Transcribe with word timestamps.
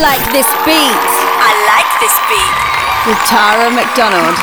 like 0.00 0.30
this 0.30 0.46
beat. 0.62 1.02
I 1.42 1.52
like 1.74 1.90
this 1.98 2.14
beat. 2.30 2.54
With 3.04 3.18
Tara 3.26 3.68
McDonald. 3.68 4.36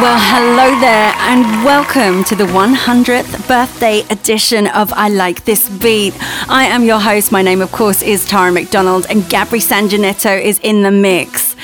Well, 0.00 0.18
hello 0.18 0.80
there, 0.80 1.12
and 1.18 1.62
welcome 1.62 2.24
to 2.24 2.34
the 2.34 2.44
100th 2.44 3.46
birthday 3.46 4.00
edition 4.08 4.66
of 4.68 4.94
I 4.94 5.10
Like 5.10 5.44
This 5.44 5.68
Beat. 5.68 6.14
I 6.48 6.64
am 6.64 6.84
your 6.84 7.00
host. 7.00 7.32
My 7.32 7.42
name, 7.42 7.60
of 7.60 7.70
course, 7.70 8.00
is 8.00 8.24
Tara 8.24 8.50
McDonald, 8.50 9.06
and 9.10 9.22
Gabri 9.24 9.60
Sanjanetto 9.60 10.40
is 10.40 10.58
in 10.60 10.82
the 10.82 10.90
mix. 10.90 11.54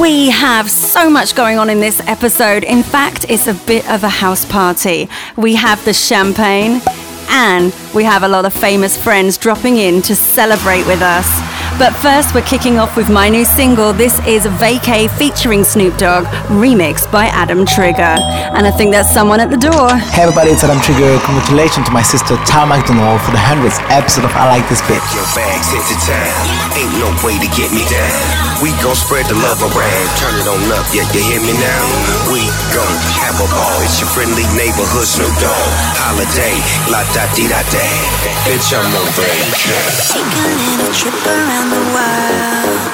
We 0.00 0.30
have 0.30 0.68
so 0.68 1.08
much 1.08 1.36
going 1.36 1.58
on 1.58 1.70
in 1.70 1.78
this 1.78 2.00
episode. 2.08 2.64
In 2.64 2.82
fact, 2.82 3.24
it's 3.28 3.46
a 3.46 3.54
bit 3.54 3.88
of 3.88 4.02
a 4.02 4.08
house 4.08 4.44
party. 4.44 5.08
We 5.36 5.54
have 5.54 5.84
the 5.84 5.94
champagne, 5.94 6.82
and 7.28 7.72
we 7.94 8.02
have 8.02 8.24
a 8.24 8.28
lot 8.28 8.46
of 8.46 8.52
famous 8.52 8.96
friends 9.00 9.38
dropping 9.38 9.76
in 9.76 10.02
to 10.02 10.16
celebrate 10.16 10.88
with 10.88 11.02
us. 11.02 11.49
But 11.80 11.96
first, 11.96 12.34
we're 12.34 12.44
kicking 12.44 12.76
off 12.76 12.94
with 12.94 13.08
my 13.08 13.30
new 13.30 13.42
single. 13.42 13.94
This 13.94 14.12
is 14.26 14.44
Vacay 14.60 15.08
featuring 15.16 15.64
Snoop 15.64 15.96
Dogg, 15.96 16.26
remixed 16.52 17.10
by 17.10 17.24
Adam 17.32 17.64
Trigger. 17.64 18.20
And 18.52 18.66
I 18.66 18.70
think 18.70 18.92
there's 18.92 19.08
someone 19.08 19.40
at 19.40 19.48
the 19.48 19.56
door. 19.56 19.88
Hey 20.12 20.24
everybody, 20.24 20.50
it's 20.50 20.62
Adam 20.62 20.78
Trigger. 20.82 21.18
Congratulations 21.24 21.86
to 21.86 21.92
my 21.92 22.02
sister 22.02 22.36
Tara 22.44 22.66
McDonald 22.66 23.22
for 23.22 23.30
the 23.30 23.40
100th 23.40 23.80
episode 23.88 24.26
of 24.26 24.32
I 24.36 24.60
Like 24.60 24.68
This 24.68 24.82
Bitch. 24.82 25.00
Your 25.16 25.24
bags 25.32 25.72
hit 25.72 25.80
the 25.88 25.96
town, 26.04 26.76
ain't 26.76 26.92
no 27.00 27.08
way 27.24 27.40
to 27.40 27.48
get 27.56 27.72
me 27.72 27.88
down. 27.88 28.49
We 28.60 28.76
gon' 28.84 28.92
spread 28.92 29.24
the 29.24 29.40
love 29.40 29.64
around, 29.64 30.06
turn 30.20 30.36
it 30.36 30.44
on 30.44 30.60
up, 30.76 30.84
yeah, 30.92 31.08
you 31.16 31.24
hear 31.24 31.40
me 31.40 31.56
now? 31.56 31.84
We 32.28 32.44
gon' 32.76 32.96
have 33.24 33.40
a 33.40 33.48
ball, 33.48 33.80
it's 33.80 34.04
your 34.04 34.12
friendly 34.12 34.44
neighborhood 34.52 35.08
Snoop 35.08 35.32
Dogg. 35.40 35.72
Holiday, 35.96 36.60
la 36.92 37.00
da 37.16 37.24
di 37.32 37.48
da 37.48 37.64
day, 37.72 37.96
bitch 38.44 38.68
I'm 38.76 38.84
on 38.84 39.08
vacation. 39.16 39.80
Take 40.12 40.28
a 40.28 40.48
little 40.60 40.92
trip 40.92 41.16
around 41.24 41.72
the 41.72 41.84
world. 41.88 42.84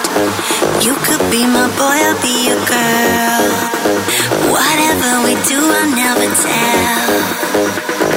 You 0.86 0.94
could 1.02 1.26
be 1.34 1.42
my 1.50 1.66
boy, 1.74 1.98
I'll 1.98 2.22
be 2.22 2.46
your 2.46 2.62
girl. 2.62 3.50
Whatever 4.54 5.26
we 5.26 5.34
do, 5.50 5.58
I'll 5.58 5.90
never 5.90 6.30
tell. 6.30 7.10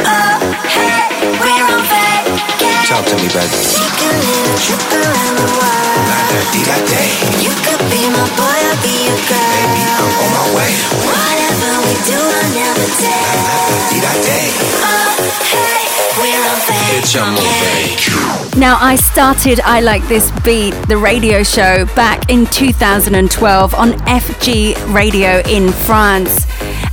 Oh, 0.05 0.37
hey, 0.69 1.33
we're 1.33 1.65
on 1.65 1.81
vacation. 1.81 2.85
Talk 2.85 3.09
to 3.09 3.17
me, 3.17 3.25
baby. 3.33 3.57
Take 3.57 4.05
a 4.05 4.13
little 4.21 4.57
trip 4.61 4.85
around 5.01 5.33
the 5.41 5.49
world. 5.57 5.98
La 6.29 6.35
da 6.35 6.51
di 6.51 6.61
da 6.63 6.77
day, 6.85 7.11
You 7.41 7.53
could 7.65 7.83
be 7.89 8.01
my 8.09 8.25
boy, 8.37 8.59
I'll 8.69 8.81
be 8.83 8.95
your 9.09 9.17
girl. 9.29 9.49
baby 9.49 9.81
I'm 9.97 10.13
on 10.23 10.29
my 10.37 10.45
way. 10.57 10.71
Whatever 11.09 11.71
we 11.85 11.93
do, 12.05 12.19
I'll 12.19 12.51
never 12.53 12.85
tell. 13.01 13.33
La 13.49 13.57
da 13.69 13.89
di 13.89 13.97
da 14.05 14.13
day, 14.29 14.47
Oh, 14.85 15.15
hey, 15.53 15.83
we're 16.19 16.45
on 16.51 16.59
bitch 16.69 17.15
I'm 17.19 17.33
on 17.33 17.43
vacation. 17.43 18.13
vacation. 18.13 18.59
Now, 18.59 18.77
I 18.79 18.95
started 18.95 19.59
I 19.61 19.79
Like 19.81 20.07
This 20.07 20.29
Beat, 20.43 20.73
the 20.87 20.97
radio 20.97 21.43
show, 21.43 21.85
back 21.95 22.29
in 22.29 22.45
2012 22.47 23.73
on 23.73 23.93
FG 24.05 24.75
Radio 24.93 25.41
in 25.47 25.71
France. 25.71 26.45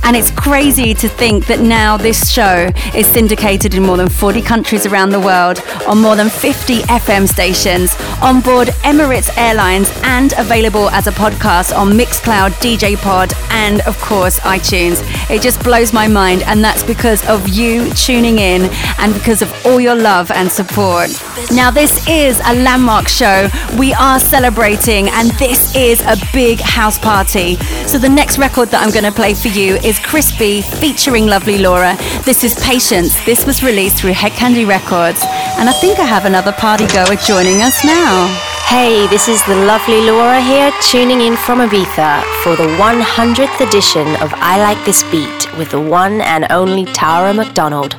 And 0.07 0.15
it's 0.15 0.31
crazy 0.31 0.93
to 0.93 1.09
think 1.09 1.47
that 1.47 1.59
now 1.59 1.97
this 1.97 2.31
show 2.31 2.71
is 2.95 3.05
syndicated 3.05 3.73
in 3.73 3.83
more 3.83 3.97
than 3.97 4.07
40 4.07 4.41
countries 4.41 4.85
around 4.85 5.09
the 5.09 5.19
world, 5.19 5.61
on 5.85 6.01
more 6.01 6.15
than 6.15 6.29
50 6.29 6.79
FM 6.83 7.27
stations, 7.27 7.93
on 8.21 8.39
board 8.39 8.69
Emirates 8.85 9.29
Airlines, 9.37 9.91
and 10.03 10.31
available 10.37 10.89
as 10.91 11.07
a 11.07 11.11
podcast 11.11 11.77
on 11.77 11.89
Mixcloud, 11.89 12.51
DJ 12.61 12.95
Pod, 12.95 13.33
and 13.49 13.81
of 13.81 13.99
course 13.99 14.39
iTunes. 14.39 15.01
It 15.29 15.41
just 15.41 15.61
blows 15.61 15.91
my 15.91 16.07
mind, 16.07 16.41
and 16.43 16.63
that's 16.63 16.83
because 16.83 17.27
of 17.27 17.49
you 17.49 17.93
tuning 17.93 18.39
in 18.39 18.69
and 18.99 19.13
because 19.13 19.41
of 19.41 19.53
all 19.65 19.81
your 19.81 19.95
love 19.95 20.31
and 20.31 20.49
support. 20.49 21.09
Now, 21.51 21.69
this 21.69 22.07
is 22.07 22.39
a 22.45 22.55
landmark 22.55 23.09
show. 23.09 23.49
We 23.77 23.93
are 23.93 24.21
celebrating, 24.21 25.09
and 25.09 25.31
this 25.31 25.75
is 25.75 25.99
a 25.99 26.15
big 26.31 26.61
house 26.61 26.97
party. 26.97 27.55
So, 27.87 27.97
the 27.97 28.07
next 28.07 28.37
record 28.37 28.69
that 28.69 28.81
I'm 28.81 28.91
going 28.91 29.03
to 29.03 29.11
play 29.11 29.33
for 29.33 29.49
you 29.49 29.75
is 29.75 29.96
Crispy 30.03 30.61
featuring 30.61 31.27
Lovely 31.27 31.57
Laura. 31.57 31.95
This 32.25 32.43
is 32.43 32.55
Patience. 32.63 33.19
This 33.25 33.45
was 33.45 33.63
released 33.63 33.97
through 33.97 34.13
Hed 34.13 34.31
Kandi 34.33 34.67
Records, 34.67 35.23
and 35.57 35.69
I 35.69 35.73
think 35.81 35.99
I 35.99 36.05
have 36.05 36.25
another 36.25 36.51
party 36.51 36.87
goer 36.87 37.15
joining 37.15 37.61
us 37.61 37.83
now. 37.83 38.27
Hey, 38.67 39.07
this 39.07 39.27
is 39.27 39.41
the 39.45 39.55
lovely 39.55 40.01
Laura 40.01 40.41
here, 40.41 40.71
tuning 40.81 41.21
in 41.21 41.37
from 41.37 41.59
Ibiza 41.59 42.23
for 42.43 42.55
the 42.55 42.67
100th 42.77 43.59
edition 43.65 44.07
of 44.21 44.33
I 44.35 44.61
Like 44.61 44.83
This 44.85 45.03
Beat 45.11 45.57
with 45.57 45.71
the 45.71 45.79
one 45.81 46.19
and 46.21 46.45
only 46.49 46.85
Tara 46.85 47.33
McDonald. 47.33 47.95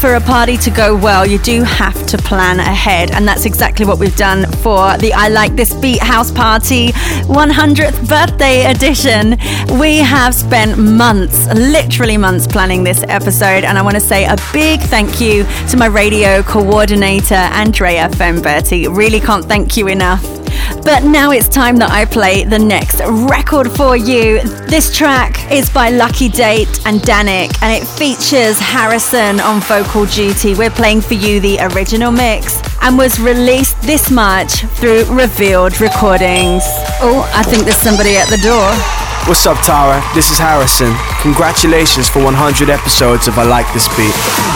For 0.00 0.14
a 0.14 0.20
party 0.20 0.56
to 0.56 0.70
go 0.70 0.96
well, 0.96 1.26
you 1.26 1.38
do 1.38 1.62
have 1.62 2.06
to 2.06 2.16
plan 2.16 2.58
ahead, 2.58 3.10
and 3.10 3.28
that's 3.28 3.44
exactly 3.44 3.84
what 3.84 3.98
we've 3.98 4.16
done 4.16 4.50
for 4.62 4.96
the 4.96 5.12
I 5.12 5.28
Like 5.28 5.56
This 5.56 5.74
Beat 5.74 6.00
House 6.00 6.30
Party 6.30 6.92
100th 7.28 8.08
birthday 8.08 8.70
edition. 8.70 9.36
We 9.78 9.98
have 9.98 10.34
spent 10.34 10.78
months, 10.78 11.46
literally 11.48 12.16
months, 12.16 12.46
planning 12.46 12.82
this 12.82 13.04
episode, 13.08 13.64
and 13.64 13.76
I 13.76 13.82
want 13.82 13.94
to 13.94 14.00
say 14.00 14.24
a 14.24 14.36
big 14.54 14.80
thank 14.80 15.20
you 15.20 15.44
to 15.68 15.76
my 15.76 15.86
radio 15.86 16.42
coordinator, 16.44 17.34
Andrea 17.34 18.08
Femberti. 18.08 18.94
Really 18.94 19.20
can't 19.20 19.44
thank 19.44 19.76
you 19.76 19.88
enough. 19.88 20.22
But 20.82 21.04
now 21.04 21.30
it's 21.30 21.48
time 21.48 21.76
that 21.76 21.90
I 21.90 22.06
play 22.06 22.44
the 22.44 22.58
next 22.58 23.00
record 23.04 23.70
for 23.72 23.96
you. 23.96 24.40
This 24.66 24.96
track 24.96 25.39
is 25.50 25.68
by 25.68 25.90
Lucky 25.90 26.28
Date 26.28 26.80
and 26.86 27.00
Danik 27.00 27.50
and 27.62 27.72
it 27.72 27.86
features 27.86 28.58
Harrison 28.58 29.40
on 29.40 29.60
vocal 29.60 30.06
duty. 30.06 30.54
We're 30.54 30.70
playing 30.70 31.00
for 31.00 31.14
you 31.14 31.40
the 31.40 31.58
original 31.72 32.12
mix 32.12 32.60
and 32.80 32.96
was 32.96 33.18
released 33.18 33.80
this 33.82 34.10
March 34.10 34.60
through 34.78 35.04
Revealed 35.06 35.80
Recordings. 35.80 36.62
Oh, 37.02 37.28
I 37.34 37.42
think 37.42 37.64
there's 37.64 37.76
somebody 37.76 38.16
at 38.16 38.28
the 38.28 38.38
door. 38.38 38.70
What's 39.28 39.44
up, 39.46 39.58
Tara? 39.64 40.02
This 40.14 40.30
is 40.30 40.38
Harrison. 40.38 40.94
Congratulations 41.20 42.08
for 42.08 42.22
100 42.22 42.70
episodes 42.70 43.28
of 43.28 43.38
I 43.38 43.44
Like 43.44 43.70
This 43.74 43.88
Beat. 43.96 44.49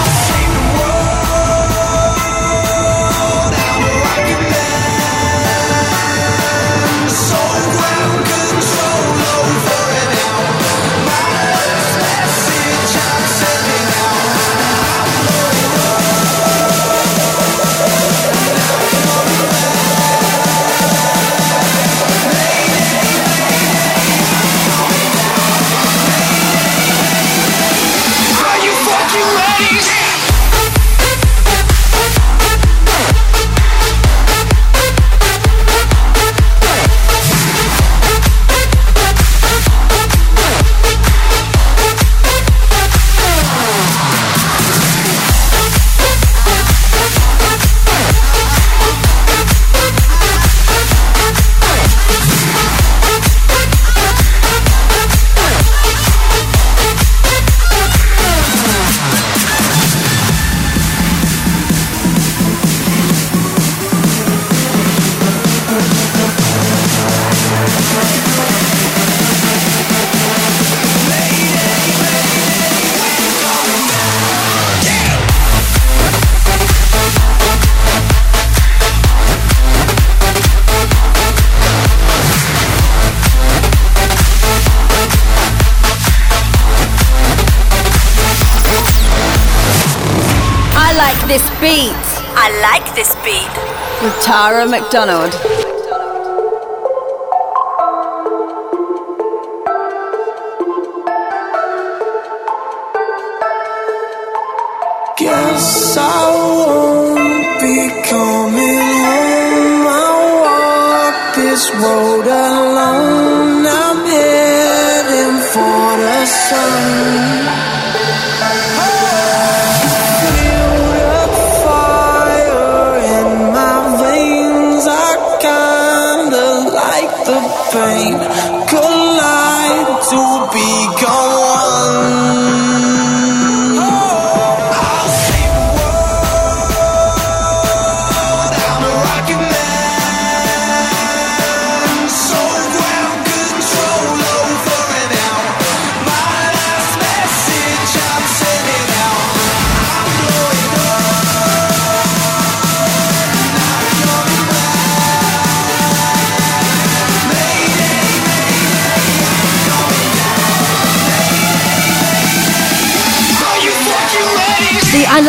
With 94.03 94.23
Tara 94.23 94.67
McDonald. 94.67 95.64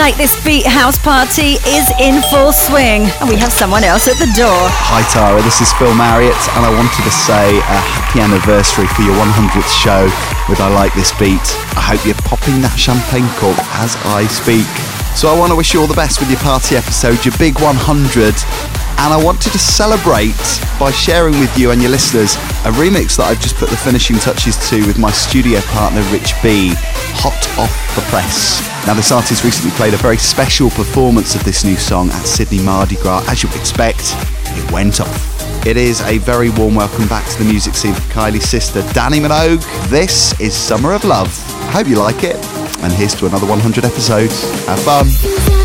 Like 0.05 0.17
this 0.17 0.37
beat 0.45 0.67
house 0.67 0.99
party 0.99 1.57
is 1.65 1.89
in 1.97 2.21
full 2.29 2.53
swing, 2.53 3.09
and 3.17 3.27
we 3.27 3.35
have 3.35 3.51
someone 3.51 3.83
else 3.83 4.07
at 4.07 4.13
the 4.21 4.29
door. 4.37 4.61
Hi, 4.85 5.01
Tara. 5.09 5.41
This 5.41 5.65
is 5.65 5.73
Phil 5.81 5.97
Marriott, 5.97 6.37
and 6.53 6.61
I 6.61 6.69
wanted 6.69 7.01
to 7.01 7.09
say 7.09 7.57
a 7.57 7.79
happy 7.81 8.21
anniversary 8.21 8.85
for 8.93 9.01
your 9.01 9.17
100th 9.17 9.65
show 9.73 10.05
with 10.45 10.61
I 10.61 10.69
Like 10.77 10.93
This 10.93 11.09
Beat. 11.17 11.41
I 11.73 11.81
hope 11.81 12.05
you're 12.05 12.21
popping 12.21 12.61
that 12.61 12.77
champagne 12.77 13.25
cork 13.41 13.57
as 13.81 13.97
I 14.13 14.29
speak. 14.29 14.69
So 15.17 15.25
I 15.25 15.33
want 15.33 15.49
to 15.49 15.57
wish 15.57 15.73
you 15.73 15.81
all 15.81 15.89
the 15.89 15.97
best 15.97 16.21
with 16.21 16.29
your 16.29 16.43
party 16.45 16.77
episode, 16.77 17.25
your 17.25 17.33
big 17.41 17.57
100. 17.57 18.74
And 18.97 19.13
I 19.13 19.23
wanted 19.23 19.51
to 19.51 19.59
celebrate 19.59 20.35
by 20.79 20.91
sharing 20.91 21.39
with 21.39 21.55
you 21.57 21.71
and 21.71 21.81
your 21.81 21.91
listeners 21.91 22.35
a 22.65 22.71
remix 22.71 23.17
that 23.17 23.27
I've 23.27 23.41
just 23.41 23.55
put 23.55 23.69
the 23.69 23.77
finishing 23.77 24.17
touches 24.17 24.57
to 24.69 24.85
with 24.87 24.97
my 24.97 25.11
studio 25.11 25.59
partner 25.61 26.01
Rich 26.11 26.33
B, 26.41 26.73
hot 27.19 27.37
off 27.59 27.73
the 27.95 28.01
press. 28.09 28.61
Now, 28.87 28.93
this 28.93 29.11
artist 29.11 29.43
recently 29.43 29.71
played 29.77 29.93
a 29.93 29.97
very 29.97 30.17
special 30.17 30.69
performance 30.69 31.35
of 31.35 31.43
this 31.43 31.63
new 31.63 31.75
song 31.75 32.09
at 32.09 32.23
Sydney 32.25 32.61
Mardi 32.61 32.95
Gras. 32.95 33.23
As 33.27 33.43
you 33.43 33.49
would 33.49 33.59
expect, 33.59 34.15
it 34.57 34.71
went 34.71 35.01
off. 35.01 35.35
It 35.65 35.77
is 35.77 36.01
a 36.01 36.19
very 36.19 36.51
warm 36.51 36.75
welcome 36.75 37.07
back 37.07 37.27
to 37.31 37.39
the 37.39 37.45
music 37.45 37.73
scene 37.73 37.93
for 37.93 38.13
Kylie's 38.13 38.47
sister, 38.47 38.81
Dannii 38.93 39.19
Minogue. 39.19 39.89
This 39.89 40.39
is 40.39 40.55
Summer 40.55 40.93
of 40.93 41.03
Love. 41.03 41.27
I 41.63 41.71
Hope 41.71 41.87
you 41.87 41.97
like 41.97 42.23
it. 42.23 42.35
And 42.83 42.93
here's 42.93 43.15
to 43.15 43.25
another 43.25 43.47
100 43.47 43.83
episodes. 43.83 44.43
Have 44.67 44.79
fun. 44.81 45.64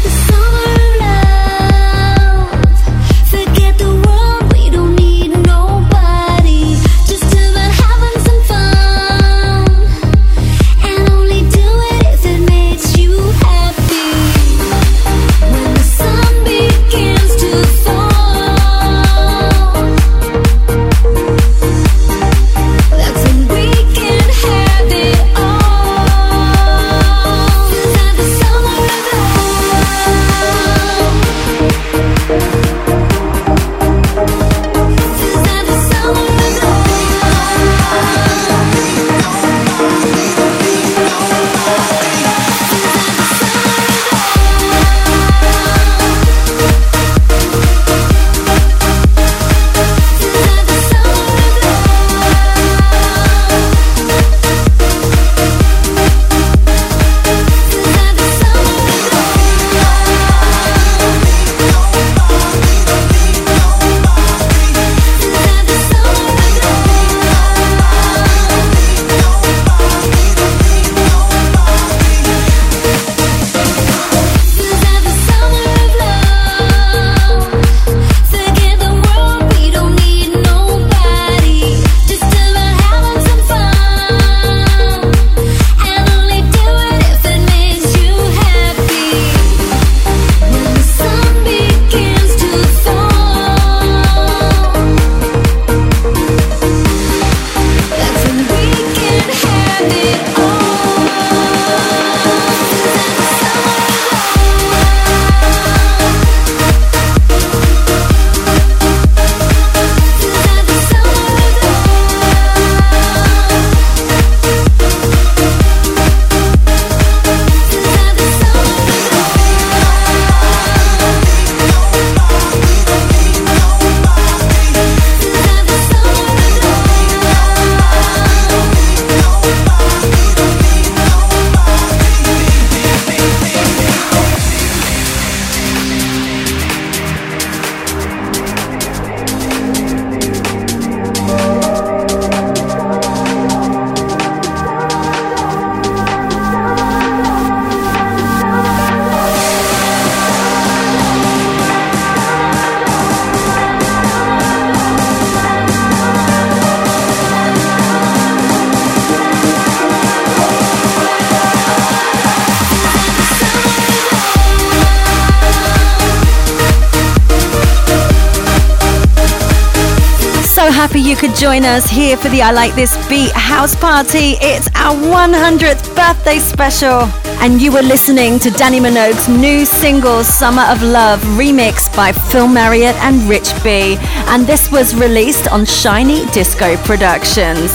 Join 171.40 171.64
us 171.64 171.88
here 171.88 172.18
for 172.18 172.28
the 172.28 172.42
I 172.42 172.52
Like 172.52 172.74
This 172.74 172.94
Beat 173.08 173.32
house 173.32 173.74
party. 173.74 174.36
It's 174.42 174.68
our 174.74 174.94
100th 174.94 175.96
birthday 175.96 176.38
special. 176.38 177.08
And 177.40 177.62
you 177.62 177.72
were 177.72 177.80
listening 177.80 178.38
to 178.40 178.50
Dannii 178.50 178.82
Minogue's 178.82 179.26
new 179.26 179.64
single, 179.64 180.22
Summer 180.22 180.64
of 180.68 180.82
Love, 180.82 181.18
remixed 181.40 181.96
by 181.96 182.12
Phil 182.12 182.46
Marriott 182.46 182.94
and 182.96 183.26
Rich 183.26 183.54
B. 183.64 183.96
And 184.28 184.46
this 184.46 184.70
was 184.70 184.94
released 184.94 185.50
on 185.50 185.64
Shiny 185.64 186.26
Disco 186.26 186.76
Productions. 186.84 187.72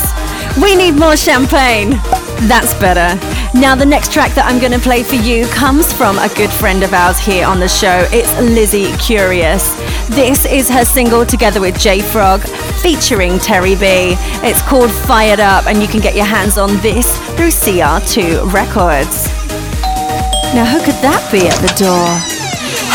We 0.62 0.76
need 0.76 0.92
more 0.92 1.18
champagne. 1.18 1.90
That's 2.48 2.76
better. 2.76 3.20
Now, 3.58 3.74
the 3.74 3.86
next 3.86 4.14
track 4.14 4.36
that 4.36 4.46
I'm 4.46 4.60
going 4.60 4.74
to 4.74 4.80
play 4.80 5.02
for 5.02 5.16
you 5.16 5.48
comes 5.48 5.92
from 5.92 6.20
a 6.20 6.30
good 6.36 6.52
friend 6.52 6.84
of 6.84 6.94
ours 6.94 7.18
here 7.18 7.48
on 7.48 7.60
the 7.60 7.68
show. 7.68 8.08
It's 8.12 8.32
Lizzie 8.40 8.96
Curious. 8.98 9.74
This 10.10 10.46
is 10.46 10.70
her 10.70 10.86
single 10.86 11.26
together 11.26 11.60
with 11.60 11.80
J 11.80 12.02
Frog 12.02 12.42
featuring 12.86 13.40
Terry 13.40 13.74
B. 13.74 14.14
It's 14.46 14.62
called 14.62 14.92
Fired 14.92 15.40
Up, 15.40 15.66
and 15.66 15.82
you 15.82 15.88
can 15.88 16.02
get 16.02 16.16
your 16.16 16.26
hands 16.26 16.60
on 16.60 16.70
this 16.82 17.18
through 17.34 17.50
CR2 17.50 18.54
Records. 18.54 19.26
Now, 20.54 20.70
who 20.70 20.78
could 20.86 21.02
that 21.02 21.18
be 21.32 21.50
at 21.50 21.58
the 21.66 21.74
door? 21.82 22.06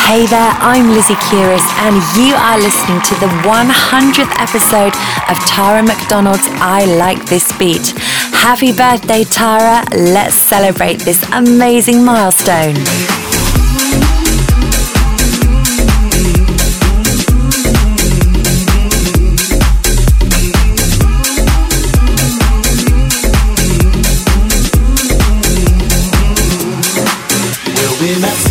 Hey 0.06 0.30
there, 0.30 0.54
I'm 0.62 0.94
Lizzie 0.94 1.18
Curious, 1.26 1.66
and 1.82 1.99
you 2.14 2.38
are 2.38 2.62
listening 2.62 3.02
to 3.02 3.14
the 3.18 3.26
100th 3.42 4.30
episode 4.38 4.94
of 5.26 5.35
Tara 5.50 5.82
McDonald's 5.82 6.47
I 6.62 6.85
Like 6.94 7.26
This 7.26 7.50
Beat. 7.59 7.90
Happy 8.30 8.70
birthday, 8.70 9.25
Tara! 9.25 9.82
Let's 9.90 10.37
celebrate 10.37 11.00
this 11.00 11.20
amazing 11.32 12.04
milestone. 12.04 12.78
Like 28.00 28.50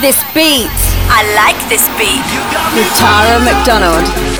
this 0.00 0.22
beat. 0.34 0.70
I 1.10 1.26
like 1.34 1.58
this 1.68 1.88
beat. 1.98 2.22
With 2.74 2.90
Tara 2.98 3.40
McDonald. 3.42 4.37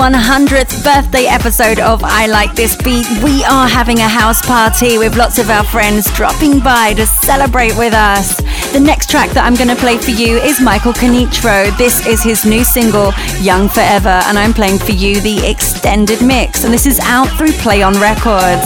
100th 0.00 0.82
birthday 0.82 1.26
episode 1.26 1.78
of 1.78 2.00
I 2.02 2.24
Like 2.24 2.54
This 2.54 2.74
Beat. 2.74 3.04
We 3.22 3.44
are 3.44 3.68
having 3.68 3.98
a 3.98 4.08
house 4.08 4.40
party 4.40 4.96
with 4.96 5.14
lots 5.14 5.38
of 5.38 5.50
our 5.50 5.62
friends 5.62 6.10
dropping 6.16 6.60
by 6.60 6.94
to 6.94 7.04
celebrate 7.04 7.76
with 7.76 7.92
us. 7.92 8.40
The 8.72 8.80
next 8.80 9.10
track 9.10 9.28
that 9.36 9.44
I'm 9.44 9.54
going 9.56 9.68
to 9.68 9.76
play 9.76 9.98
for 9.98 10.08
you 10.08 10.38
is 10.38 10.58
Michael 10.58 10.94
Canitrot. 10.94 11.76
This 11.76 12.06
is 12.06 12.22
his 12.24 12.46
new 12.46 12.64
single, 12.64 13.12
Young 13.44 13.68
Forever, 13.68 14.24
and 14.24 14.38
I'm 14.38 14.54
playing 14.54 14.78
for 14.78 14.92
you 14.96 15.20
the 15.20 15.44
extended 15.44 16.24
mix. 16.24 16.64
And 16.64 16.72
this 16.72 16.86
is 16.86 16.98
out 17.04 17.28
through 17.36 17.52
Play 17.60 17.82
On 17.82 17.92
Records. 18.00 18.64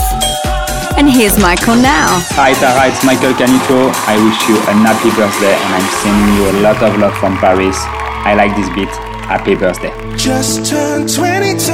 And 0.95 1.11
here's 1.11 1.35
Michael 1.43 1.75
now. 1.75 2.15
Hi 2.39 2.55
Tara, 2.55 2.87
it's 2.87 3.03
Michael 3.03 3.35
Canitrot. 3.35 3.91
I 4.07 4.23
wish 4.23 4.39
you 4.47 4.55
a 4.71 4.75
happy 4.87 5.11
birthday 5.19 5.59
and 5.59 5.83
I'm 5.83 5.89
sending 5.99 6.31
you 6.39 6.45
a 6.47 6.57
lot 6.63 6.79
of 6.79 6.95
love 6.95 7.19
from 7.19 7.35
Paris. 7.43 7.75
I 8.23 8.39
like 8.39 8.55
this 8.55 8.71
beat. 8.71 9.04
Happy 9.27 9.55
birthday. 9.55 9.91
Just 10.17 10.71
turned 10.71 11.09
22, 11.13 11.73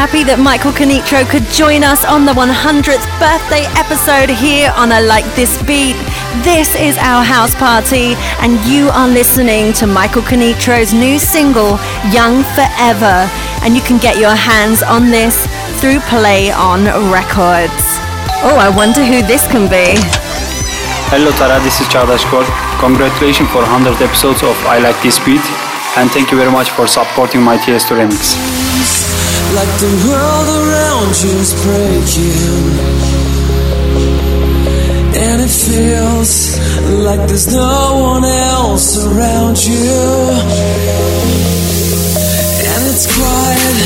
happy 0.00 0.24
that 0.24 0.40
Michael 0.40 0.72
Canitrot 0.72 1.28
could 1.28 1.44
join 1.52 1.84
us 1.84 2.08
on 2.08 2.24
the 2.24 2.32
100th 2.32 3.04
birthday 3.20 3.68
episode 3.76 4.32
here 4.32 4.72
on 4.72 4.88
I 4.88 5.04
Like 5.04 5.28
This 5.36 5.52
Beat. 5.68 5.92
This 6.40 6.72
is 6.72 6.96
our 6.96 7.20
house 7.20 7.52
party, 7.60 8.16
and 8.40 8.56
you 8.64 8.88
are 8.96 9.04
listening 9.04 9.76
to 9.76 9.84
Michael 9.84 10.24
Canitrot's 10.24 10.96
new 10.96 11.20
single, 11.20 11.76
Young 12.16 12.40
Forever. 12.56 13.28
And 13.60 13.76
you 13.76 13.84
can 13.84 14.00
get 14.00 14.16
your 14.16 14.32
hands 14.32 14.80
on 14.80 15.12
this 15.12 15.44
through 15.84 16.00
Play 16.08 16.48
On 16.48 16.88
Records. 17.12 17.84
Oh, 18.40 18.56
I 18.56 18.72
wonder 18.72 19.04
who 19.04 19.20
this 19.28 19.44
can 19.52 19.68
be. 19.68 20.00
Hello 21.12 21.28
Tara, 21.36 21.60
this 21.60 21.76
is 21.76 21.86
Çağdaş. 21.92 22.24
Congratulations 22.80 23.52
for 23.52 23.60
100 23.68 24.00
episodes 24.00 24.40
of 24.40 24.56
I 24.64 24.80
Like 24.80 24.96
This 25.04 25.20
Beat 25.20 25.44
and 26.00 26.08
thank 26.10 26.32
you 26.32 26.38
very 26.40 26.50
much 26.50 26.70
for 26.70 26.86
supporting 26.86 27.42
my 27.42 27.58
Tiesto 27.58 27.92
remix. 28.00 28.59
Like 29.52 29.72
the 29.80 29.92
world 30.08 30.48
around 30.62 31.12
you 31.22 31.32
is 31.36 31.52
breaking, 31.64 32.70
and 35.20 35.42
it 35.42 35.50
feels 35.50 36.56
like 37.04 37.20
there's 37.28 37.48
no 37.52 37.98
one 38.00 38.24
else 38.24 38.96
around 39.04 39.58
you. 39.62 40.30
And 42.72 42.80
it's 42.88 43.06
quiet, 43.10 43.76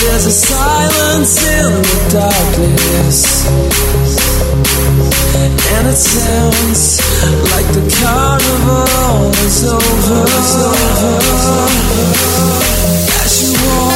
there's 0.00 0.26
a 0.26 0.32
silence 0.32 1.34
in 1.44 1.70
the 1.86 1.98
darkness. 2.10 3.18
And 5.76 5.84
it 5.86 5.98
sounds 5.98 7.00
like 7.52 7.68
the 7.76 7.84
carnival 8.00 9.30
is 9.44 9.58
over. 9.70 10.24
As 13.22 13.32
you 13.42 13.52
walk 13.68 13.95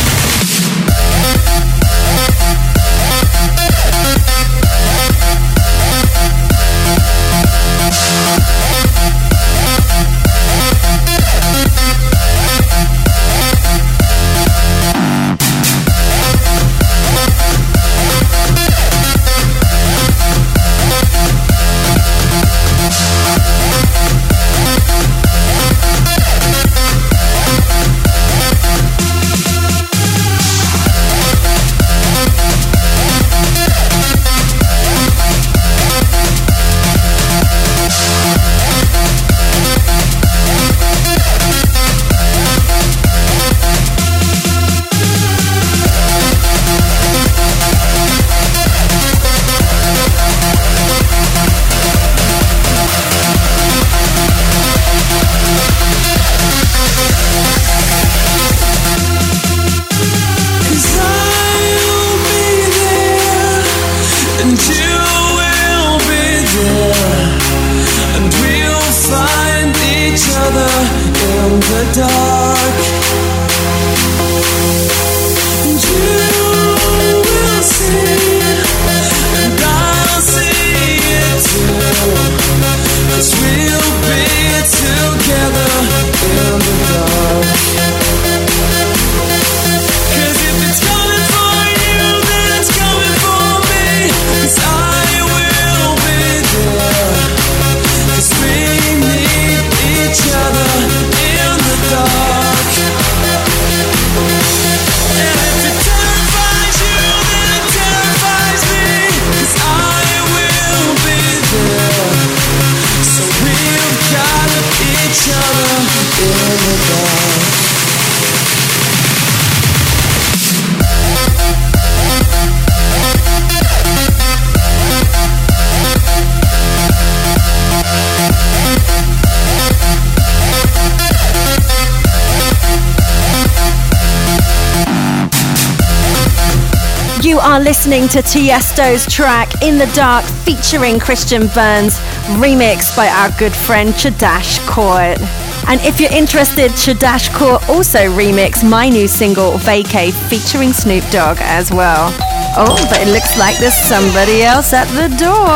You 137.23 137.39
are 137.39 137.59
listening 137.59 138.07
to 138.09 138.21
Tiesto's 138.21 139.05
track 139.05 139.61
In 139.61 139.77
the 139.77 139.85
Dark 139.93 140.25
featuring 140.25 140.99
Christian 140.99 141.47
Burns, 141.47 141.99
remixed 142.39 142.95
by 142.95 143.07
our 143.07 143.29
good 143.37 143.53
friend 143.53 143.93
Chadash 143.93 144.59
Court. 144.67 145.19
And 145.67 145.79
if 145.81 145.99
you're 145.99 146.11
interested, 146.11 146.71
Chadash 146.71 147.33
Court 147.33 147.67
also 147.69 147.99
remixed 147.99 148.67
my 148.67 148.89
new 148.89 149.07
single 149.07 149.53
Vacay 149.53 150.11
featuring 150.29 150.73
Snoop 150.73 151.03
Dogg 151.11 151.37
as 151.39 151.71
well. 151.71 152.13
Oh, 152.57 152.75
but 152.89 152.99
it 152.99 153.07
looks 153.07 153.37
like 153.37 153.57
there's 153.59 153.73
somebody 153.73 154.43
else 154.43 154.73
at 154.73 154.87
the 154.91 155.07
door. 155.15 155.47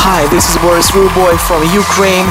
Hi, 0.00 0.26
this 0.32 0.48
is 0.48 0.56
Boris 0.62 0.90
Roodbwoy 0.92 1.36
from 1.44 1.60
Ukraine, 1.76 2.24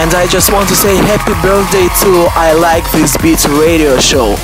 and 0.00 0.14
I 0.14 0.26
just 0.30 0.50
want 0.50 0.68
to 0.70 0.74
say 0.74 0.96
happy 0.96 1.36
birthday 1.44 1.84
to 2.06 2.32
I 2.32 2.52
Like 2.54 2.90
This 2.92 3.16
Beat 3.18 3.44
radio 3.60 3.98
show. 3.98 4.36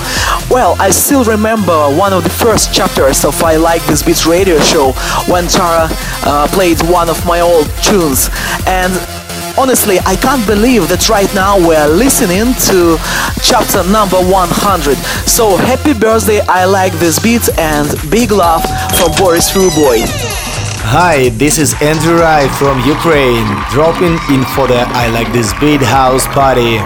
Well, 0.51 0.77
I 0.79 0.91
still 0.91 1.25
remember 1.25 1.89
one 1.97 2.13
of 2.13 2.25
the 2.25 2.31
first 2.31 2.75
chapters 2.75 3.25
of 3.25 3.43
I 3.43 3.57
Like 3.57 3.83
This 3.87 4.03
Beat 4.03 4.27
radio 4.27 4.59
show 4.59 4.93
when 5.33 5.49
Tara 5.49 5.89
uh, 6.27 6.47
played 6.53 6.83
one 6.83 7.09
of 7.09 7.25
my 7.25 7.41
old 7.41 7.71
tunes, 7.81 8.29
and 8.67 8.93
honestly, 9.59 9.99
I 10.07 10.17
can't 10.17 10.45
believe 10.47 10.89
that 10.89 11.09
right 11.09 11.33
now 11.35 11.57
we're 11.59 11.89
listening 11.89 12.55
to 12.71 12.99
chapter 13.43 13.83
number 13.91 14.19
100. 14.19 14.97
So 15.29 15.57
happy 15.57 15.95
birthday, 15.95 16.41
I 16.49 16.65
Like 16.65 16.93
This 16.95 17.19
Beat, 17.19 17.49
and 17.59 17.89
big 18.11 18.31
love 18.31 18.63
from 18.99 19.13
Boris 19.19 19.53
Roodbwoy. 19.53 20.07
Hi, 20.91 21.31
this 21.41 21.59
is 21.59 21.75
Andrew 21.81 22.19
Rai 22.21 22.49
from 22.61 22.79
Ukraine, 22.87 23.47
dropping 23.71 24.19
in 24.31 24.45
for 24.55 24.69
the 24.69 24.85
I 24.93 25.09
Like 25.11 25.33
This 25.33 25.53
Beat 25.59 25.81
house 25.81 26.27
party. 26.29 26.77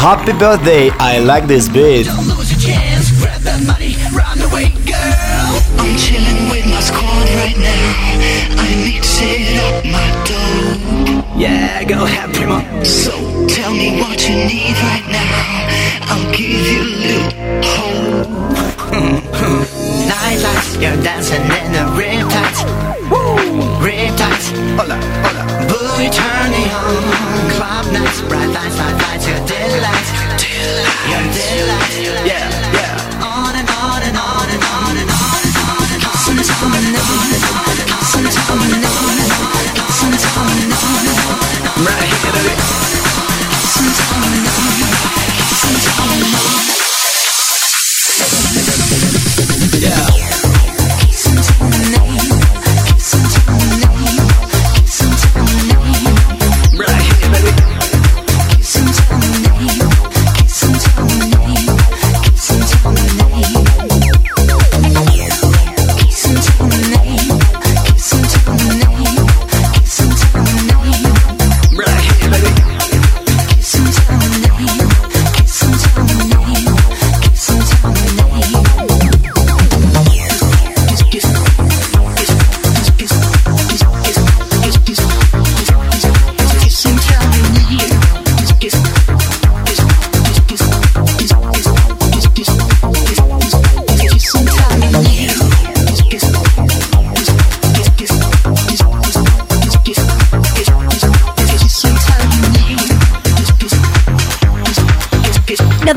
Happy 0.00 0.32
birthday, 0.32 0.90
I 0.98 1.18
Like 1.18 1.46
This 1.46 1.68
Beat. 1.68 2.06
Is 2.06 3.10
greater 3.20 3.58
money 3.66 3.96
round 4.16 4.40
the 4.40 4.48
way 4.48 4.72
girl. 4.88 5.52
I'm 5.78 5.96
chilling 5.96 6.48
with 6.48 6.64
my 6.66 6.80
squad 6.80 7.28
right 7.36 7.58
now. 7.58 8.56
I 8.56 8.72
mix 8.80 9.20
it 9.20 9.60
up 9.60 9.84
my 9.84 10.24
dough. 10.24 10.43
Yeah, 11.44 11.84
go 11.84 12.04
ahead, 12.04 12.32
primo. 12.34 12.56
So 12.84 13.12
tell 13.48 13.74
me 13.74 14.00
what 14.00 14.16
you 14.26 14.34
need 14.34 14.72
right 14.80 15.04
now. 15.12 16.08
I'll 16.08 16.32
give 16.32 16.64
you 16.72 16.80
a 16.80 16.96
little 17.04 17.28
hope. 17.60 18.28
Nightlights, 20.08 20.80
you're 20.80 20.96
dancing 21.04 21.44
in 21.44 21.68
the 21.76 21.84
riptides. 22.00 22.64
Woo! 23.12 23.60
Riptides. 23.84 24.46
Hola, 24.80 24.96
hola. 25.20 25.44
Boy, 25.68 26.08
turning 26.16 26.70
on. 26.80 27.50
Club 27.60 27.92
nights, 27.92 28.22
bright 28.22 28.48
lights, 28.48 28.76
bright 28.80 28.96
lights, 29.04 29.28
your 29.28 29.40
delights. 29.44 30.10
Your 31.12 31.24
delights. 31.28 32.26
Yeah. 32.26 32.63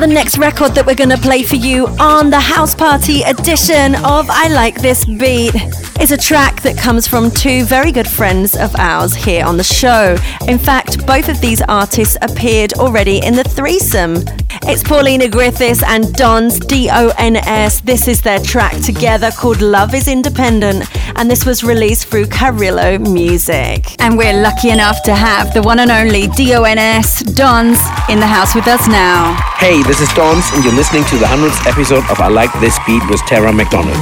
Next 0.06 0.38
record 0.38 0.74
that 0.74 0.86
we're 0.86 0.94
going 0.94 1.10
to 1.10 1.18
play 1.18 1.42
for 1.42 1.56
you 1.56 1.86
on 1.98 2.30
the 2.30 2.40
House 2.40 2.74
Party 2.74 3.22
edition 3.22 3.94
of 3.96 4.26
I 4.30 4.48
Like 4.48 4.80
This 4.80 5.04
Beat 5.04 5.54
is 6.00 6.12
a 6.12 6.16
track 6.16 6.62
that 6.62 6.78
comes 6.78 7.06
from 7.06 7.30
two 7.30 7.64
very 7.64 7.92
good 7.92 8.08
friends 8.08 8.56
of 8.56 8.74
ours 8.76 9.14
here 9.14 9.44
on 9.44 9.56
the 9.56 9.64
show. 9.64 10.16
In 10.46 10.58
fact, 10.58 11.06
both 11.06 11.28
of 11.28 11.40
these 11.40 11.60
artists 11.62 12.16
appeared 12.22 12.72
already 12.74 13.24
in 13.24 13.34
the 13.34 13.44
threesome. 13.44 14.16
It's 14.62 14.82
Polina 14.82 15.28
Griffiths 15.28 15.82
and 15.82 16.12
Dons 16.14 16.58
D 16.58 16.88
O 16.90 17.12
N 17.18 17.36
S. 17.36 17.80
This 17.80 18.08
is 18.08 18.22
their 18.22 18.40
track 18.40 18.80
together 18.82 19.30
called 19.30 19.60
Love 19.60 19.94
is 19.94 20.08
Independent, 20.08 20.84
and 21.16 21.30
this 21.30 21.46
was 21.46 21.62
released 21.62 22.08
through 22.08 22.26
Carillo 22.26 22.98
Music. 22.98 24.00
And 24.00 24.18
we're 24.18 24.42
lucky 24.42 24.70
enough 24.70 25.02
to 25.04 25.14
have 25.14 25.54
the 25.54 25.62
one 25.62 25.78
and 25.78 25.90
only 25.90 26.28
D 26.28 26.54
O 26.54 26.64
N 26.64 26.78
S 26.78 27.22
Dons 27.22 27.78
in 28.08 28.20
the 28.20 28.26
house 28.26 28.54
with 28.54 28.66
us 28.66 28.88
now. 28.88 29.36
Hey, 29.58 29.82
this 29.82 30.00
is 30.00 30.08
Dons, 30.14 30.44
and 30.54 30.64
you're 30.64 30.74
listening 30.74 31.04
to 31.04 31.18
the 31.18 31.26
100th 31.26 31.66
episode 31.66 32.04
of 32.10 32.20
I 32.20 32.28
Like 32.28 32.52
This 32.60 32.78
Beat 32.86 33.02
with 33.08 33.20
Tara 33.26 33.52
McDonald. 33.52 33.96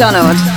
McDonald. 0.00 0.49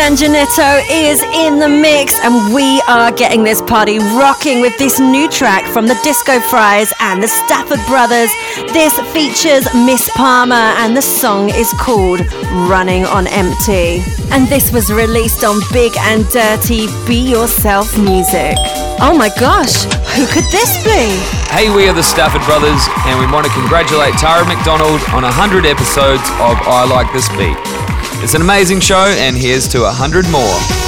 Sanjanetto 0.00 0.80
is 0.90 1.22
in 1.44 1.58
the 1.58 1.68
mix, 1.68 2.18
and 2.24 2.54
we 2.54 2.80
are 2.88 3.12
getting 3.12 3.44
this 3.44 3.60
party 3.60 3.98
rocking 3.98 4.62
with 4.62 4.72
this 4.78 4.98
new 4.98 5.28
track 5.28 5.62
from 5.74 5.86
the 5.86 5.94
Disco 6.02 6.40
Fries 6.40 6.90
and 7.00 7.22
the 7.22 7.28
Stafford 7.28 7.84
Brothers. 7.86 8.30
This 8.72 8.98
features 9.12 9.68
Miss 9.74 10.08
Palmer, 10.16 10.72
and 10.80 10.96
the 10.96 11.02
song 11.02 11.50
is 11.50 11.70
called 11.78 12.20
Running 12.64 13.04
on 13.04 13.26
Empty. 13.26 14.00
And 14.32 14.48
this 14.48 14.72
was 14.72 14.90
released 14.90 15.44
on 15.44 15.60
Big 15.70 15.92
and 15.98 16.26
Dirty 16.30 16.86
Be 17.06 17.20
Yourself 17.20 17.98
Music. 17.98 18.56
Oh 19.04 19.14
my 19.14 19.28
gosh, 19.38 19.84
who 20.16 20.24
could 20.32 20.48
this 20.50 20.82
be? 20.82 21.12
Hey, 21.52 21.68
we 21.76 21.90
are 21.90 21.94
the 21.94 22.02
Stafford 22.02 22.40
Brothers, 22.48 22.88
and 23.04 23.20
we 23.20 23.30
want 23.30 23.44
to 23.44 23.52
congratulate 23.52 24.14
Tara 24.14 24.48
McDonald 24.48 25.02
on 25.12 25.24
100 25.24 25.66
episodes 25.66 26.24
of 26.40 26.56
I 26.64 26.88
Like 26.88 27.12
This 27.12 27.28
Beat. 27.36 27.69
It's 28.22 28.34
an 28.34 28.42
amazing 28.42 28.80
show, 28.80 29.06
and 29.18 29.36
here's 29.36 29.66
to 29.68 29.80
100 29.80 30.28
more. 30.30 30.79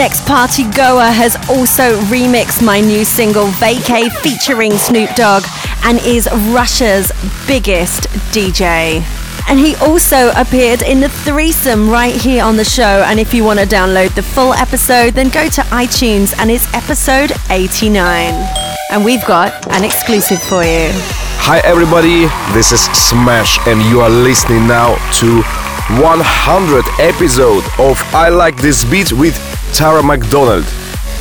Next 0.00 0.24
party 0.24 0.62
goer 0.70 1.12
has 1.12 1.36
also 1.50 2.00
remixed 2.08 2.64
my 2.64 2.80
new 2.80 3.04
single 3.04 3.48
Vacay 3.60 4.10
featuring 4.22 4.72
Snoop 4.72 5.10
Dogg 5.14 5.44
and 5.84 5.98
is 5.98 6.26
Russia's 6.56 7.12
biggest 7.46 8.04
DJ. 8.32 9.04
And 9.46 9.58
he 9.58 9.76
also 9.76 10.32
appeared 10.36 10.80
in 10.80 11.00
the 11.00 11.10
threesome 11.10 11.90
right 11.90 12.14
here 12.14 12.42
on 12.42 12.56
the 12.56 12.64
show. 12.64 13.04
And 13.06 13.20
if 13.20 13.34
you 13.34 13.44
want 13.44 13.60
to 13.60 13.66
download 13.66 14.14
the 14.14 14.22
full 14.22 14.54
episode, 14.54 15.12
then 15.12 15.28
go 15.28 15.50
to 15.50 15.60
iTunes 15.68 16.34
and 16.38 16.50
it's 16.50 16.72
episode 16.72 17.32
89. 17.50 18.32
And 18.92 19.04
we've 19.04 19.26
got 19.26 19.52
an 19.68 19.84
exclusive 19.84 20.40
for 20.40 20.62
you. 20.62 20.88
Hi 21.44 21.60
everybody, 21.62 22.22
this 22.54 22.72
is 22.72 22.80
Smash 22.96 23.58
and 23.66 23.82
you 23.82 24.00
are 24.00 24.08
listening 24.08 24.66
now 24.66 24.94
to 25.20 25.42
100 26.00 26.84
episode 27.00 27.64
of 27.78 28.02
I 28.14 28.30
Like 28.30 28.56
This 28.56 28.82
Beat 28.84 29.12
with 29.12 29.49
Tara 29.72 30.02
McDonald. 30.02 30.64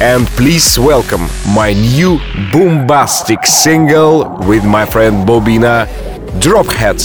And 0.02 0.26
please 0.28 0.80
welcome 0.80 1.28
my 1.54 1.74
new 1.74 2.20
bombastic 2.52 3.46
single 3.46 4.38
with 4.48 4.64
my 4.66 4.86
friend 4.86 5.28
Bobina, 5.28 5.88
Drophead. 6.40 7.00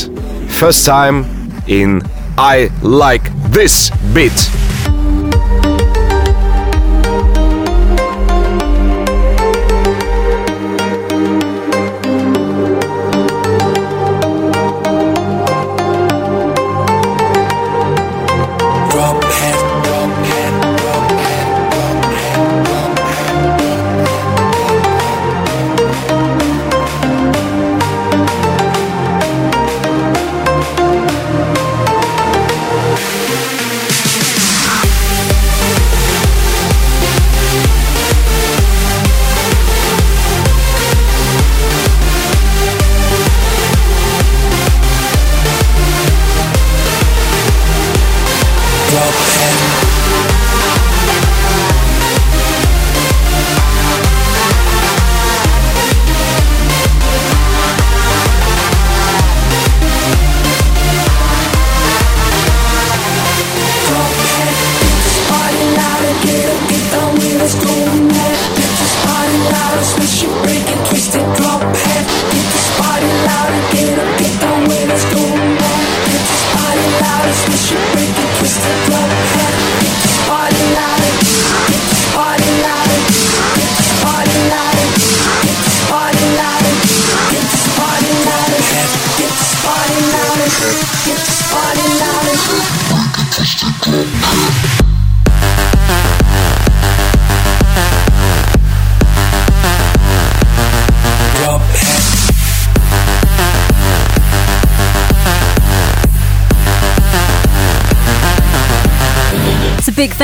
First 0.50 0.86
time 0.86 1.24
in 1.66 2.02
I 2.38 2.70
Like 2.82 3.30
This 3.50 3.90
Beat. 4.14 4.63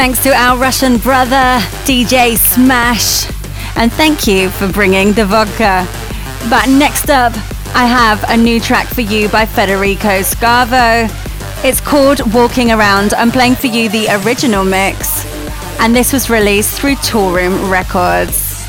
Thanks 0.01 0.22
to 0.22 0.30
our 0.30 0.57
Russian 0.57 0.96
brother, 0.96 1.61
DJ 1.84 2.34
Smash. 2.34 3.28
And 3.76 3.92
thank 3.92 4.26
you 4.26 4.48
for 4.48 4.66
bringing 4.66 5.12
the 5.12 5.26
vodka. 5.26 5.86
But 6.48 6.70
next 6.70 7.11
up, 7.11 7.34
I 7.74 7.84
have 7.84 8.24
a 8.26 8.34
new 8.34 8.61
track 8.61 8.86
for 8.86 9.03
you 9.03 9.28
by 9.28 9.44
Federico 9.44 10.22
Scavo. 10.22 11.05
It's 11.62 11.82
called 11.82 12.32
Walking 12.32 12.72
Around. 12.72 13.12
I'm 13.12 13.30
playing 13.30 13.57
for 13.57 13.66
you 13.66 13.90
the 13.90 14.09
original 14.24 14.64
mix. 14.64 15.26
And 15.80 15.94
this 15.94 16.14
was 16.14 16.30
released 16.30 16.80
through 16.80 16.96
Toolroom 17.05 17.70
Records. 17.70 18.64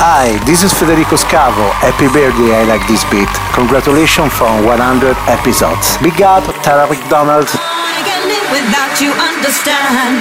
Hi, 0.00 0.42
this 0.46 0.64
is 0.64 0.72
Federico 0.72 1.16
Scavo. 1.16 1.70
Happy 1.72 2.06
birthday, 2.06 2.56
I 2.56 2.64
like 2.64 2.88
this 2.88 3.04
beat. 3.10 3.28
Congratulations 3.52 4.32
for 4.32 4.48
100 4.64 5.14
episodes. 5.28 5.98
Big 5.98 6.22
up, 6.22 6.42
Tara 6.62 6.88
McDonald. 6.88 7.50
Without 8.52 9.00
you, 9.00 9.10
understand. 9.12 10.20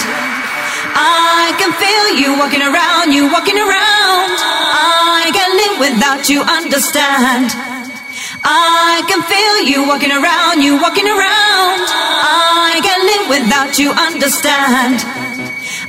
I 0.96 1.52
can 1.60 1.72
feel 1.76 2.06
you 2.16 2.40
walking 2.40 2.64
around, 2.64 3.12
you 3.12 3.28
walking 3.28 3.60
around. 3.60 4.32
I 4.40 5.28
can 5.36 5.52
live 5.60 5.76
without 5.84 6.30
you, 6.32 6.40
understand. 6.42 7.52
I 8.44 9.04
can 9.08 9.22
feel 9.28 9.68
you 9.68 9.88
walking 9.88 10.12
around, 10.12 10.64
you 10.64 10.80
walking 10.80 11.08
around. 11.08 11.84
I 11.92 12.80
can 12.80 13.00
live 13.04 13.26
without 13.30 13.78
you, 13.78 13.92
understand. 13.92 15.04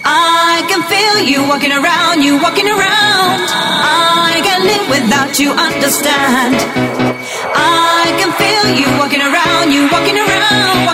I 0.04 0.66
can 0.66 0.82
feel 0.90 1.22
you 1.22 1.46
walking 1.46 1.72
around, 1.72 2.22
you 2.22 2.42
walking 2.42 2.66
around. 2.66 3.46
I 3.46 4.42
can 4.42 4.60
live 4.66 4.86
without 4.90 5.38
you, 5.38 5.54
understand. 5.54 6.58
I 7.54 8.10
can 8.18 8.30
feel 8.34 8.66
you 8.74 8.88
walking 8.98 9.22
around, 9.22 9.72
you 9.72 9.86
walking 9.90 10.18
around, 10.18 10.91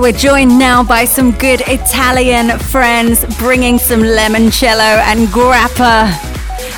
We're 0.00 0.12
joined 0.12 0.58
now 0.58 0.84
by 0.84 1.04
some 1.04 1.32
good 1.32 1.60
Italian 1.66 2.56
friends 2.58 3.26
bringing 3.36 3.78
some 3.78 4.00
limoncello 4.00 5.02
and 5.02 5.26
grappa. 5.28 6.08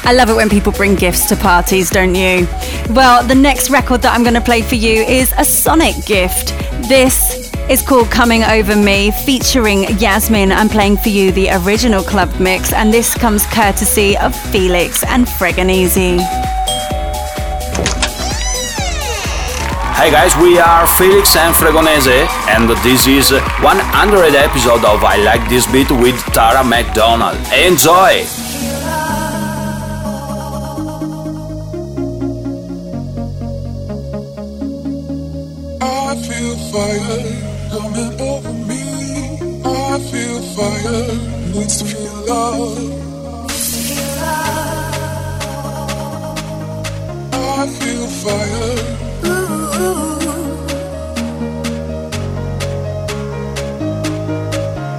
I 0.04 0.12
love 0.14 0.30
it 0.30 0.34
when 0.36 0.48
people 0.48 0.72
bring 0.72 0.94
gifts 0.94 1.28
to 1.28 1.36
parties, 1.36 1.90
don't 1.90 2.14
you? 2.14 2.48
Well, 2.90 3.22
the 3.24 3.34
next 3.34 3.70
record 3.70 4.02
that 4.02 4.14
I'm 4.14 4.22
going 4.22 4.34
to 4.34 4.40
play 4.40 4.62
for 4.62 4.74
you 4.74 5.02
is 5.02 5.32
a 5.38 5.44
Sonic 5.44 5.94
gift. 6.06 6.48
This 6.88 7.52
is 7.68 7.82
called 7.82 8.10
Coming 8.10 8.42
Over 8.42 8.74
Me, 8.74 9.10
featuring 9.10 9.82
Yasmin. 9.98 10.50
I'm 10.50 10.68
playing 10.68 10.96
for 10.96 11.10
you 11.10 11.30
the 11.30 11.50
original 11.64 12.02
club 12.02 12.34
mix, 12.40 12.72
and 12.72 12.92
this 12.92 13.14
comes 13.14 13.44
courtesy 13.46 14.16
of 14.16 14.34
Felix 14.50 15.04
and 15.04 15.26
Fregonese. 15.26 16.39
Hey 20.00 20.10
guys, 20.10 20.34
we 20.38 20.58
are 20.58 20.86
Felix 20.86 21.36
and 21.36 21.54
Fregonese, 21.54 22.26
and 22.48 22.70
this 22.82 23.06
is 23.06 23.32
100 23.32 24.34
episode 24.34 24.82
of 24.82 25.04
I 25.04 25.16
Like 25.18 25.46
This 25.50 25.70
Beat 25.70 25.90
with 25.90 26.16
Tara 26.32 26.64
McDonald. 26.64 27.36
Enjoy! 27.52 28.24
Fire. 48.22 48.99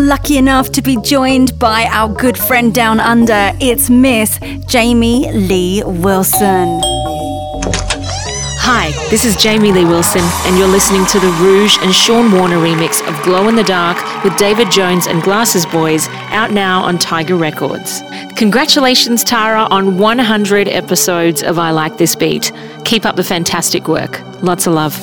Lucky 0.00 0.36
enough 0.36 0.72
to 0.72 0.82
be 0.82 0.96
joined 1.02 1.58
by 1.58 1.84
our 1.90 2.08
good 2.08 2.36
friend 2.36 2.74
down 2.74 3.00
under. 3.00 3.52
It's 3.60 3.90
Miss 3.90 4.38
Jamie 4.66 5.30
Lee 5.32 5.82
Wilson. 5.84 6.80
Hi, 8.62 8.90
This 9.10 9.24
is 9.24 9.36
Jamie 9.36 9.72
Lee 9.72 9.84
Wilson, 9.84 10.22
and 10.46 10.56
you're 10.56 10.68
listening 10.68 11.04
to 11.06 11.18
the 11.18 11.30
Rouge 11.42 11.76
and 11.82 11.92
Sean 11.92 12.30
Warner 12.30 12.58
remix 12.58 13.06
of 13.06 13.20
Glow 13.24 13.48
in 13.48 13.56
the 13.56 13.64
Dark 13.64 13.98
with 14.22 14.36
David 14.36 14.70
Jones 14.70 15.06
and 15.06 15.22
Glasses 15.22 15.66
Boys, 15.66 16.08
out 16.30 16.52
now 16.52 16.82
on 16.82 16.96
Tiger 16.98 17.36
Records. 17.36 18.02
Congratulations, 18.36 19.24
Tara, 19.24 19.66
on 19.70 19.98
100 19.98 20.68
episodes 20.68 21.42
of 21.42 21.58
I 21.58 21.72
Like 21.72 21.98
This 21.98 22.14
Beat. 22.14 22.52
Keep 22.84 23.04
up 23.04 23.16
the 23.16 23.24
fantastic 23.24 23.88
work. 23.88 24.20
Lots 24.42 24.66
of 24.66 24.74
love. 24.74 24.94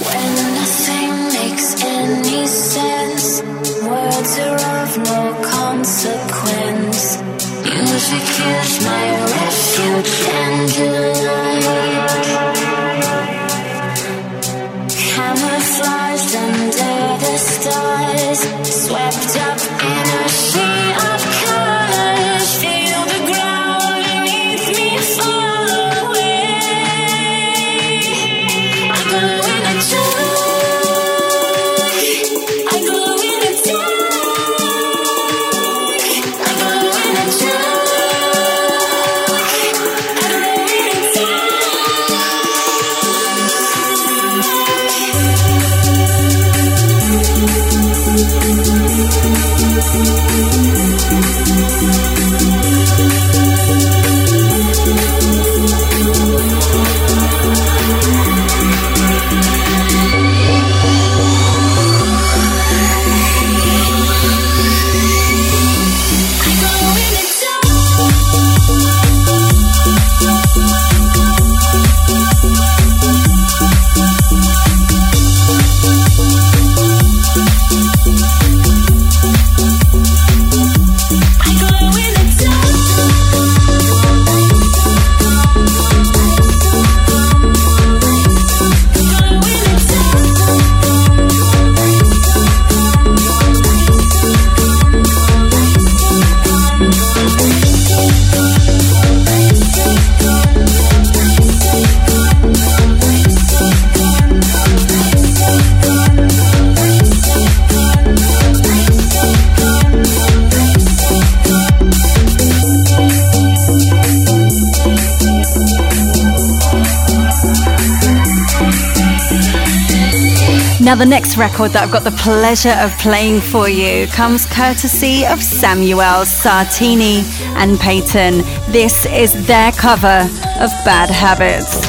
Now, 120.88 120.96
the 120.96 121.06
next 121.06 121.36
record 121.36 121.72
that 121.72 121.84
I've 121.84 121.92
got 121.92 122.06
the 122.06 122.16
pleasure 122.16 122.72
of 122.80 122.98
playing 122.98 123.42
for 123.42 123.68
you 123.68 124.08
comes 124.08 124.46
courtesy 124.46 125.26
of 125.26 125.44
Samuel 125.44 126.24
Sartini 126.24 127.28
and 127.60 127.78
Peyton. 127.78 128.38
This 128.72 129.06
is 129.06 129.36
their 129.46 129.74
cover 129.74 130.24
of 130.64 130.72
Bad 130.88 131.10
Habits. 131.10 131.84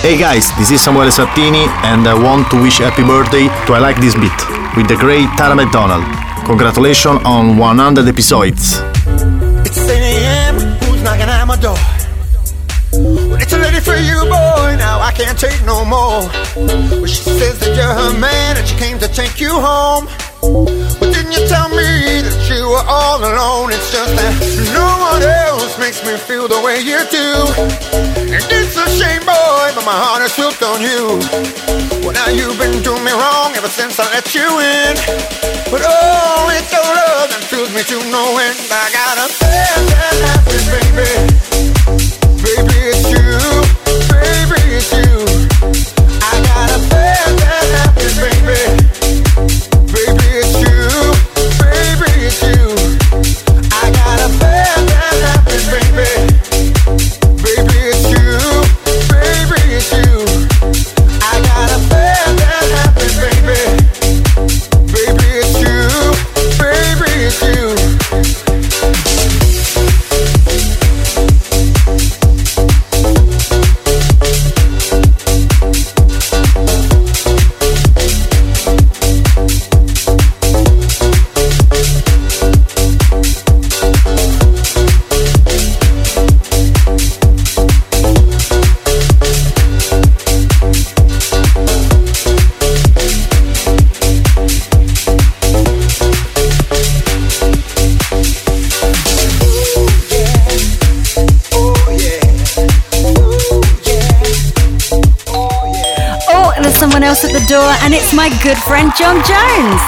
Hey 0.00 0.16
guys, 0.16 0.56
this 0.56 0.70
is 0.70 0.80
Samuel 0.80 1.10
Sartini 1.10 1.66
and 1.82 2.06
I 2.06 2.14
want 2.14 2.48
to 2.52 2.62
wish 2.62 2.78
happy 2.78 3.02
birthday 3.02 3.50
to 3.66 3.74
I 3.74 3.80
Like 3.80 4.00
This 4.00 4.14
Beat 4.14 4.40
with 4.76 4.86
the 4.86 4.94
great 4.94 5.26
Tara 5.36 5.56
McDonald. 5.56 6.04
Congratulations 6.46 7.20
on 7.24 7.58
100 7.58 8.06
episodes. 8.06 8.95
Can't 15.16 15.38
take 15.40 15.64
no 15.64 15.80
more. 15.84 16.28
Well, 16.60 17.08
she 17.08 17.24
says 17.24 17.58
that 17.60 17.72
you're 17.72 17.96
her 18.04 18.12
man 18.20 18.60
and 18.60 18.68
she 18.68 18.76
came 18.76 18.98
to 19.00 19.08
take 19.08 19.40
you 19.40 19.48
home. 19.48 20.04
But 21.00 21.08
didn't 21.08 21.32
you 21.32 21.48
tell 21.48 21.72
me 21.72 22.20
that 22.20 22.36
you 22.52 22.68
were 22.68 22.84
all 22.84 23.24
alone? 23.24 23.72
It's 23.72 23.88
just 23.88 24.12
that 24.12 24.36
no 24.76 24.84
one 25.08 25.24
else 25.24 25.72
makes 25.80 26.04
me 26.04 26.20
feel 26.20 26.52
the 26.52 26.60
way 26.60 26.84
you 26.84 27.00
do. 27.08 27.32
And 28.28 28.44
it's 28.44 28.76
a 28.76 28.84
shame, 28.92 29.24
boy, 29.24 29.66
but 29.72 29.88
my 29.88 29.96
heart 29.96 30.20
is 30.20 30.36
hooked 30.36 30.60
on 30.60 30.84
you. 30.84 31.16
Well, 32.04 32.12
now 32.12 32.28
you've 32.28 32.60
been 32.60 32.84
doing 32.84 33.00
me 33.00 33.16
wrong 33.16 33.56
ever 33.56 33.72
since 33.72 33.96
I 33.96 34.12
let 34.12 34.28
you 34.36 34.44
in. 34.44 35.00
But 35.72 35.80
oh, 35.80 36.52
it's 36.52 36.68
your 36.76 36.84
love 36.84 37.32
that 37.32 37.40
fills 37.48 37.72
me 37.72 37.80
to 37.88 37.96
no 38.12 38.36
end. 38.36 38.60
I 38.68 38.84
got 38.92 39.16
a 39.16 39.26
bad, 39.40 39.80
bad 39.96 40.16
habit, 40.28 40.62
baby. 40.68 41.56
Baby, 42.44 42.85
it's 44.76 44.92
you. 44.92 45.15
Door, 107.46 107.70
and 107.82 107.94
it's 107.94 108.12
my 108.12 108.28
good 108.42 108.58
friend 108.58 108.92
John 108.98 109.16
Jones. 109.22 109.80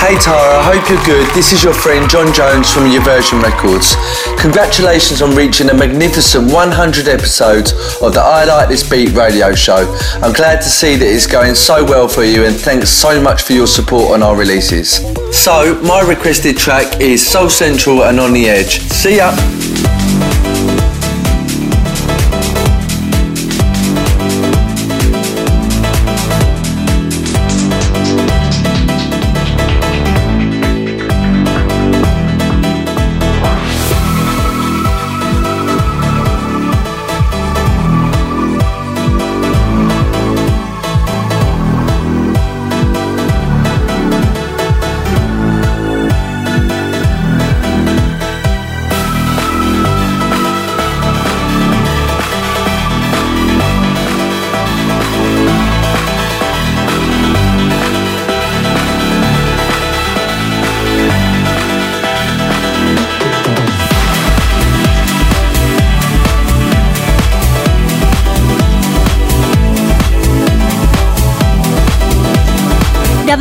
Hey 0.00 0.16
Tara, 0.16 0.60
I 0.60 0.76
hope 0.76 0.88
you're 0.88 1.04
good. 1.04 1.26
This 1.34 1.52
is 1.52 1.62
your 1.62 1.74
friend 1.74 2.08
John 2.08 2.32
Jones 2.32 2.72
from 2.72 2.86
Your 2.90 3.02
Version 3.02 3.40
Records. 3.40 3.96
Congratulations 4.38 5.20
on 5.20 5.34
reaching 5.34 5.68
a 5.70 5.74
magnificent 5.74 6.52
100 6.52 7.08
episodes 7.08 7.72
of 8.00 8.14
the 8.14 8.20
I 8.20 8.44
Like 8.44 8.68
This 8.68 8.88
Beat 8.88 9.12
radio 9.12 9.54
show. 9.54 9.84
I'm 10.22 10.32
glad 10.32 10.62
to 10.62 10.68
see 10.68 10.96
that 10.96 11.06
it's 11.06 11.26
going 11.26 11.54
so 11.54 11.84
well 11.84 12.08
for 12.08 12.24
you 12.24 12.44
and 12.44 12.56
thanks 12.56 12.90
so 12.90 13.20
much 13.20 13.42
for 13.42 13.52
your 13.52 13.66
support 13.66 14.12
on 14.12 14.22
our 14.22 14.36
releases. 14.36 14.96
So, 15.32 15.80
my 15.82 16.00
requested 16.00 16.56
track 16.56 17.00
is 17.00 17.26
Soul 17.26 17.50
Central 17.50 18.04
and 18.04 18.18
On 18.20 18.32
the 18.32 18.48
Edge. 18.48 18.80
See 18.80 19.16
ya! 19.16 19.95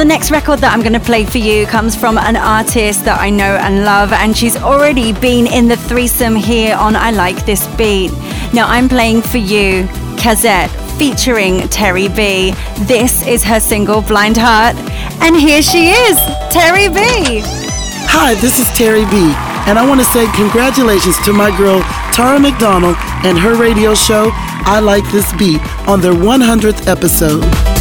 The 0.05 0.09
next 0.09 0.29
record 0.29 0.59
that 0.59 0.71
I'm 0.71 0.81
going 0.81 0.93
to 0.93 0.99
play 0.99 1.25
for 1.25 1.39
you 1.39 1.65
comes 1.65 1.95
from 1.95 2.19
an 2.19 2.35
artist 2.35 3.05
that 3.05 3.19
I 3.19 3.31
know 3.31 3.57
and 3.57 3.83
love, 3.83 4.13
and 4.13 4.37
she's 4.37 4.55
already 4.55 5.13
been 5.13 5.47
in 5.47 5.67
the 5.67 5.77
threesome 5.77 6.35
here 6.35 6.75
on 6.75 6.95
I 6.95 7.09
Like 7.09 7.43
This 7.47 7.65
Beat. 7.75 8.11
Now, 8.53 8.67
I'm 8.67 8.87
playing 8.87 9.23
for 9.23 9.39
you 9.39 9.85
Kazette 10.21 10.69
featuring 10.99 11.61
Terri 11.73 12.15
B. 12.15 12.53
This 12.85 13.25
is 13.25 13.43
her 13.45 13.59
single 13.59 14.03
Blind 14.03 14.37
Heart, 14.37 14.75
and 15.23 15.35
here 15.35 15.63
she 15.63 15.89
is, 15.89 16.19
Terri 16.53 16.93
B. 16.93 17.41
Hi, 18.05 18.35
this 18.35 18.59
is 18.59 18.67
Terri 18.77 19.09
B, 19.09 19.17
and 19.65 19.79
I 19.79 19.89
want 19.89 20.01
to 20.01 20.05
say 20.05 20.27
congratulations 20.35 21.17
to 21.25 21.33
my 21.33 21.49
girl 21.57 21.81
Tara 22.13 22.39
McDonald 22.39 22.95
and 23.25 23.39
her 23.39 23.55
radio 23.55 23.95
show 23.95 24.29
I 24.69 24.81
Like 24.81 25.11
This 25.11 25.33
Beat 25.33 25.61
on 25.87 25.99
their 25.99 26.13
100th 26.13 26.85
episode. 26.85 27.74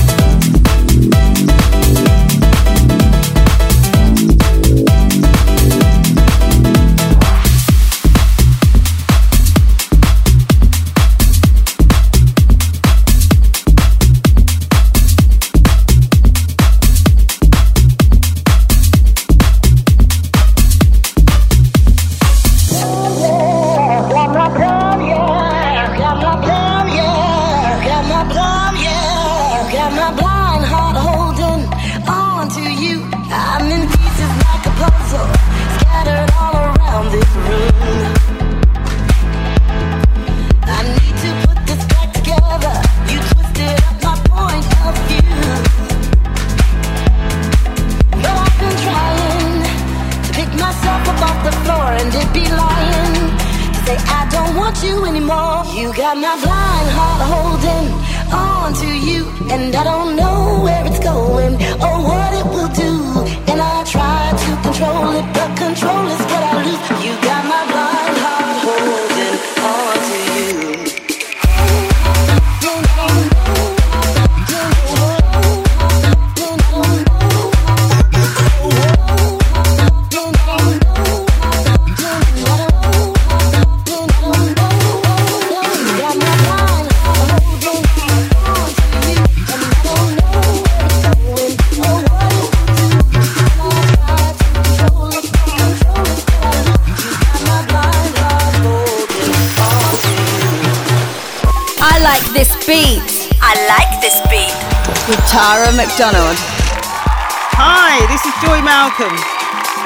Malcolm. 108.98 109.18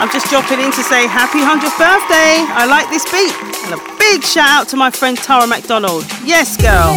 I'm 0.01 0.11
just 0.11 0.29
dropping 0.31 0.61
in 0.61 0.71
to 0.73 0.83
say 0.83 1.07
happy 1.07 1.39
100th 1.41 1.77
birthday. 1.79 2.45
I 2.55 2.67
like 2.67 2.89
this 2.91 3.05
beat. 3.11 3.35
And 3.65 3.75
a 3.75 3.99
big 3.99 4.23
shout 4.23 4.49
out 4.49 4.69
to 4.69 4.77
my 4.77 4.91
friend 4.91 5.17
Tara 5.17 5.47
McDonald. 5.47 6.05
Yes, 6.25 6.57
girl. 6.57 6.93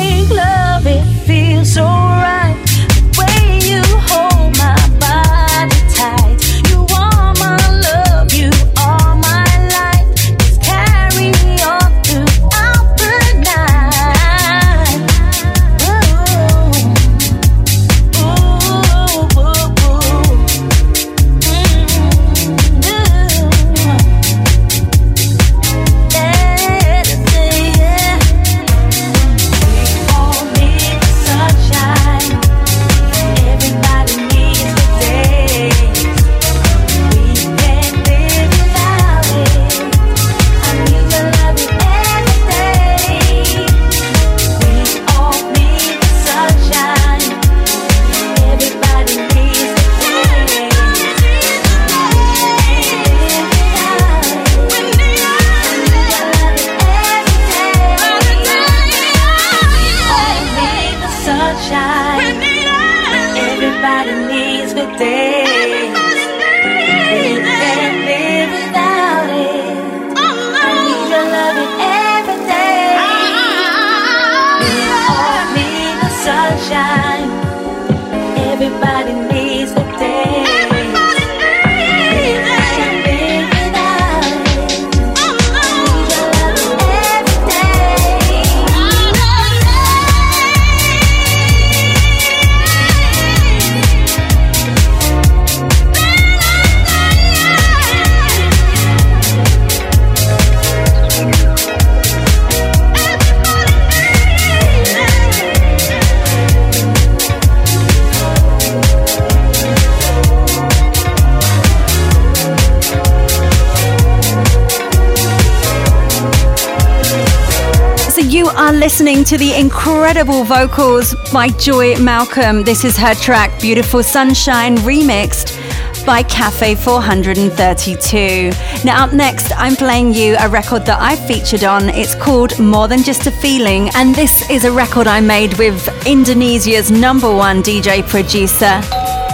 To 119.31 119.37
the 119.37 119.57
incredible 119.57 120.43
vocals 120.43 121.15
by 121.31 121.47
Joy 121.47 121.95
Malcolm. 121.99 122.63
This 122.63 122.83
is 122.83 122.97
her 122.97 123.13
track 123.13 123.61
Beautiful 123.61 124.03
Sunshine 124.03 124.75
remixed 124.79 125.57
by 126.05 126.21
Cafe 126.23 126.75
432. 126.75 128.51
Now 128.83 129.05
up 129.05 129.13
next, 129.13 129.53
I'm 129.55 129.77
playing 129.77 130.13
you 130.13 130.35
a 130.37 130.49
record 130.49 130.85
that 130.85 130.99
I 130.99 131.15
featured 131.15 131.63
on. 131.63 131.87
It's 131.87 132.13
called 132.13 132.59
More 132.59 132.89
Than 132.89 133.03
Just 133.03 133.25
a 133.25 133.31
Feeling 133.31 133.89
and 133.95 134.13
this 134.13 134.49
is 134.49 134.65
a 134.65 134.71
record 134.71 135.07
I 135.07 135.21
made 135.21 135.57
with 135.57 135.87
Indonesia's 136.05 136.91
number 136.91 137.33
one 137.33 137.63
DJ 137.63 138.05
producer, 138.05 138.81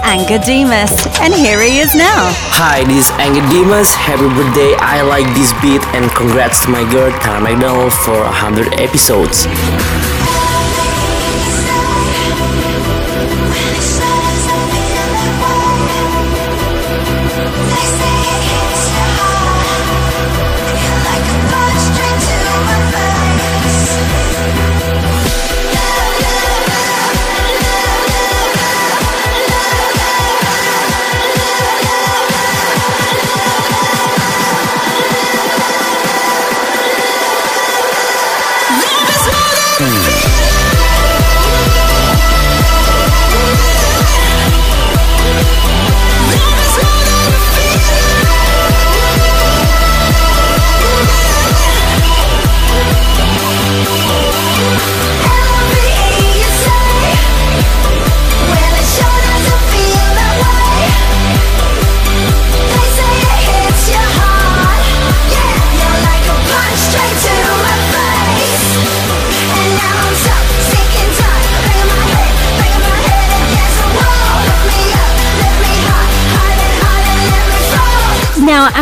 Angga 0.04 0.44
Dimas. 0.44 1.08
And 1.20 1.34
here 1.34 1.62
he 1.62 1.80
is 1.80 1.96
now. 1.96 2.32
Hi, 2.58 2.84
this 2.86 3.10
is 3.10 3.12
Angga 3.18 3.44
Dimas. 3.50 3.94
Happy 3.94 4.28
birthday. 4.34 4.76
I 4.80 5.02
like 5.02 5.28
this 5.36 5.54
beat 5.62 5.84
and 5.96 6.10
congrats 6.12 6.64
to 6.66 6.70
my 6.70 6.90
girl 6.92 7.12
Tara 7.20 7.42
McDonald 7.42 7.94
for 7.94 8.20
100 8.24 8.80
episodes. 8.80 9.46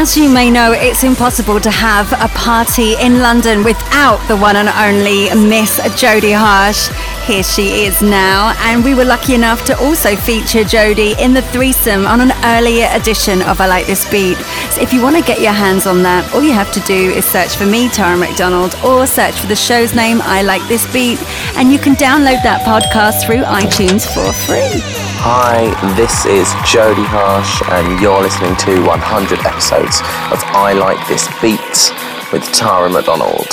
As 0.06 0.16
you 0.16 0.30
may 0.30 0.52
know, 0.52 0.72
it's 0.72 1.04
impossible 1.04 1.60
to 1.60 1.72
have 1.72 2.14
a 2.22 2.28
party 2.38 2.94
in 3.02 3.22
London 3.22 3.64
without 3.64 4.20
the 4.28 4.38
one 4.38 4.56
and 4.56 4.70
only 4.70 5.34
Miss 5.50 5.80
Jodie 6.00 6.38
Harsh. 6.38 6.90
Here 7.26 7.42
she 7.42 7.86
is 7.86 8.04
now, 8.04 8.54
and 8.60 8.84
we 8.84 8.94
were 8.94 9.04
lucky 9.04 9.34
enough 9.34 9.66
to 9.66 9.76
also 9.80 10.16
feature 10.16 10.60
Jodie 10.60 11.18
in 11.18 11.34
the 11.34 11.42
threesome 11.42 12.06
on 12.06 12.22
an 12.22 12.34
earlier 12.44 12.88
edition 12.92 13.42
of 13.42 13.60
I 13.60 13.66
Like 13.66 13.88
This 13.88 14.08
Beat. 14.12 14.38
So 14.70 14.82
if 14.82 14.94
you 14.94 15.02
want 15.02 15.16
to 15.16 15.24
get 15.24 15.42
your 15.42 15.54
hands 15.54 15.88
on 15.88 16.04
that, 16.04 16.32
all 16.36 16.44
you 16.44 16.54
have 16.54 16.72
to 16.74 16.80
do 16.82 17.10
is 17.12 17.26
search 17.26 17.56
for 17.56 17.66
me, 17.66 17.90
Tara 17.90 18.16
McDonald, 18.16 18.76
or 18.86 19.08
search 19.08 19.34
for 19.40 19.48
the 19.48 19.56
show's 19.56 19.96
name, 19.96 20.20
I 20.22 20.44
Like 20.44 20.62
This 20.68 20.86
Beat, 20.94 21.18
and 21.58 21.72
you 21.72 21.80
can 21.80 21.96
download 21.96 22.44
that 22.44 22.62
podcast 22.62 23.26
through 23.26 23.42
iTunes 23.42 24.06
for 24.06 24.32
free. 24.46 25.05
Hi, 25.28 25.74
this 25.96 26.28
is 26.28 26.46
Jodie 26.62 27.04
Harsh, 27.04 27.64
and 27.72 28.00
you're 28.00 28.22
listening 28.22 28.56
to 28.58 28.86
100 28.86 29.40
episodes 29.40 30.02
of 30.32 30.38
I 30.54 30.74
Like 30.74 31.02
This 31.08 31.28
Beat 31.42 32.30
with 32.32 32.44
Tara 32.54 32.92
McDonald. 32.92 33.50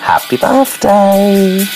Happy 0.00 0.38
birthday! 0.38 1.66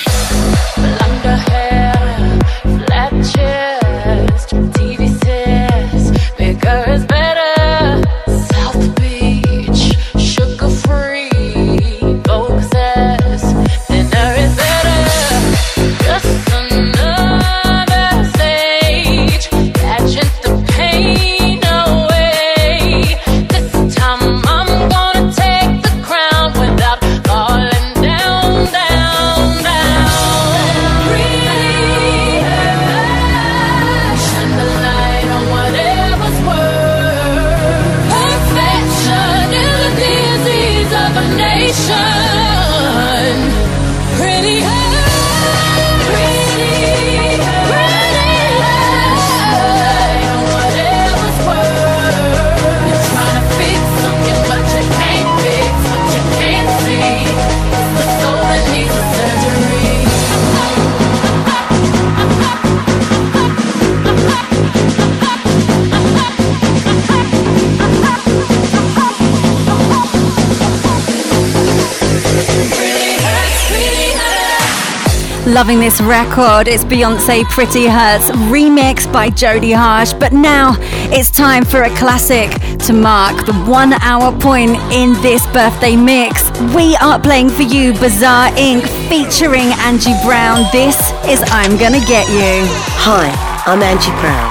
Loving 75.59 75.81
this 75.81 76.01
record. 76.01 76.69
It's 76.69 76.85
Beyonce 76.85 77.43
Pretty 77.47 77.89
Hurts, 77.89 78.31
remixed 78.47 79.13
by 79.13 79.29
Jodie 79.29 79.75
Harsh. 79.75 80.13
But 80.13 80.33
now 80.33 80.77
it's 81.11 81.33
time 81.33 81.65
for 81.65 81.83
a 81.83 81.91
classic 81.97 82.49
to 82.87 82.93
mark 82.93 83.45
the 83.45 83.55
one 83.67 83.93
hour 83.95 84.31
point 84.39 84.79
in 84.95 85.15
this 85.21 85.45
birthday 85.49 85.97
mix. 85.97 86.49
We 86.77 86.95
are 87.03 87.19
playing 87.19 87.51
for 87.51 87.63
you 87.63 87.93
Bizarre 87.95 88.51
Inc. 88.51 88.87
featuring 89.11 89.75
Angie 89.83 90.15
Brown. 90.23 90.63
This 90.71 90.95
is 91.27 91.43
I'm 91.51 91.77
Gonna 91.77 92.07
Get 92.07 92.31
You. 92.31 92.63
Hi, 93.03 93.27
I'm 93.67 93.83
Angie 93.83 94.15
Brown, 94.23 94.47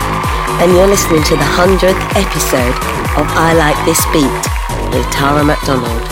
and 0.60 0.76
you're 0.76 0.92
listening 0.92 1.24
to 1.24 1.38
the 1.40 1.50
100th 1.56 2.04
episode 2.20 2.76
of 3.16 3.24
I 3.32 3.56
Like 3.56 3.80
This 3.88 4.04
Beat 4.12 4.44
with 4.92 5.08
Tara 5.16 5.46
McDonald. 5.46 6.04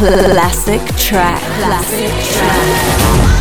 Classic 0.00 0.80
track. 0.96 1.42
Classic 1.60 2.08
track. 2.32 3.35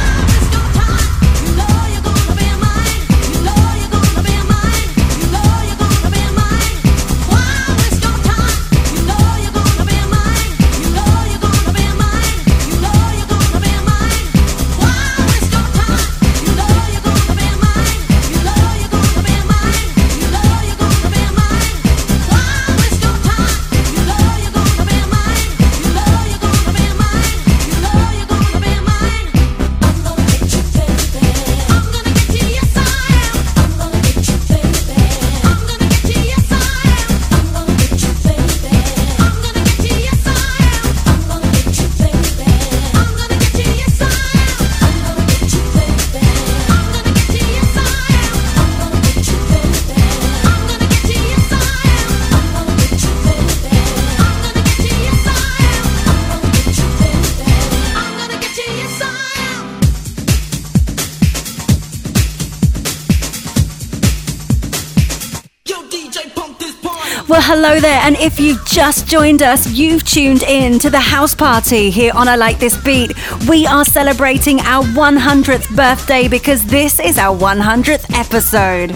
Hello 67.68 67.80
there, 67.80 68.02
and 68.04 68.16
if 68.18 68.40
you've 68.40 68.64
just 68.68 69.08
joined 69.08 69.42
us, 69.42 69.72
you've 69.72 70.04
tuned 70.04 70.44
in 70.44 70.78
to 70.78 70.92
the 70.92 71.00
house 71.00 71.34
party 71.34 71.90
here 71.90 72.12
on 72.14 72.28
I 72.28 72.36
Like 72.36 72.60
This 72.60 72.78
Beat. 72.78 73.12
We 73.50 73.66
are 73.66 73.84
celebrating 73.84 74.60
our 74.60 74.84
100th 74.84 75.76
birthday 75.76 76.28
because 76.28 76.64
this 76.64 77.00
is 77.00 77.18
our 77.18 77.36
100th 77.36 78.06
episode. 78.14 78.92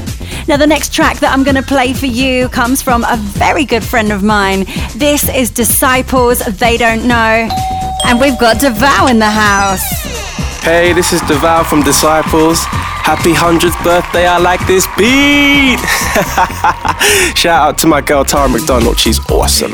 Now, 0.47 0.57
the 0.57 0.67
next 0.67 0.93
track 0.93 1.17
that 1.17 1.34
I'm 1.34 1.43
going 1.43 1.55
to 1.55 1.63
play 1.63 1.93
for 1.93 2.05
you 2.05 2.47
comes 2.49 2.80
from 2.80 3.03
a 3.05 3.17
very 3.17 3.65
good 3.65 3.84
friend 3.84 4.11
of 4.11 4.22
mine. 4.22 4.65
This 4.95 5.28
is 5.36 5.49
Disciples, 5.49 6.38
They 6.59 6.78
Don't 6.78 7.07
Know, 7.07 7.49
and 8.05 8.22
we've 8.22 8.38
got 8.38 8.59
Duvall 8.59 9.07
in 9.07 9.17
the 9.17 9.32
house. 9.32 9.82
Hey, 10.61 10.93
this 10.93 11.11
is 11.11 11.22
Duvall 11.22 11.63
from 11.63 11.82
Disciples. 11.82 12.67
Happy 13.10 13.34
100th 13.34 13.84
birthday, 13.84 14.28
I 14.28 14.38
like 14.38 14.62
this 14.68 14.86
beat! 14.95 15.80
Shout 17.36 17.70
out 17.70 17.78
to 17.80 17.88
my 17.88 18.01
girl 18.01 18.24
Tara 18.24 18.47
McDonald, 18.47 18.99
she's 18.99 19.20
awesome. 19.32 19.74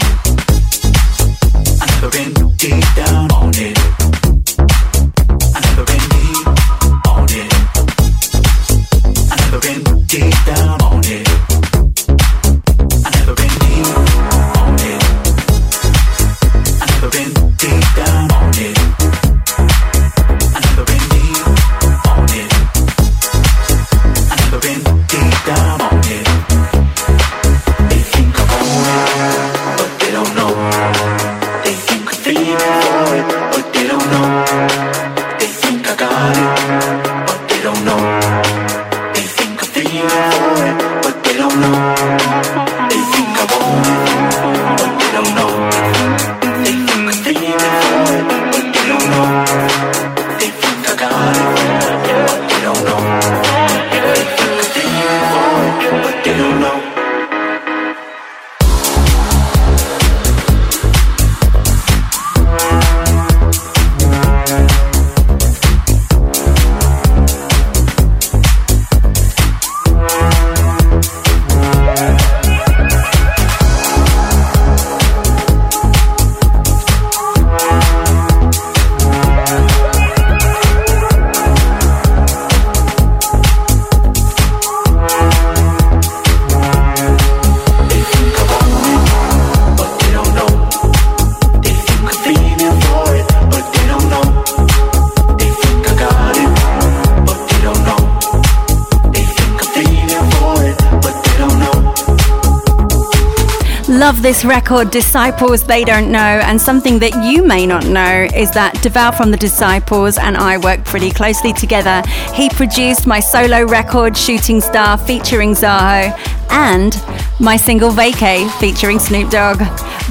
Love 104.05 104.21
this 104.21 104.45
record, 104.45 104.91
Disciples 104.91 105.63
They 105.63 105.83
Don't 105.83 106.11
Know. 106.11 106.19
And 106.19 106.61
something 106.61 106.99
that 106.99 107.25
you 107.25 107.43
may 107.43 107.65
not 107.65 107.87
know 107.87 108.27
is 108.35 108.51
that 108.51 108.79
Duvall 108.83 109.11
from 109.11 109.31
the 109.31 109.37
Disciples 109.37 110.19
and 110.19 110.37
I 110.37 110.59
work 110.59 110.85
pretty 110.85 111.09
closely 111.09 111.51
together. 111.53 112.03
He 112.31 112.47
produced 112.49 113.07
my 113.07 113.19
solo 113.19 113.65
record, 113.65 114.15
Shooting 114.15 114.61
Star, 114.61 114.99
featuring 114.99 115.53
Zaho, 115.53 116.15
and 116.51 116.95
my 117.39 117.57
single 117.57 117.89
Vacay, 117.89 118.47
featuring 118.59 118.99
Snoop 118.99 119.31
Dogg. 119.31 119.57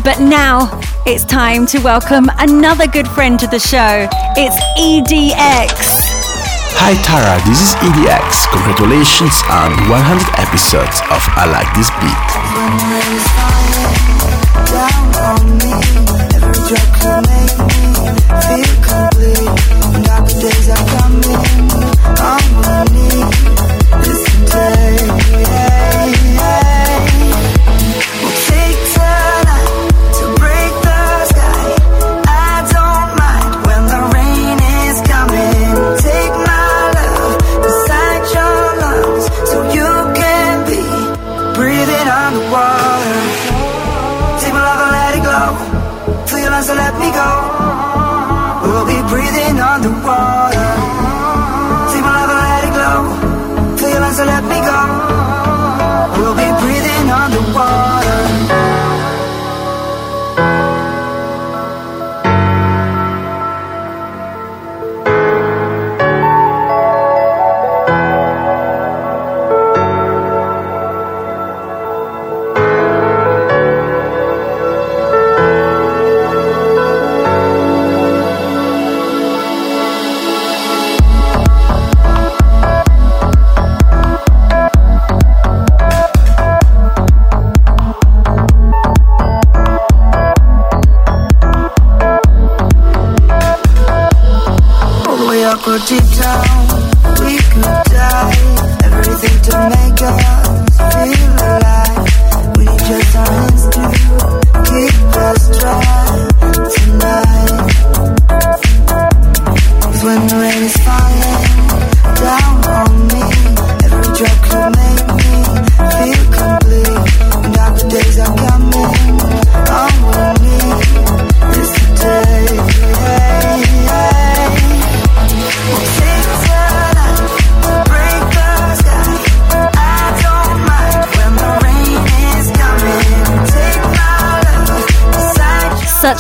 But 0.02 0.18
now 0.18 0.80
it's 1.06 1.24
time 1.24 1.64
to 1.66 1.78
welcome 1.78 2.28
another 2.40 2.88
good 2.88 3.06
friend 3.06 3.38
to 3.38 3.46
the 3.46 3.60
show. 3.60 4.08
It's 4.36 4.58
EDX. 4.76 6.24
Hi 6.82 6.98
Tara, 7.06 7.38
this 7.46 7.62
is 7.62 7.72
EDX. 7.78 8.50
Congratulations 8.50 9.38
on 9.46 9.70
100 9.86 9.94
episodes 10.42 10.98
of 11.06 11.22
I 11.38 11.46
Like 11.46 11.70
This 11.78 11.88
Take 16.66 17.04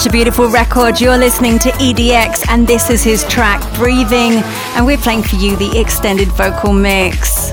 Such 0.04 0.10
a 0.10 0.18
beautiful 0.18 0.50
record. 0.50 1.00
You're 1.00 1.16
listening 1.16 1.58
to 1.60 1.70
EDX, 1.70 2.46
and 2.50 2.66
this 2.66 2.90
is 2.90 3.02
his 3.02 3.24
track, 3.24 3.62
Breathing. 3.74 4.32
And 4.76 4.84
we're 4.84 4.98
playing 4.98 5.22
for 5.22 5.36
you 5.36 5.56
the 5.56 5.80
extended 5.80 6.28
vocal 6.28 6.74
mix. 6.74 7.52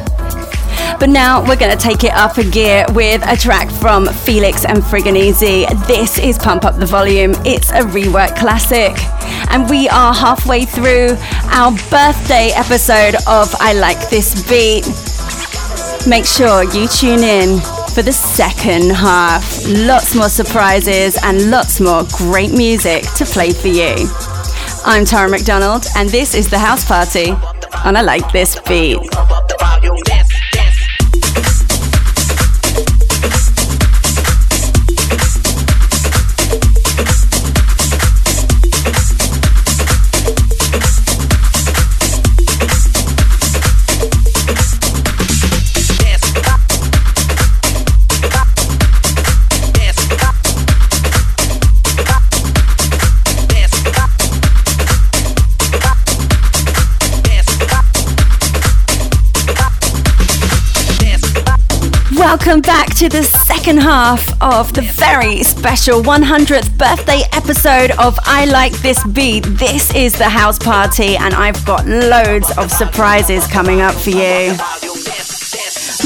But 0.99 1.07
now 1.07 1.39
we're 1.47 1.55
going 1.55 1.71
to 1.71 1.81
take 1.81 2.03
it 2.03 2.11
up 2.11 2.37
a 2.37 2.43
gear 2.43 2.85
with 2.89 3.25
a 3.25 3.37
track 3.37 3.71
from 3.71 4.05
Felix 4.05 4.65
and 4.65 4.79
Fregonese. 4.79 5.87
This 5.87 6.19
is 6.19 6.37
Pump 6.37 6.65
Up 6.65 6.75
the 6.75 6.85
Volume. 6.85 7.31
It's 7.45 7.69
a 7.69 7.83
rework 7.83 8.37
classic. 8.37 8.97
And 9.49 9.69
we 9.69 9.87
are 9.87 10.13
halfway 10.13 10.65
through 10.65 11.15
our 11.53 11.71
birthday 11.89 12.51
episode 12.53 13.15
of 13.27 13.55
I 13.61 13.71
Like 13.79 14.09
This 14.09 14.43
Beat. 14.49 14.85
Make 16.05 16.25
sure 16.25 16.65
you 16.65 16.89
tune 16.89 17.23
in 17.23 17.61
for 17.93 18.01
the 18.01 18.13
second 18.13 18.91
half. 18.91 19.67
Lots 19.67 20.15
more 20.15 20.29
surprises 20.29 21.17
and 21.23 21.51
lots 21.51 21.81
more 21.81 22.03
great 22.13 22.51
music 22.51 23.03
to 23.15 23.25
play 23.25 23.51
for 23.51 23.67
you. 23.67 23.95
I'm 24.85 25.03
Tara 25.03 25.29
McDonald, 25.29 25.85
and 25.97 26.07
this 26.09 26.33
is 26.33 26.49
the 26.49 26.57
house 26.57 26.85
party 26.85 27.31
on 27.83 27.97
I 27.97 28.01
Like 28.01 28.31
This 28.31 28.57
Beat. 28.61 29.10
To 63.01 63.09
the 63.09 63.23
second 63.23 63.77
half 63.79 64.21
of 64.43 64.71
the 64.73 64.83
very 64.83 65.41
special 65.41 66.03
100th 66.03 66.77
birthday 66.77 67.21
episode 67.31 67.89
of 67.97 68.15
I 68.25 68.45
Like 68.45 68.73
This 68.83 69.03
Beat. 69.07 69.43
This 69.57 69.91
is 69.95 70.13
the 70.13 70.29
house 70.29 70.59
party, 70.59 71.15
and 71.15 71.33
I've 71.33 71.65
got 71.65 71.87
loads 71.87 72.55
of 72.59 72.69
surprises 72.69 73.47
coming 73.47 73.81
up 73.81 73.95
for 73.95 74.11
you. 74.11 74.53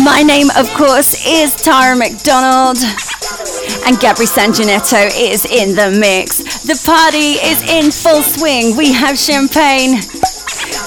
My 0.05 0.23
name, 0.25 0.47
of 0.55 0.69
course, 0.75 1.27
is 1.27 1.53
Tara 1.57 1.97
McDonald, 1.97 2.77
and 2.77 3.97
Gabri 3.99 4.25
Sanginetto 4.25 5.11
is 5.19 5.43
in 5.43 5.75
the 5.75 5.91
mix. 5.99 6.63
The 6.63 6.81
party 6.85 7.35
is 7.43 7.61
in 7.69 7.91
full 7.91 8.21
swing. 8.21 8.77
We 8.77 8.93
have 8.93 9.19
champagne. 9.19 9.99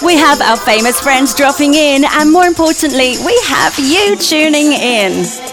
We 0.02 0.16
have 0.16 0.40
our 0.40 0.56
famous 0.56 1.00
friends 1.00 1.34
dropping 1.34 1.74
in, 1.74 2.06
and 2.06 2.32
more 2.32 2.46
importantly, 2.46 3.16
we 3.26 3.38
have 3.44 3.78
you 3.78 4.16
tuning 4.16 4.72
in. 4.72 5.47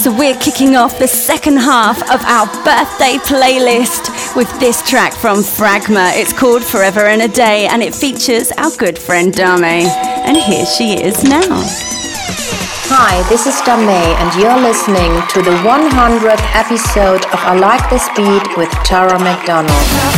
So, 0.00 0.10
we're 0.16 0.38
kicking 0.38 0.76
off 0.76 0.98
the 0.98 1.06
second 1.06 1.58
half 1.58 2.00
of 2.10 2.22
our 2.24 2.46
birthday 2.64 3.18
playlist 3.18 4.34
with 4.34 4.48
this 4.58 4.80
track 4.88 5.12
from 5.12 5.40
Fragma. 5.40 6.12
It's 6.14 6.32
called 6.32 6.64
Forever 6.64 7.08
in 7.08 7.20
a 7.20 7.28
Day, 7.28 7.66
and 7.66 7.82
it 7.82 7.94
features 7.94 8.50
our 8.52 8.70
good 8.78 8.98
friend 8.98 9.30
Damae. 9.30 9.84
And 10.24 10.38
here 10.38 10.64
she 10.64 10.94
is 10.94 11.22
now. 11.22 11.44
Hi, 12.88 13.28
this 13.28 13.46
is 13.46 13.60
Damae, 13.60 13.92
and 13.92 14.40
you're 14.40 14.58
listening 14.62 15.20
to 15.34 15.42
the 15.42 15.56
100th 15.68 16.48
episode 16.54 17.26
of 17.26 17.38
I 17.44 17.58
Like 17.58 17.90
This 17.90 18.08
Beat 18.16 18.56
with 18.56 18.70
Tara 18.82 19.18
McDonald. 19.18 20.09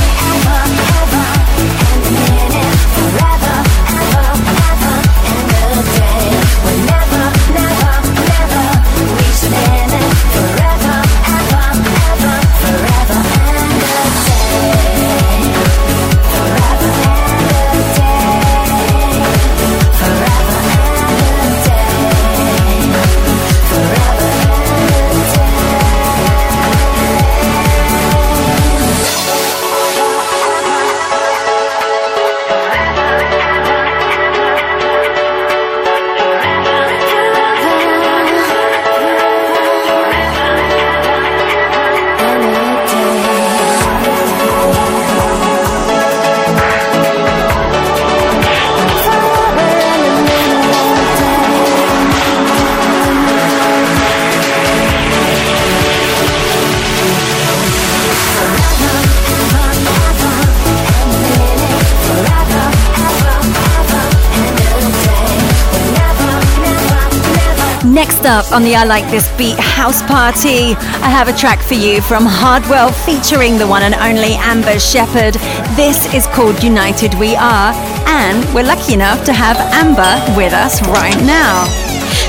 Up 68.32 68.50
on 68.50 68.62
the 68.62 68.74
I 68.74 68.84
Like 68.84 69.04
This 69.10 69.28
Beat 69.36 69.60
house 69.60 70.00
party, 70.00 70.72
I 71.04 71.12
have 71.12 71.28
a 71.28 71.36
track 71.36 71.60
for 71.60 71.74
you 71.74 72.00
from 72.00 72.24
Hardwell 72.24 72.88
featuring 72.90 73.58
the 73.58 73.68
one 73.68 73.82
and 73.82 73.92
only 73.92 74.40
Amba 74.40 74.80
Shepherd. 74.80 75.36
This 75.76 76.08
is 76.14 76.24
called 76.32 76.64
United 76.64 77.12
We 77.20 77.36
Are, 77.36 77.76
and 78.08 78.40
we're 78.54 78.64
lucky 78.64 78.94
enough 78.94 79.26
to 79.28 79.34
have 79.36 79.60
Amba 79.76 80.24
with 80.32 80.56
us 80.56 80.80
right 80.88 81.20
now. 81.28 81.68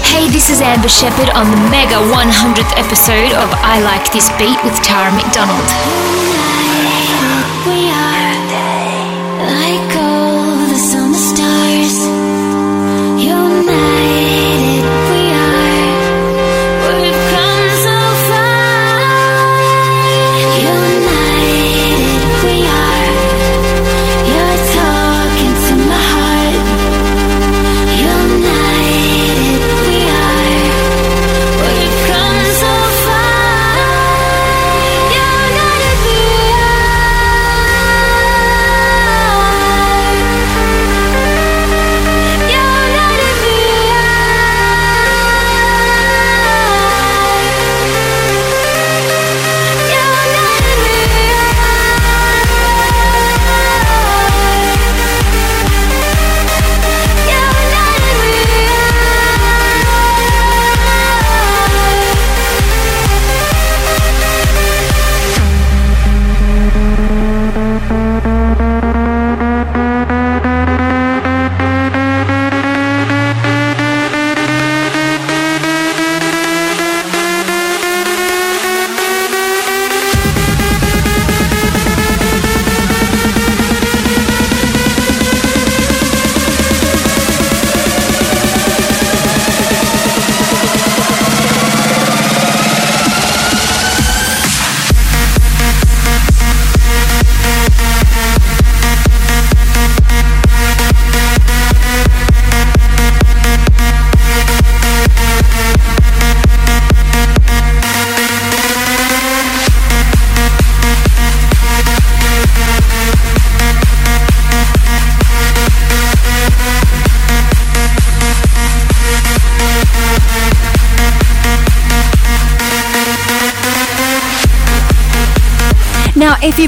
Hey, 0.04 0.28
this 0.28 0.52
is 0.52 0.60
Amba 0.60 0.90
Shepherd 0.92 1.32
on 1.40 1.48
the 1.48 1.62
mega 1.72 1.96
100th 2.12 2.76
episode 2.76 3.32
of 3.40 3.48
I 3.64 3.80
Like 3.80 4.04
This 4.12 4.28
Beat 4.36 4.60
with 4.68 4.76
Tara 4.84 5.08
McDonald. 5.16 6.33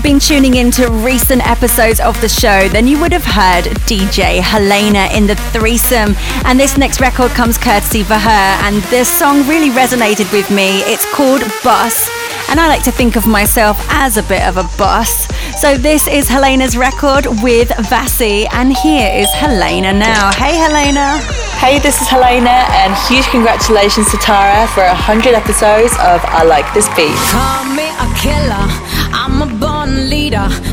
Been 0.05 0.19
tuning 0.19 0.53
into 0.53 0.87
recent 1.03 1.41
episodes 1.47 1.99
of 1.99 2.19
the 2.21 2.29
show, 2.29 2.69
then 2.69 2.85
you 2.85 2.99
would 3.01 3.11
have 3.11 3.25
heard 3.25 3.63
DJ 3.89 4.39
Helena 4.39 5.09
in 5.11 5.25
the 5.25 5.35
threesome. 5.49 6.13
And 6.45 6.59
this 6.59 6.77
next 6.77 7.01
record 7.01 7.31
comes 7.31 7.57
courtesy 7.57 8.03
for 8.03 8.13
her. 8.13 8.45
And 8.61 8.83
this 8.93 9.09
song 9.09 9.47
really 9.47 9.71
resonated 9.71 10.31
with 10.31 10.51
me. 10.51 10.81
It's 10.85 11.11
called 11.11 11.41
Bus. 11.63 12.07
And 12.51 12.59
I 12.59 12.67
like 12.67 12.83
to 12.83 12.91
think 12.91 13.15
of 13.15 13.25
myself 13.25 13.83
as 13.89 14.17
a 14.17 14.23
bit 14.23 14.43
of 14.43 14.57
a 14.57 14.69
bus. 14.77 15.25
So 15.59 15.75
this 15.75 16.07
is 16.07 16.29
Helena's 16.29 16.77
record 16.77 17.25
with 17.41 17.69
Vasi. 17.89 18.47
And 18.53 18.77
here 18.77 19.09
is 19.11 19.31
Helena 19.33 19.91
now. 19.91 20.31
Hey, 20.33 20.55
Helena. 20.55 21.17
Hey, 21.57 21.79
this 21.79 21.99
is 22.01 22.07
Helena, 22.07 22.67
and 22.77 22.93
huge 23.07 23.25
congratulations 23.31 24.11
to 24.11 24.17
Tara 24.17 24.67
for 24.67 24.83
100 24.83 25.33
episodes 25.33 25.93
of 25.93 26.21
I 26.27 26.43
Like 26.43 26.67
This 26.75 26.85
Beat. 26.89 27.15
Call 27.31 27.65
me 27.73 27.87
a 27.95 28.05
killer, 28.19 28.53
I'm 28.59 28.69
a 28.69 28.74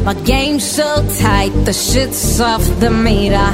My 0.05 0.15
game's 0.25 0.65
so 0.65 1.07
tight, 1.21 1.53
the 1.65 1.73
shit's 1.73 2.41
off 2.41 2.65
the 2.81 2.91
meter. 2.91 3.49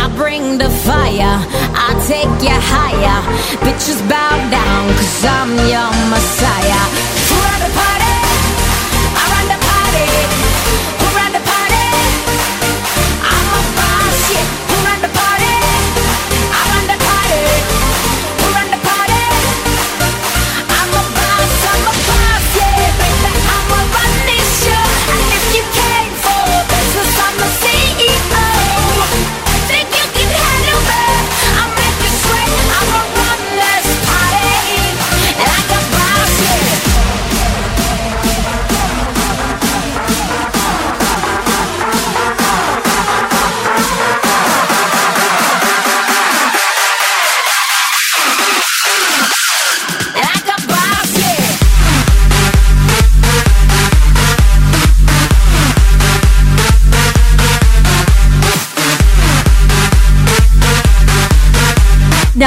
I 0.00 0.12
bring 0.16 0.58
the 0.58 0.70
fire, 0.86 1.36
I 1.86 1.88
take 2.06 2.34
you 2.48 2.58
higher. 2.74 3.20
Bitches 3.64 4.00
bow 4.08 4.36
down, 4.50 4.88
cause 4.98 5.24
I'm 5.24 5.52
your 5.72 5.90
messiah. 6.10 6.87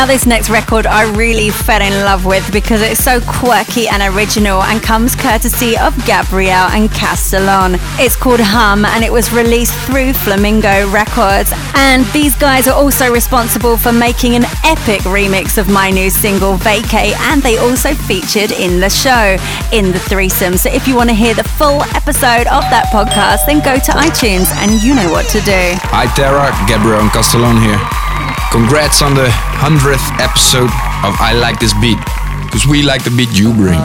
Now, 0.01 0.07
this 0.07 0.25
next 0.25 0.49
record 0.49 0.87
I 0.87 1.03
really 1.15 1.51
fell 1.51 1.79
in 1.79 1.93
love 2.03 2.25
with 2.25 2.51
because 2.51 2.81
it's 2.81 3.03
so 3.03 3.21
quirky 3.21 3.87
and 3.87 4.01
original 4.01 4.63
and 4.63 4.81
comes 4.81 5.15
courtesy 5.15 5.77
of 5.77 5.93
Gabriel 6.07 6.73
and 6.73 6.89
Castellon. 6.89 7.77
It's 8.01 8.15
called 8.15 8.39
Hum 8.39 8.83
and 8.83 9.03
it 9.03 9.13
was 9.13 9.31
released 9.31 9.77
through 9.85 10.13
Flamingo 10.13 10.89
Records. 10.89 11.53
And 11.75 12.03
these 12.13 12.35
guys 12.35 12.67
are 12.67 12.73
also 12.73 13.13
responsible 13.13 13.77
for 13.77 13.93
making 13.93 14.33
an 14.33 14.45
epic 14.65 15.01
remix 15.01 15.59
of 15.59 15.69
my 15.69 15.91
new 15.91 16.09
single 16.09 16.57
Vacay 16.57 17.13
and 17.29 17.43
they 17.43 17.59
also 17.59 17.93
featured 17.93 18.49
in 18.53 18.79
the 18.79 18.89
show 18.89 19.37
in 19.71 19.91
the 19.91 19.99
threesome. 19.99 20.57
So 20.57 20.71
if 20.71 20.87
you 20.87 20.95
want 20.95 21.11
to 21.11 21.15
hear 21.15 21.35
the 21.35 21.43
full 21.43 21.83
episode 21.93 22.49
of 22.49 22.65
that 22.73 22.89
podcast, 22.89 23.45
then 23.45 23.59
go 23.61 23.77
to 23.77 23.91
iTunes 23.91 24.49
and 24.65 24.81
you 24.81 24.95
know 24.95 25.11
what 25.11 25.29
to 25.29 25.39
do. 25.41 25.77
Hi 25.93 26.09
Tara, 26.15 26.49
Gabriel 26.65 27.01
and 27.01 27.11
Castellon 27.11 27.61
here. 27.61 27.77
Congrats 28.49 29.03
on 29.03 29.13
the 29.13 29.29
100th 29.61 30.19
episode 30.19 30.71
of 31.05 31.13
I 31.21 31.33
Like 31.39 31.59
This 31.59 31.71
Beat, 31.79 31.99
because 32.45 32.65
we 32.65 32.81
like 32.81 33.03
the 33.03 33.11
beat 33.11 33.29
you 33.31 33.53
bring. 33.53 33.77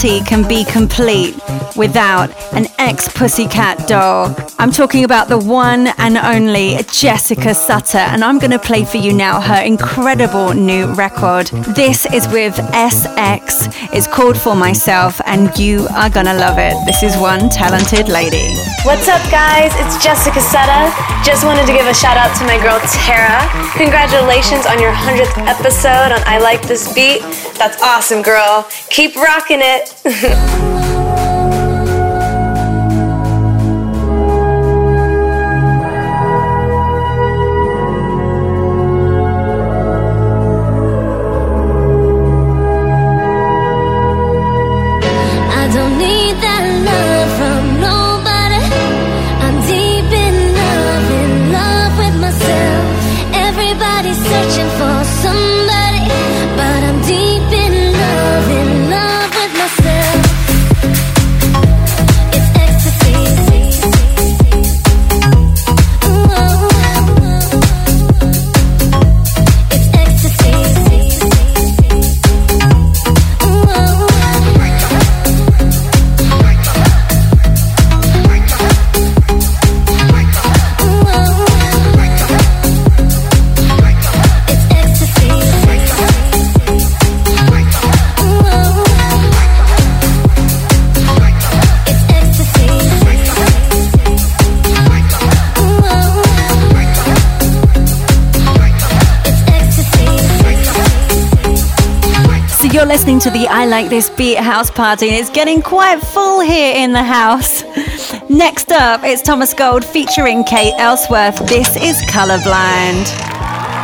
Party 0.00 0.20
can 0.20 0.48
be 0.48 0.64
complete 0.64 1.34
without 1.76 2.30
an 2.54 2.64
ex 2.78 3.06
Pussycat 3.12 3.86
doll. 3.86 4.34
I'm 4.58 4.70
talking 4.70 5.04
about 5.04 5.28
the 5.28 5.36
one 5.36 5.88
and 5.98 6.16
only 6.16 6.78
Jessica 6.90 7.50
Sutta, 7.50 7.96
and 7.96 8.24
I'm 8.24 8.38
going 8.38 8.50
to 8.50 8.58
play 8.58 8.86
for 8.86 8.96
you 8.96 9.12
now 9.12 9.42
her 9.42 9.60
incredible 9.62 10.54
new 10.54 10.86
record. 10.94 11.48
This 11.76 12.06
is 12.14 12.26
with 12.28 12.54
SX. 12.72 13.74
It's 13.92 14.06
called 14.06 14.40
For 14.40 14.56
Myself, 14.56 15.20
and 15.26 15.54
you 15.58 15.86
are 15.90 16.08
going 16.08 16.24
to 16.24 16.34
love 16.34 16.56
it. 16.56 16.82
This 16.86 17.02
is 17.02 17.14
one 17.18 17.50
talented 17.50 18.08
lady. 18.08 18.54
What's 18.84 19.06
up, 19.06 19.20
guys? 19.30 19.70
It's 19.74 20.02
Jessica 20.02 20.40
Sutta. 20.40 21.09
Just 21.22 21.44
wanted 21.44 21.66
to 21.66 21.72
give 21.72 21.86
a 21.86 21.94
shout 21.94 22.16
out 22.16 22.34
to 22.38 22.44
my 22.44 22.56
girl 22.58 22.80
Tara. 22.80 23.46
Congratulations 23.76 24.66
on 24.66 24.80
your 24.80 24.92
100th 24.92 25.36
episode 25.46 26.12
on 26.12 26.20
I 26.26 26.38
Like 26.38 26.62
This 26.66 26.92
Beat. 26.94 27.20
That's 27.58 27.80
awesome, 27.82 28.22
girl. 28.22 28.66
Keep 28.88 29.16
rocking 29.16 29.60
it. 29.60 29.94
to 103.20 103.30
the 103.30 103.46
I 103.48 103.66
Like 103.66 103.90
This 103.90 104.08
Beat 104.08 104.38
house 104.38 104.70
party, 104.70 105.10
and 105.10 105.16
it's 105.18 105.28
getting 105.28 105.60
quite 105.60 106.00
full 106.00 106.40
here 106.40 106.74
in 106.74 106.92
the 106.92 107.02
house. 107.02 107.62
Next 108.30 108.72
up, 108.72 109.02
it's 109.04 109.20
Thomas 109.20 109.52
Gold 109.52 109.84
featuring 109.84 110.42
Kate 110.42 110.72
Elsworth. 110.78 111.36
This 111.46 111.68
is 111.76 112.00
Colorblind. 112.08 113.04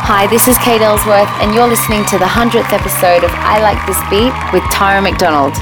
Hi, 0.09 0.25
this 0.25 0.47
is 0.47 0.57
Kate 0.57 0.81
Elsworth, 0.81 1.29
and 1.39 1.53
you're 1.53 1.67
listening 1.67 2.03
to 2.05 2.17
the 2.17 2.25
100th 2.25 2.73
episode 2.73 3.23
of 3.23 3.29
I 3.33 3.61
Like 3.61 3.77
This 3.85 3.99
Beat 4.09 4.33
with 4.51 4.63
Tyra 4.73 5.03
McDonald. 5.03 5.53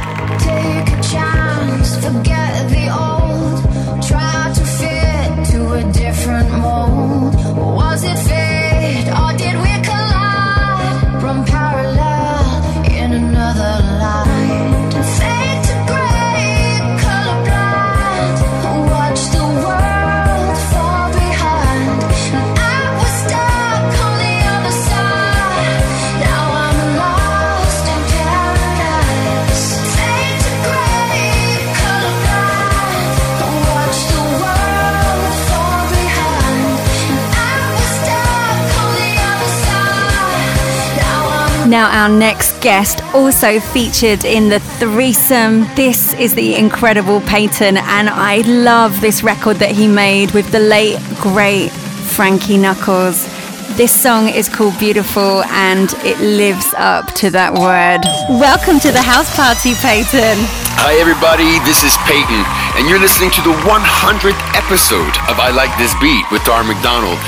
Now 41.76 42.03
our 42.03 42.07
next 42.07 42.61
guest 42.61 43.03
also 43.14 43.60
featured 43.60 44.23
in 44.23 44.47
the 44.47 44.61
threesome. 44.80 45.68
This 45.76 46.14
is 46.14 46.34
the 46.34 46.56
incredible 46.56 47.19
Peyton, 47.19 47.76
and 47.76 48.10
I 48.10 48.38
love 48.47 49.02
this 49.02 49.23
record 49.23 49.57
that 49.57 49.72
he 49.72 49.85
made 49.85 50.31
with 50.31 50.49
the 50.53 50.60
late, 50.61 50.97
great 51.19 51.73
Frankie 52.15 52.56
Knuckles. 52.57 53.27
This 53.76 53.91
song 53.91 54.30
is 54.30 54.47
called 54.47 54.80
Beautiful 54.80 55.43
and 55.52 55.91
it 56.07 56.18
lives 56.22 56.73
up 56.77 57.11
to 57.15 57.30
that 57.31 57.52
word. 57.52 57.99
Welcome 58.39 58.80
to 58.80 58.95
the 58.95 59.03
house 59.03 59.27
party, 59.35 59.76
Peyton. 59.84 60.39
Hi, 60.80 60.95
everybody. 60.95 61.60
This 61.68 61.84
is 61.84 61.91
Peyton, 62.07 62.43
and 62.80 62.88
you're 62.88 63.03
listening 63.03 63.35
to 63.35 63.41
the 63.43 63.52
100th 63.68 64.39
episode 64.65 65.13
of 65.29 65.37
I 65.37 65.51
Like 65.53 65.69
This 65.77 65.93
Beat 66.01 66.25
with 66.31 66.43
Dar 66.43 66.63
McDonald. 66.63 67.19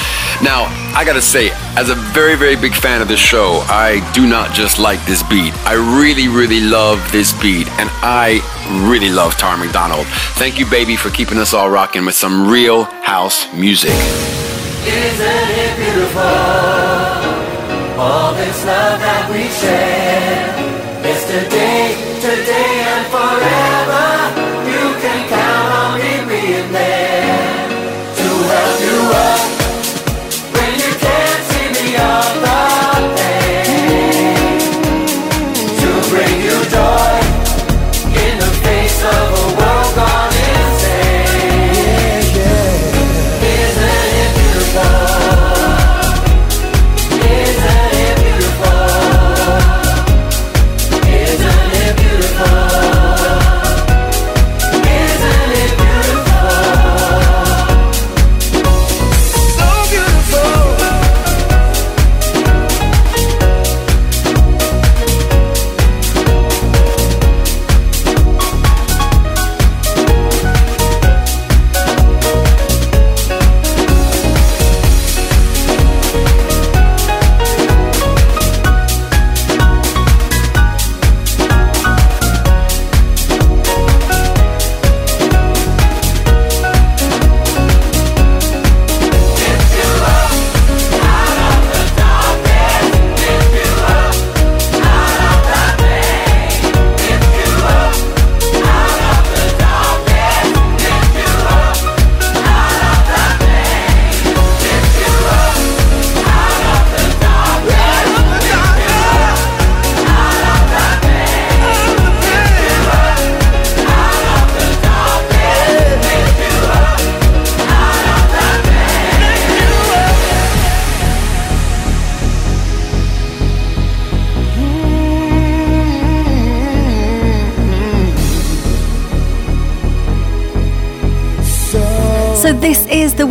Now, 0.42 0.66
I 0.98 1.04
gotta 1.06 1.22
say, 1.22 1.52
as 1.78 1.90
a 1.90 1.96
very, 1.96 2.36
very 2.36 2.56
big 2.56 2.74
fan 2.74 3.00
of 3.00 3.08
this 3.08 3.20
show, 3.20 3.62
I 3.70 4.02
do 4.14 4.26
not 4.26 4.56
just 4.56 4.80
like 4.80 4.98
this 5.06 5.22
beat. 5.22 5.54
I 5.62 5.74
really, 6.02 6.28
really 6.28 6.62
love 6.62 6.98
this 7.12 7.34
beat, 7.40 7.70
and 7.78 7.90
I 8.02 8.42
really 8.90 9.10
love 9.10 9.38
Tara 9.38 9.56
McDonald. 9.56 10.08
Thank 10.42 10.58
you, 10.58 10.66
baby, 10.66 10.96
for 10.96 11.12
keeping 11.12 11.38
us 11.38 11.54
all 11.54 11.70
rocking 11.70 12.06
with 12.06 12.16
some 12.16 12.50
real 12.50 12.86
house 13.06 13.46
music. 13.54 13.94
Isn't 14.82 15.50
it 15.62 15.78
beautiful? 15.78 16.22
All 18.02 18.34
this 18.34 18.66
love 18.66 18.98
that 18.98 19.30
we 19.30 19.46
share. 19.62 20.58
Yesterday, 21.06 21.94
today, 22.20 22.77
and 22.77 22.77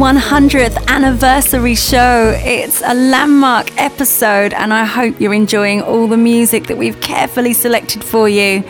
100th 0.07 0.87
anniversary 0.87 1.75
show. 1.75 2.33
It's 2.45 2.81
a 2.81 2.95
landmark 2.95 3.77
episode, 3.77 4.53
and 4.53 4.73
I 4.73 4.85
hope 4.85 5.21
you're 5.21 5.35
enjoying 5.35 5.83
all 5.83 6.07
the 6.07 6.17
music 6.17 6.69
that 6.69 6.79
we've 6.79 7.01
carefully 7.01 7.53
selected 7.53 8.05
for 8.05 8.29
you. 8.29 8.63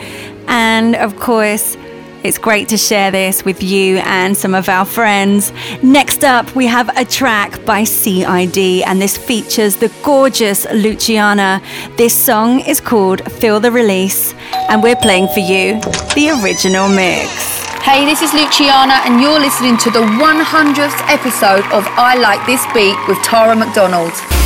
And 0.47 0.95
of 0.95 1.19
course, 1.19 1.77
it's 2.23 2.39
great 2.39 2.69
to 2.69 2.77
share 2.77 3.11
this 3.11 3.45
with 3.45 3.61
you 3.61 3.97
and 3.97 4.35
some 4.35 4.55
of 4.55 4.67
our 4.67 4.83
friends. 4.83 5.53
Next 5.83 6.23
up, 6.23 6.55
we 6.55 6.65
have 6.65 6.89
a 6.97 7.05
track 7.05 7.63
by 7.65 7.83
CID, 7.83 8.81
and 8.87 8.99
this 8.99 9.15
features 9.15 9.75
the 9.75 9.93
gorgeous 10.03 10.65
Luciana. 10.73 11.61
This 11.97 12.15
song 12.15 12.61
is 12.61 12.81
called 12.81 13.31
Feel 13.33 13.59
the 13.59 13.71
Release, 13.71 14.33
and 14.69 14.81
we're 14.81 14.95
playing 14.95 15.27
for 15.27 15.41
you 15.41 15.79
the 16.15 16.41
original 16.41 16.89
mix. 16.89 17.56
Hey, 17.83 18.05
this 18.05 18.21
is 18.21 18.33
Luciana, 18.33 18.95
and 19.05 19.21
you're 19.21 19.39
listening 19.39 19.77
to 19.77 19.89
the 19.89 19.99
100th 19.99 20.99
episode 21.07 21.63
of 21.71 21.87
I 21.95 22.15
Like 22.15 22.45
This 22.45 22.61
Beat 22.73 22.97
with 23.07 23.17
Tara 23.23 23.55
McDonald. 23.55 24.36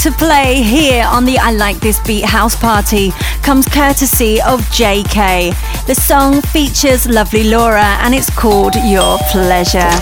To 0.00 0.10
play 0.12 0.62
here 0.62 1.04
on 1.04 1.26
the 1.26 1.36
I 1.36 1.52
Like 1.52 1.78
This 1.80 2.00
Beat 2.00 2.24
House 2.24 2.56
Party 2.58 3.10
comes 3.42 3.68
courtesy 3.68 4.40
of 4.40 4.60
JK. 4.72 5.52
The 5.86 5.94
song 5.94 6.40
features 6.40 7.06
lovely 7.06 7.44
Laura 7.44 7.98
and 8.00 8.14
it's 8.14 8.30
called 8.30 8.74
Your 8.76 9.18
Pleasure. 9.30 9.92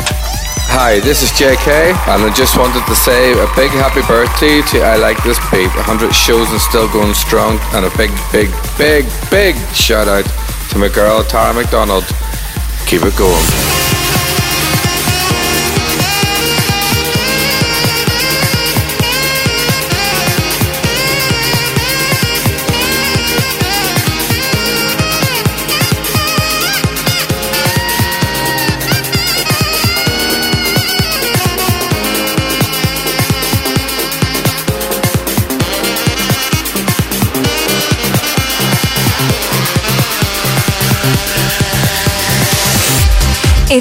Hi, 0.71 1.01
this 1.01 1.25
is 1.25 1.31
JK, 1.31 1.91
and 2.15 2.23
I 2.23 2.33
just 2.33 2.57
wanted 2.57 2.87
to 2.87 2.95
say 2.95 3.33
a 3.33 3.49
big 3.57 3.73
happy 3.73 4.03
birthday 4.07 4.63
to 4.71 4.85
I 4.85 4.95
Like 4.99 5.21
This 5.25 5.39
Beat. 5.51 5.75
100 5.75 6.15
shows 6.15 6.49
and 6.53 6.61
still 6.61 6.87
going 6.93 7.15
strong, 7.15 7.59
and 7.75 7.85
a 7.85 7.91
big, 7.97 8.13
big, 8.31 8.51
big, 8.79 9.05
big 9.33 9.57
shout 9.75 10.07
out 10.07 10.27
to 10.71 10.79
my 10.79 10.89
girl 10.89 11.25
Tara 11.25 11.55
McDonald. 11.55 12.05
Keep 12.87 13.03
it 13.03 13.17
going. 13.19 13.58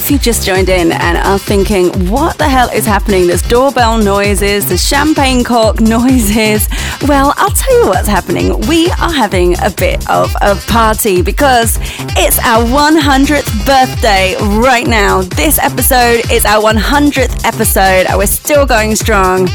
If 0.08 0.12
you 0.12 0.20
just 0.20 0.46
joined 0.46 0.70
in 0.70 0.94
and 0.94 1.18
are 1.18 1.38
thinking, 1.38 1.90
what 2.10 2.38
the 2.38 2.48
hell 2.48 2.70
is 2.70 2.86
happening? 2.86 3.28
There's 3.28 3.42
doorbell 3.42 3.98
noises, 3.98 4.66
there's 4.70 4.82
champagne 4.82 5.44
cork 5.44 5.82
noises. 5.82 6.70
Well, 7.10 7.34
I'll 7.36 7.50
tell 7.50 7.78
you 7.82 7.90
what's 7.90 8.08
happening. 8.08 8.58
We 8.70 8.90
are 8.92 9.12
having 9.12 9.60
a 9.60 9.70
bit 9.70 10.10
of 10.10 10.34
a 10.42 10.56
party 10.70 11.22
because 11.22 11.78
it's 12.16 12.40
our 12.40 12.64
100th 12.64 13.66
birthday 13.66 14.38
right 14.62 14.88
now. 14.88 15.24
This 15.24 15.60
episode 15.60 16.32
is 16.32 16.46
our 16.46 16.64
100th 16.64 17.44
episode, 17.44 18.06
and 18.08 18.18
we're 18.18 18.28
still 18.28 18.66
going 18.66 18.96
strong. 18.96 19.50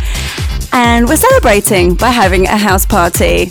And 0.74 1.08
we're 1.08 1.16
celebrating 1.16 1.94
by 1.94 2.10
having 2.10 2.44
a 2.44 2.58
house 2.58 2.84
party. 2.84 3.48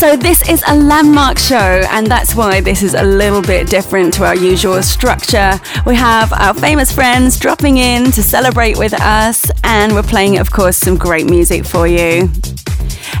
So, 0.00 0.16
this 0.16 0.48
is 0.48 0.64
a 0.66 0.74
landmark 0.74 1.36
show, 1.36 1.84
and 1.90 2.06
that's 2.06 2.34
why 2.34 2.62
this 2.62 2.82
is 2.82 2.94
a 2.94 3.02
little 3.02 3.42
bit 3.42 3.68
different 3.68 4.14
to 4.14 4.24
our 4.24 4.34
usual 4.34 4.82
structure. 4.82 5.60
We 5.84 5.94
have 5.94 6.32
our 6.32 6.54
famous 6.54 6.90
friends 6.90 7.38
dropping 7.38 7.76
in 7.76 8.10
to 8.12 8.22
celebrate 8.22 8.78
with 8.78 8.94
us, 8.94 9.50
and 9.62 9.92
we're 9.92 10.02
playing, 10.02 10.38
of 10.38 10.50
course, 10.50 10.78
some 10.78 10.96
great 10.96 11.28
music 11.28 11.66
for 11.66 11.86
you. 11.86 12.30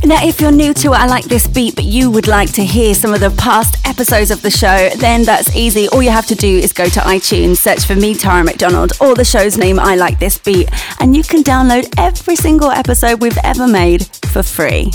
Now, 0.02 0.26
if 0.26 0.40
you're 0.40 0.50
new 0.50 0.72
to 0.74 0.92
I 0.92 1.06
Like 1.06 1.26
This 1.26 1.46
Beat, 1.46 1.76
but 1.76 1.84
you 1.84 2.10
would 2.10 2.26
like 2.26 2.50
to 2.54 2.64
hear 2.64 2.94
some 2.94 3.12
of 3.12 3.20
the 3.20 3.30
past 3.32 3.76
episodes 3.86 4.30
of 4.30 4.40
the 4.40 4.50
show, 4.50 4.88
then 4.96 5.24
that's 5.24 5.54
easy. 5.54 5.88
All 5.88 6.02
you 6.02 6.10
have 6.10 6.26
to 6.28 6.34
do 6.34 6.48
is 6.48 6.72
go 6.72 6.86
to 6.88 7.00
iTunes, 7.00 7.58
search 7.58 7.84
for 7.84 7.94
me, 7.94 8.14
Tara 8.14 8.42
McDonald, 8.42 8.92
or 9.00 9.14
the 9.14 9.24
show's 9.24 9.58
name, 9.58 9.78
I 9.78 9.96
Like 9.96 10.18
This 10.18 10.38
Beat, 10.38 10.70
and 11.00 11.14
you 11.14 11.22
can 11.22 11.42
download 11.42 11.92
every 11.98 12.34
single 12.34 12.70
episode 12.70 13.20
we've 13.20 13.38
ever 13.44 13.68
made 13.68 14.06
for 14.32 14.42
free. 14.42 14.90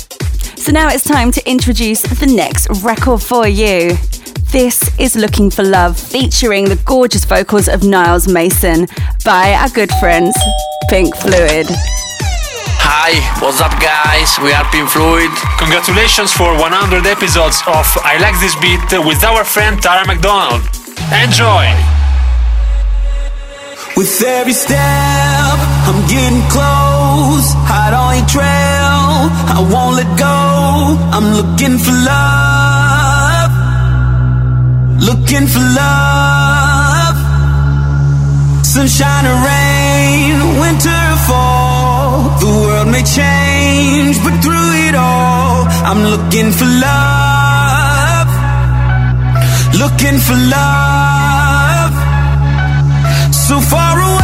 So 0.58 0.72
now 0.72 0.90
it's 0.90 1.04
time 1.04 1.32
to 1.34 1.50
introduce 1.50 2.02
the 2.02 2.26
next 2.26 2.84
record 2.84 3.22
for 3.22 3.48
you. 3.48 3.98
This 4.52 4.90
is 5.00 5.16
Looking 5.16 5.52
for 5.52 5.64
Love, 5.64 6.00
featuring 6.00 6.66
the 6.66 6.82
gorgeous 6.84 7.26
vocals 7.26 7.70
of 7.70 7.84
Niles 7.84 8.28
Mason 8.28 8.88
by 9.24 9.54
our 9.54 9.70
good 9.70 9.92
friends, 10.00 10.36
Pink 10.90 11.16
Fluid. 11.16 11.68
Hi, 12.86 13.18
what's 13.42 13.66
up, 13.66 13.74
guys? 13.82 14.38
We 14.38 14.54
are 14.54 14.62
Pink 14.70 14.86
Fluid. 14.94 15.34
Congratulations 15.58 16.30
for 16.30 16.54
100 16.54 17.10
episodes 17.10 17.58
of 17.66 17.82
I 18.06 18.22
Like 18.22 18.38
This 18.38 18.54
Beat 18.62 18.78
with 19.02 19.26
our 19.26 19.42
friend 19.42 19.82
Tara 19.82 20.06
McDonald. 20.06 20.62
Enjoy! 21.10 21.66
With 23.98 24.14
every 24.22 24.54
step, 24.54 25.58
I'm 25.90 25.98
getting 26.06 26.46
close. 26.54 27.58
Hide 27.66 27.98
on 27.98 28.22
your 28.22 28.30
trail, 28.30 29.34
I 29.34 29.66
won't 29.66 29.98
let 29.98 30.12
go. 30.14 30.38
I'm 31.10 31.34
looking 31.42 31.82
for 31.82 31.90
love, 32.06 33.50
looking 35.02 35.50
for 35.50 35.66
love. 35.74 37.18
Sunshine 38.62 39.26
or 39.26 39.42
rain, 39.42 40.62
winter 40.62 40.94
or 40.94 41.18
fall. 41.26 41.65
The 42.16 42.48
world 42.48 42.88
may 42.96 43.04
change, 43.04 44.16
but 44.24 44.36
through 44.44 44.72
it 44.88 44.96
all, 44.96 45.68
I'm 45.90 46.02
looking 46.14 46.52
for 46.52 46.66
love, 46.88 48.30
looking 49.84 50.18
for 50.28 50.38
love. 50.56 51.94
So 53.48 53.60
far 53.60 54.00
away, 54.00 54.15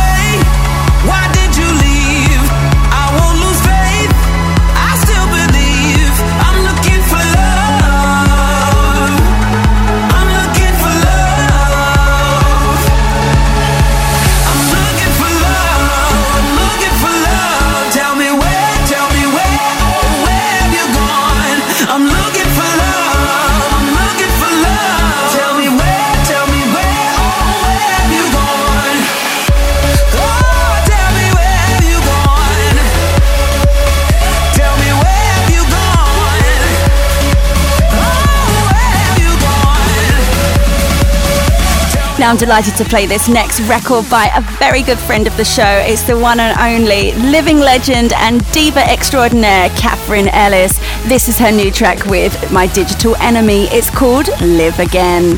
I'm 42.32 42.38
delighted 42.38 42.78
to 42.78 42.86
play 42.86 43.06
this 43.06 43.28
next 43.28 43.60
record 43.68 44.10
by 44.10 44.32
a 44.34 44.40
very 44.58 44.84
good 44.84 44.98
friend 44.98 45.28
of 45.28 45.36
the 45.36 45.44
show. 45.44 45.84
It's 45.84 46.04
the 46.04 46.18
one 46.18 46.40
and 46.40 46.58
only 46.58 47.12
living 47.30 47.60
legend 47.60 48.14
and 48.14 48.40
diva 48.54 48.80
extraordinaire, 48.90 49.68
Katherine 49.72 50.30
Ellis. 50.30 50.80
This 51.10 51.28
is 51.28 51.38
her 51.40 51.52
new 51.52 51.70
track 51.72 52.06
with 52.06 52.32
My 52.50 52.68
Digital 52.68 53.18
Enemy. 53.18 53.66
It's 53.72 53.90
called 53.90 54.30
Live 54.40 54.80
Again. 54.80 55.36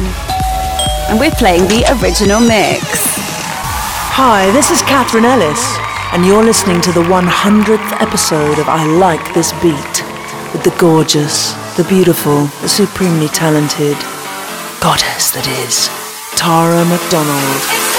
And 1.09 1.19
we're 1.19 1.31
playing 1.31 1.63
the 1.63 1.83
original 1.99 2.39
mix. 2.39 2.85
Hi, 4.13 4.51
this 4.51 4.69
is 4.69 4.83
Katherine 4.83 5.25
Ellis, 5.25 5.65
and 6.13 6.23
you're 6.23 6.43
listening 6.43 6.79
to 6.81 6.91
the 6.91 7.01
100th 7.01 8.01
episode 8.03 8.59
of 8.59 8.69
I 8.69 8.85
Like 8.85 9.33
This 9.33 9.51
Beat 9.63 9.95
with 10.53 10.63
the 10.63 10.75
gorgeous, 10.77 11.53
the 11.75 11.85
beautiful, 11.89 12.45
the 12.61 12.69
supremely 12.69 13.29
talented 13.29 13.97
goddess 14.79 15.31
that 15.31 15.47
is 15.65 16.02
Tara 16.35 16.83
McDonald. 16.85 17.92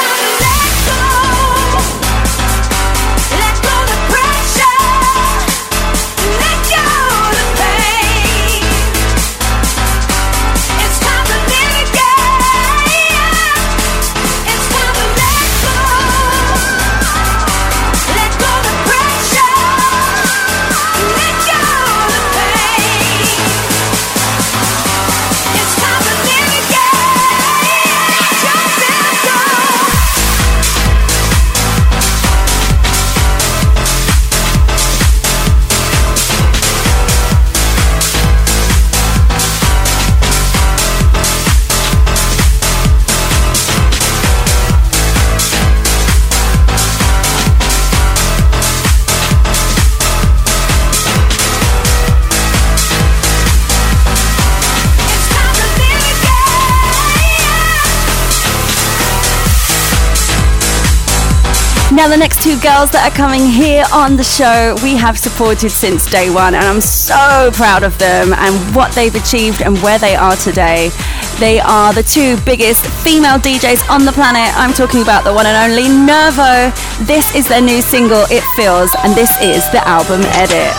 Now, 62.05 62.13
the 62.13 62.21
next 62.21 62.45
two 62.45 62.61
girls 62.61 62.93
that 62.93 63.01
are 63.09 63.17
coming 63.17 63.49
here 63.49 63.89
on 63.89 64.21
the 64.21 64.29
show, 64.29 64.77
we 64.85 64.93
have 64.93 65.17
supported 65.17 65.73
since 65.73 66.05
day 66.05 66.29
one, 66.29 66.53
and 66.53 66.61
I'm 66.61 66.85
so 66.85 67.49
proud 67.57 67.81
of 67.81 67.97
them 67.97 68.37
and 68.37 68.53
what 68.77 68.93
they've 68.93 69.17
achieved 69.17 69.65
and 69.65 69.73
where 69.81 69.97
they 69.97 70.13
are 70.13 70.37
today. 70.37 70.93
They 71.41 71.65
are 71.65 71.97
the 71.97 72.05
two 72.05 72.37
biggest 72.45 72.85
female 73.01 73.41
DJs 73.41 73.89
on 73.89 74.05
the 74.05 74.13
planet. 74.13 74.53
I'm 74.53 74.77
talking 74.77 75.01
about 75.01 75.25
the 75.25 75.33
one 75.33 75.49
and 75.49 75.57
only 75.57 75.89
Nervo. 75.89 76.69
This 77.09 77.33
is 77.33 77.49
their 77.49 77.65
new 77.65 77.81
single, 77.81 78.29
It 78.29 78.45
Feels, 78.53 78.93
and 79.01 79.17
this 79.17 79.33
is 79.41 79.65
the 79.73 79.81
album 79.89 80.29
edit. 80.37 80.77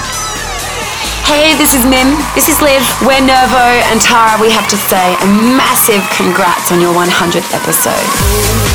Hey, 1.25 1.57
this 1.57 1.73
is 1.73 1.81
Mim. 1.89 2.21
This 2.37 2.53
is 2.53 2.61
Liv. 2.61 2.85
We're 3.01 3.25
Nervo 3.25 3.65
and 3.89 3.97
Tara. 3.97 4.37
We 4.37 4.53
have 4.53 4.69
to 4.69 4.77
say 4.77 5.17
a 5.17 5.27
massive 5.57 6.05
congrats 6.21 6.69
on 6.69 6.85
your 6.85 6.93
100th 6.93 7.49
episode. 7.49 8.74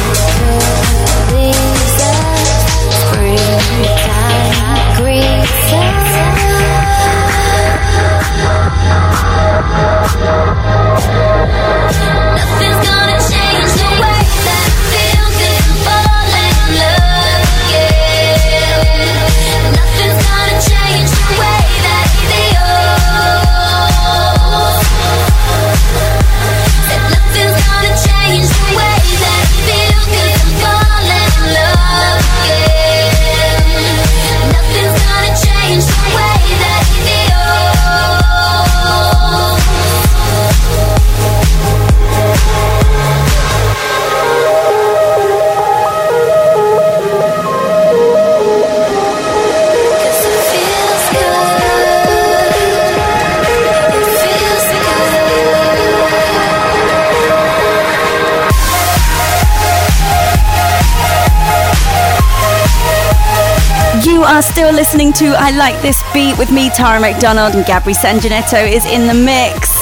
Are 64.30 64.42
still 64.42 64.72
listening 64.72 65.12
to 65.14 65.34
I 65.34 65.50
Like 65.50 65.74
This 65.82 65.98
Beat 66.14 66.38
with 66.38 66.52
me, 66.52 66.70
Tara 66.70 67.00
McDonald, 67.00 67.56
and 67.56 67.66
Gabri 67.66 67.98
Sanginetto 67.98 68.62
is 68.62 68.86
in 68.86 69.10
the 69.10 69.14
mix. 69.26 69.74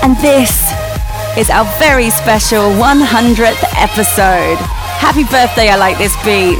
And 0.00 0.16
this 0.24 0.72
is 1.36 1.50
our 1.50 1.68
very 1.76 2.08
special 2.08 2.72
100th 2.80 3.60
episode. 3.76 4.56
Happy 4.96 5.28
birthday, 5.28 5.68
I 5.68 5.76
Like 5.76 5.98
This 6.00 6.16
Beat. 6.24 6.56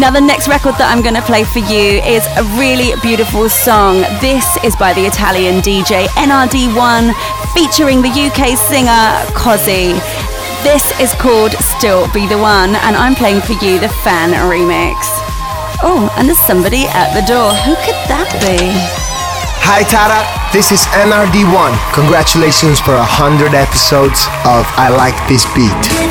Now, 0.00 0.08
the 0.08 0.24
next 0.24 0.48
record 0.48 0.80
that 0.80 0.88
I'm 0.88 1.04
going 1.04 1.20
to 1.20 1.28
play 1.28 1.44
for 1.44 1.60
you 1.60 2.00
is 2.00 2.24
a 2.40 2.44
really 2.56 2.96
beautiful 3.04 3.52
song. 3.52 4.08
This 4.24 4.48
is 4.64 4.72
by 4.72 4.96
the 4.96 5.04
Italian 5.04 5.60
DJ 5.60 6.08
NRD1 6.16 7.12
featuring 7.52 8.00
the 8.00 8.08
UK 8.08 8.56
singer 8.56 9.04
Cozzy. 9.36 9.92
This 10.64 10.80
is 10.96 11.12
called 11.20 11.52
Still 11.76 12.08
Be 12.16 12.24
the 12.24 12.40
One, 12.40 12.72
and 12.88 12.96
I'm 12.96 13.14
playing 13.14 13.44
for 13.44 13.52
you 13.60 13.76
the 13.76 13.92
fan 14.00 14.32
remix. 14.48 15.17
Oh, 15.80 16.12
and 16.18 16.26
there's 16.26 16.38
somebody 16.38 16.86
at 16.90 17.14
the 17.14 17.22
door. 17.22 17.54
Who 17.62 17.74
could 17.86 17.94
that 18.10 18.26
be? 18.42 18.58
Hi 19.62 19.86
Tara, 19.86 20.24
this 20.50 20.72
is 20.72 20.82
NRD1. 20.96 21.70
Congratulations 21.94 22.80
for 22.80 22.94
a 22.96 23.04
hundred 23.04 23.54
episodes 23.54 24.26
of 24.42 24.66
I 24.74 24.88
Like 24.88 25.14
This 25.28 25.46
Beat. 25.54 26.07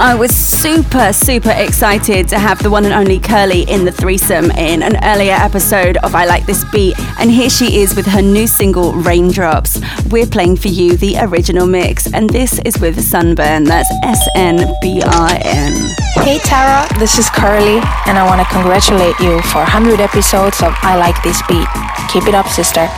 I 0.00 0.14
was 0.14 0.34
super, 0.34 1.12
super 1.12 1.50
excited 1.50 2.26
to 2.28 2.38
have 2.38 2.62
the 2.62 2.70
one 2.70 2.86
and 2.86 2.94
only 2.94 3.18
Curly 3.18 3.64
in 3.64 3.84
the 3.84 3.92
threesome 3.92 4.50
in 4.52 4.82
an 4.82 4.96
earlier 5.04 5.34
episode 5.34 5.98
of 5.98 6.14
I 6.14 6.24
Like 6.24 6.46
This 6.46 6.64
Beat, 6.72 6.98
and 7.20 7.30
here 7.30 7.50
she 7.50 7.82
is 7.82 7.94
with 7.94 8.06
her 8.06 8.22
new 8.22 8.46
single, 8.46 8.94
Raindrops. 8.94 9.78
We're 10.08 10.26
playing 10.26 10.56
for 10.56 10.68
you 10.68 10.96
the 10.96 11.18
original 11.20 11.66
mix, 11.66 12.10
and 12.14 12.30
this 12.30 12.58
is 12.60 12.80
with 12.80 12.98
Sunburn. 12.98 13.64
That's 13.64 13.90
S 14.02 14.26
N 14.36 14.72
B 14.80 15.02
I 15.04 15.38
N. 15.44 15.94
Hey 16.24 16.38
Tara, 16.38 16.88
this 16.98 17.18
is 17.18 17.28
Curly, 17.28 17.80
and 18.06 18.16
I 18.16 18.24
want 18.24 18.40
to 18.40 18.54
congratulate 18.54 19.20
you 19.20 19.42
for 19.52 19.58
100 19.58 20.00
episodes 20.00 20.62
of 20.62 20.72
I 20.80 20.96
Like 20.96 21.22
This 21.22 21.42
Beat. 21.46 21.68
Keep 22.08 22.26
it 22.26 22.34
up, 22.34 22.48
sister. 22.48 22.88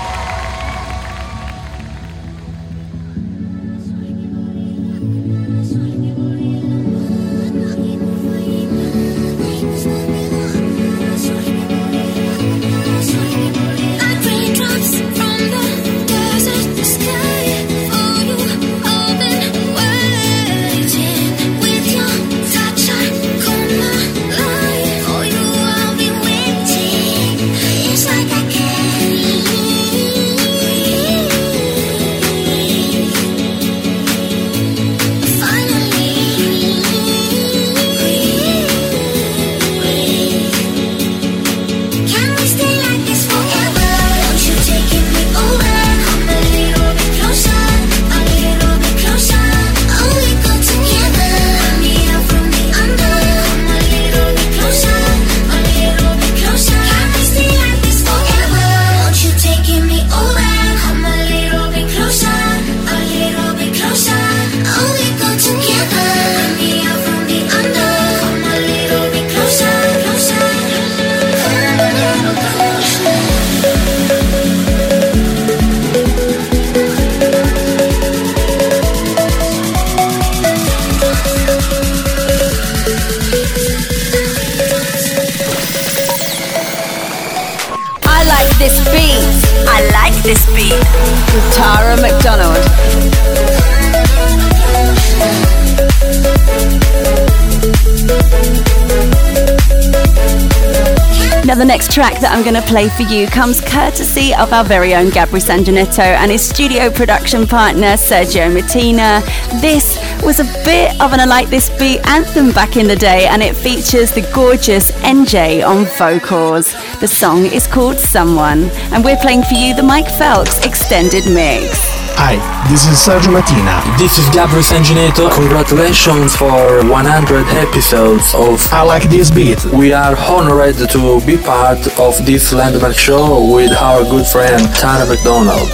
Now, 101.53 101.59
the 101.59 101.65
next 101.67 101.93
track 101.93 102.19
that 102.21 102.33
I'm 102.33 102.43
going 102.43 102.55
to 102.55 102.67
play 102.67 102.89
for 102.89 103.03
you 103.03 103.27
comes 103.27 103.61
courtesy 103.61 104.35
of 104.35 104.55
our 104.55 104.65
very 104.65 104.95
own 104.95 105.09
Gabri 105.09 105.39
Sanginetto 105.39 105.99
and 105.99 106.31
his 106.31 106.43
studio 106.43 106.91
production 106.91 107.47
partner 107.47 107.89
Sergio 107.89 108.51
Mattina. 108.51 109.21
This 109.61 109.99
was 110.25 110.41
a 110.41 110.45
bit 110.65 110.99
of 110.99 111.13
an 111.13 111.21
I 111.21 111.27
Like 111.27 111.51
This 111.51 111.69
Beat 111.79 112.01
anthem 112.09 112.53
back 112.53 112.79
in 112.79 112.89
the 112.89 112.97
day, 112.97 113.27
and 113.27 113.43
it 113.43 113.55
features 113.55 114.13
the 114.13 114.27
gorgeous 114.35 114.93
NJ 115.03 115.63
on 115.63 115.85
vocals. 115.99 116.73
The 117.01 117.07
song 117.07 117.45
is 117.45 117.67
called 117.67 117.99
Someone, 117.99 118.71
and 118.91 119.05
we're 119.05 119.19
playing 119.19 119.43
for 119.43 119.53
you 119.53 119.77
the 119.77 119.83
Mike 119.83 120.09
Phelps 120.09 120.65
extended 120.65 121.27
mix. 121.27 122.02
Hi, 122.17 122.37
this 122.69 122.87
is 122.87 122.99
Sergio 122.99 123.33
Mattina. 123.33 123.81
This 123.99 124.19
is 124.19 124.29
Gabriel 124.31 124.63
Sanginetto. 124.63 125.33
Congratulations 125.35 126.37
for 126.37 126.85
100 126.87 127.47
episodes 127.57 128.35
of 128.35 128.61
I 128.73 128.83
Like 128.83 129.09
This 129.11 129.31
Beat. 129.31 129.65
We 129.67 129.93
are 129.93 130.17
honored 130.17 130.77
to 130.77 131.21
be 131.27 131.37
part 131.37 131.81
of 131.99 132.25
this 132.25 132.53
landmark 132.53 132.95
show 132.97 133.53
with 133.55 133.73
our 133.73 134.05
good 134.05 134.27
friend 134.27 134.63
Tara 134.75 135.07
McDonald. 135.07 135.69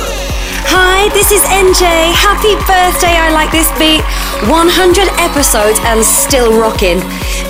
Hi, 0.70 1.08
this 1.14 1.32
is 1.32 1.42
NJ. 1.42 1.84
Happy 2.12 2.54
birthday, 2.66 3.16
I 3.16 3.30
like 3.30 3.50
this 3.50 3.70
beat. 3.78 4.02
100 4.48 5.08
episodes 5.18 5.78
and 5.84 6.04
still 6.04 6.58
rocking. 6.58 7.00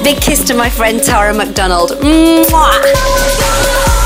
Big 0.02 0.20
kiss 0.20 0.44
to 0.44 0.54
my 0.54 0.70
friend 0.70 1.02
Tara 1.02 1.34
McDonald. 1.34 1.90
Mwah. 2.00 3.97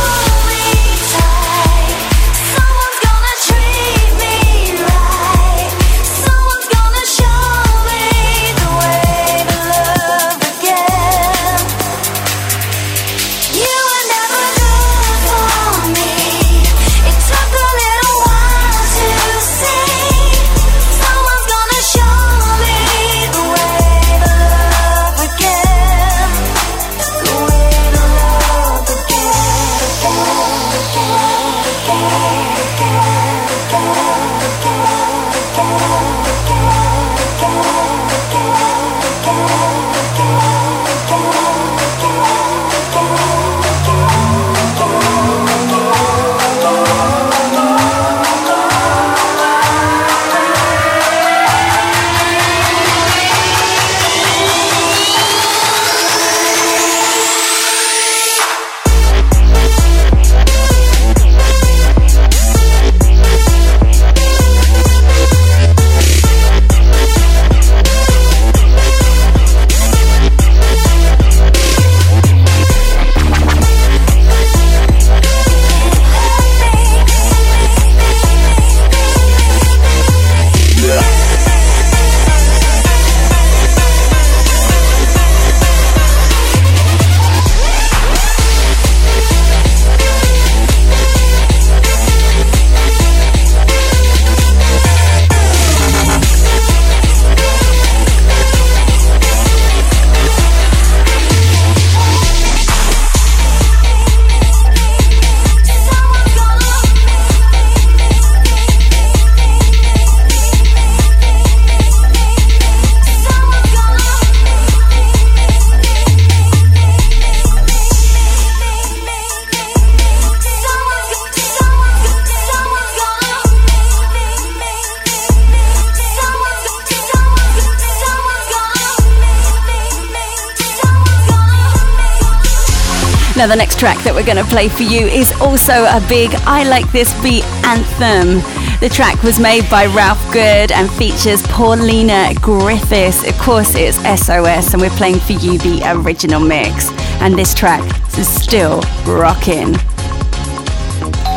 Track 133.82 134.04
that 134.04 134.14
we're 134.14 134.22
going 134.22 134.38
to 134.38 134.46
play 134.46 134.68
for 134.68 134.86
you 134.86 135.10
is 135.10 135.34
also 135.42 135.74
a 135.74 135.98
big 136.06 136.30
I 136.46 136.62
Like 136.62 136.86
This 136.92 137.10
Beat 137.18 137.42
anthem. 137.66 138.38
The 138.78 138.86
track 138.86 139.20
was 139.26 139.42
made 139.42 139.66
by 139.66 139.90
Ralph 139.90 140.22
Good 140.32 140.70
and 140.70 140.86
features 140.86 141.42
Polina 141.50 142.30
Griffiths. 142.38 143.26
Of 143.26 143.34
course, 143.42 143.74
it's 143.74 143.98
SOS, 144.06 144.70
and 144.70 144.78
we're 144.78 144.94
playing 144.94 145.18
for 145.18 145.32
you 145.32 145.58
the 145.58 145.82
original 145.98 146.38
mix. 146.38 146.94
And 147.18 147.34
this 147.34 147.58
track 147.58 147.82
is 148.16 148.30
still 148.30 148.86
rocking. 149.02 149.74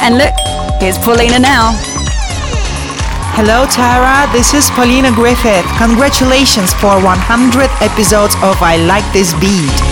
And 0.06 0.22
look, 0.22 0.38
here's 0.78 1.02
Polina 1.02 1.42
now. 1.42 1.74
Hello, 3.34 3.66
Tara. 3.74 4.30
This 4.32 4.54
is 4.54 4.70
Polina 4.78 5.10
Griffith. 5.18 5.66
Congratulations 5.82 6.78
for 6.78 6.94
100 7.02 7.74
episodes 7.82 8.38
of 8.46 8.54
I 8.62 8.78
Like 8.86 9.04
This 9.18 9.34
Beat. 9.42 9.85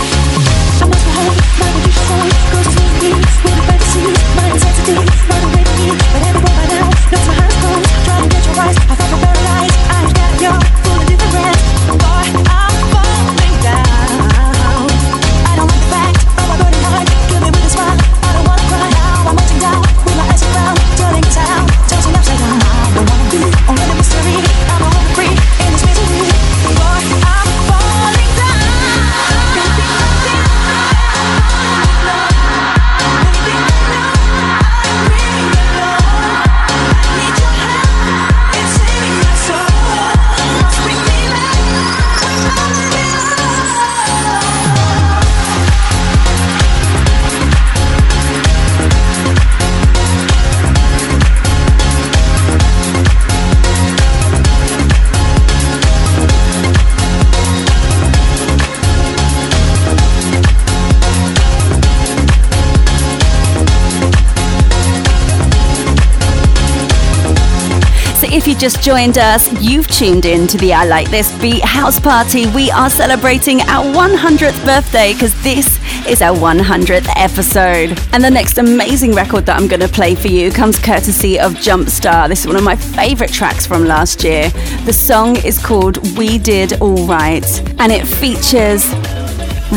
Just 68.64 68.82
joined 68.82 69.18
us, 69.18 69.52
you've 69.60 69.86
tuned 69.88 70.24
in 70.24 70.46
to 70.46 70.56
the 70.56 70.72
I 70.72 70.86
Like 70.86 71.10
This 71.10 71.38
Beat 71.38 71.62
House 71.62 72.00
Party. 72.00 72.46
We 72.46 72.70
are 72.70 72.88
celebrating 72.88 73.60
our 73.60 73.84
100th 73.84 74.64
birthday 74.64 75.12
because 75.12 75.34
this 75.42 75.78
is 76.08 76.22
our 76.22 76.34
100th 76.34 77.06
episode. 77.14 78.00
And 78.14 78.24
the 78.24 78.30
next 78.30 78.56
amazing 78.56 79.12
record 79.12 79.44
that 79.44 79.60
I'm 79.60 79.68
going 79.68 79.80
to 79.80 79.88
play 79.88 80.14
for 80.14 80.28
you 80.28 80.50
comes 80.50 80.78
courtesy 80.78 81.38
of 81.38 81.52
Jumpstar. 81.56 82.26
This 82.26 82.40
is 82.40 82.46
one 82.46 82.56
of 82.56 82.64
my 82.64 82.74
favorite 82.74 83.30
tracks 83.30 83.66
from 83.66 83.84
last 83.84 84.24
year. 84.24 84.48
The 84.86 84.94
song 84.94 85.36
is 85.44 85.58
called 85.58 85.98
We 86.16 86.38
Did 86.38 86.80
All 86.80 87.06
Right 87.06 87.44
and 87.78 87.92
it 87.92 88.06
features 88.06 88.90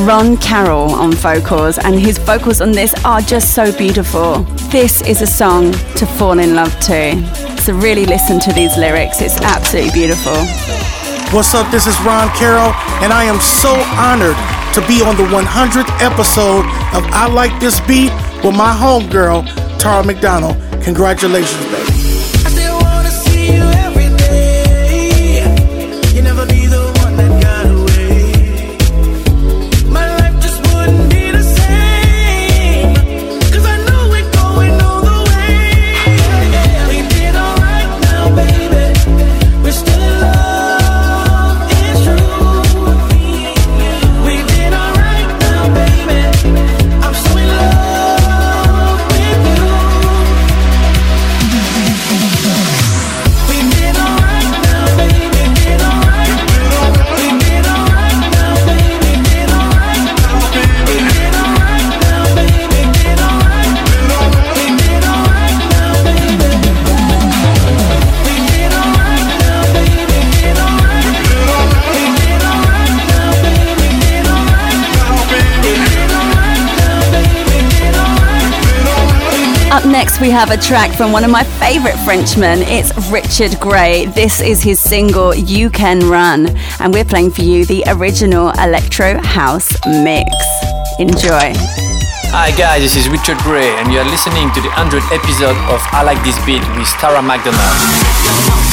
Ron 0.06 0.38
Carroll 0.38 0.92
on 0.92 1.12
vocals, 1.12 1.78
and 1.78 2.00
his 2.00 2.18
vocals 2.20 2.62
on 2.62 2.72
this 2.72 2.94
are 3.04 3.20
just 3.20 3.54
so 3.54 3.76
beautiful. 3.78 4.44
This 4.70 5.02
is 5.02 5.22
a 5.22 5.28
song 5.28 5.74
to 5.96 6.06
fall 6.06 6.40
in 6.40 6.56
love 6.56 6.80
to. 6.82 7.47
So, 7.68 7.74
really 7.74 8.06
listen 8.06 8.40
to 8.40 8.54
these 8.54 8.78
lyrics, 8.78 9.20
it's 9.20 9.42
absolutely 9.42 9.92
beautiful. 9.92 10.38
What's 11.36 11.54
up? 11.54 11.70
This 11.70 11.86
is 11.86 12.00
Ron 12.00 12.30
Carroll, 12.30 12.72
and 13.04 13.12
I 13.12 13.26
am 13.26 13.42
so 13.42 13.76
honored 14.00 14.38
to 14.74 14.80
be 14.88 15.04
on 15.04 15.18
the 15.18 15.28
100th 15.36 15.92
episode 16.00 16.64
of 16.96 17.04
I 17.12 17.28
Like 17.28 17.60
This 17.60 17.82
Beat 17.82 18.14
with 18.42 18.56
my 18.56 18.72
homegirl, 18.72 19.80
Tara 19.80 20.02
McDonald. 20.06 20.56
Congratulations, 20.82 21.62
baby. 21.66 21.97
Next, 80.08 80.22
we 80.22 80.30
have 80.30 80.52
a 80.52 80.58
track 80.58 80.96
from 80.96 81.12
one 81.12 81.26
of 81.26 81.32
my 81.32 81.44
favorite 81.44 81.98
Frenchmen. 82.06 82.60
It's 82.62 82.96
Richard 83.12 83.60
Grey. 83.60 84.06
This 84.06 84.40
is 84.40 84.64
his 84.64 84.80
single, 84.80 85.36
You 85.36 85.70
Can 85.70 86.00
Run. 86.10 86.56
And 86.80 86.94
we're 86.94 87.04
playing 87.04 87.32
for 87.32 87.42
you 87.42 87.66
the 87.66 87.84
original 87.88 88.52
Electro 88.52 89.22
House 89.22 89.76
mix. 89.86 90.32
Enjoy. 90.98 91.52
Hi 92.32 92.56
guys, 92.58 92.84
this 92.84 92.96
is 92.96 93.10
Richard 93.10 93.38
Grey, 93.40 93.68
and 93.68 93.92
you 93.92 94.00
are 94.00 94.10
listening 94.10 94.50
to 94.54 94.62
the 94.62 94.70
100th 94.70 95.12
episode 95.12 95.58
of 95.68 95.82
I 95.92 96.04
Like 96.04 96.24
This 96.24 96.40
Beat 96.46 96.64
with 96.78 96.88
Tara 97.02 97.22
McDonald. 97.22 98.67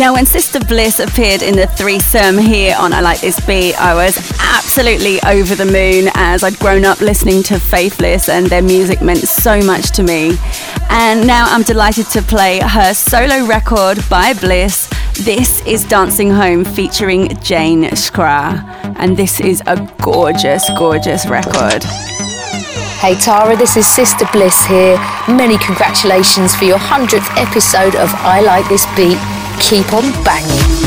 Now, 0.00 0.14
when 0.14 0.24
Sister 0.24 0.60
Bliss 0.60 0.98
appeared 0.98 1.42
in 1.42 1.54
the 1.54 1.66
threesome 1.66 2.38
here 2.38 2.74
on 2.78 2.94
I 2.94 3.02
Like 3.02 3.20
This 3.20 3.38
Beat, 3.44 3.74
I 3.74 3.94
was 3.94 4.16
absolutely 4.40 5.20
over 5.24 5.54
the 5.54 5.66
moon 5.66 6.10
as 6.14 6.42
I'd 6.42 6.58
grown 6.58 6.86
up 6.86 7.02
listening 7.02 7.42
to 7.42 7.60
Faithless 7.60 8.30
and 8.30 8.46
their 8.46 8.62
music 8.62 9.02
meant 9.02 9.18
so 9.18 9.60
much 9.60 9.90
to 9.90 10.02
me. 10.02 10.38
And 10.88 11.26
now 11.26 11.44
I'm 11.48 11.64
delighted 11.64 12.06
to 12.12 12.22
play 12.22 12.60
her 12.60 12.94
solo 12.94 13.44
record 13.44 13.98
by 14.08 14.32
Bliss, 14.32 14.88
This 15.22 15.60
is 15.66 15.84
Dancing 15.84 16.30
Home 16.30 16.64
featuring 16.64 17.36
Jane 17.42 17.82
Skra, 17.90 18.64
and 18.96 19.18
this 19.18 19.38
is 19.38 19.62
a 19.66 19.76
gorgeous, 20.00 20.66
gorgeous 20.78 21.26
record. 21.26 21.84
Hey 23.00 23.16
Tara, 23.16 23.54
this 23.54 23.76
is 23.76 23.86
Sister 23.86 24.24
Bliss 24.32 24.64
here. 24.64 24.96
Many 25.28 25.58
congratulations 25.58 26.54
for 26.54 26.64
your 26.64 26.78
100th 26.78 27.36
episode 27.36 27.96
of 27.96 28.08
I 28.14 28.40
Like 28.40 28.66
This 28.70 28.86
Beat. 28.96 29.18
Keep 29.60 29.92
on 29.92 30.10
banging. 30.24 30.79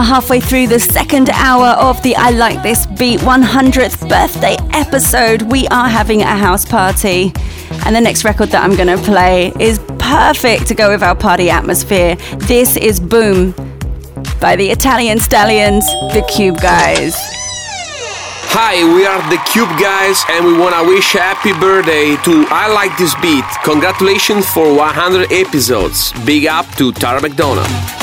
Are 0.00 0.04
halfway 0.04 0.40
through 0.40 0.66
the 0.66 0.80
second 0.80 1.28
hour 1.30 1.76
of 1.78 2.02
the 2.02 2.16
I 2.16 2.30
Like 2.30 2.62
This 2.62 2.86
Beat 2.86 3.20
100th 3.20 4.08
birthday 4.08 4.56
episode. 4.70 5.42
We 5.42 5.68
are 5.68 5.88
having 5.88 6.22
a 6.22 6.36
house 6.36 6.64
party, 6.64 7.32
and 7.84 7.94
the 7.94 8.00
next 8.00 8.24
record 8.24 8.48
that 8.50 8.64
I'm 8.64 8.74
going 8.76 8.96
to 8.96 9.02
play 9.04 9.52
is 9.60 9.78
perfect 9.98 10.66
to 10.68 10.74
go 10.74 10.90
with 10.90 11.02
our 11.02 11.14
party 11.14 11.50
atmosphere. 11.50 12.16
This 12.48 12.78
is 12.78 12.98
Boom 12.98 13.52
by 14.40 14.56
the 14.56 14.70
Italian 14.70 15.18
Stallions, 15.18 15.84
the 16.14 16.26
Cube 16.34 16.60
Guys. 16.62 17.14
Hi, 18.52 18.82
we 18.94 19.04
are 19.04 19.20
the 19.28 19.42
Cube 19.52 19.68
Guys 19.78 20.24
and 20.30 20.46
we 20.46 20.58
wanna 20.58 20.82
wish 20.88 21.12
happy 21.12 21.52
birthday 21.60 22.16
to 22.24 22.46
I 22.48 22.72
Like 22.72 22.96
This 22.96 23.14
Beat. 23.20 23.44
Congratulations 23.64 24.48
for 24.48 24.74
100 24.74 25.30
episodes. 25.30 26.12
Big 26.24 26.46
up 26.46 26.66
to 26.76 26.90
Tara 26.90 27.20
McDonald. 27.20 27.99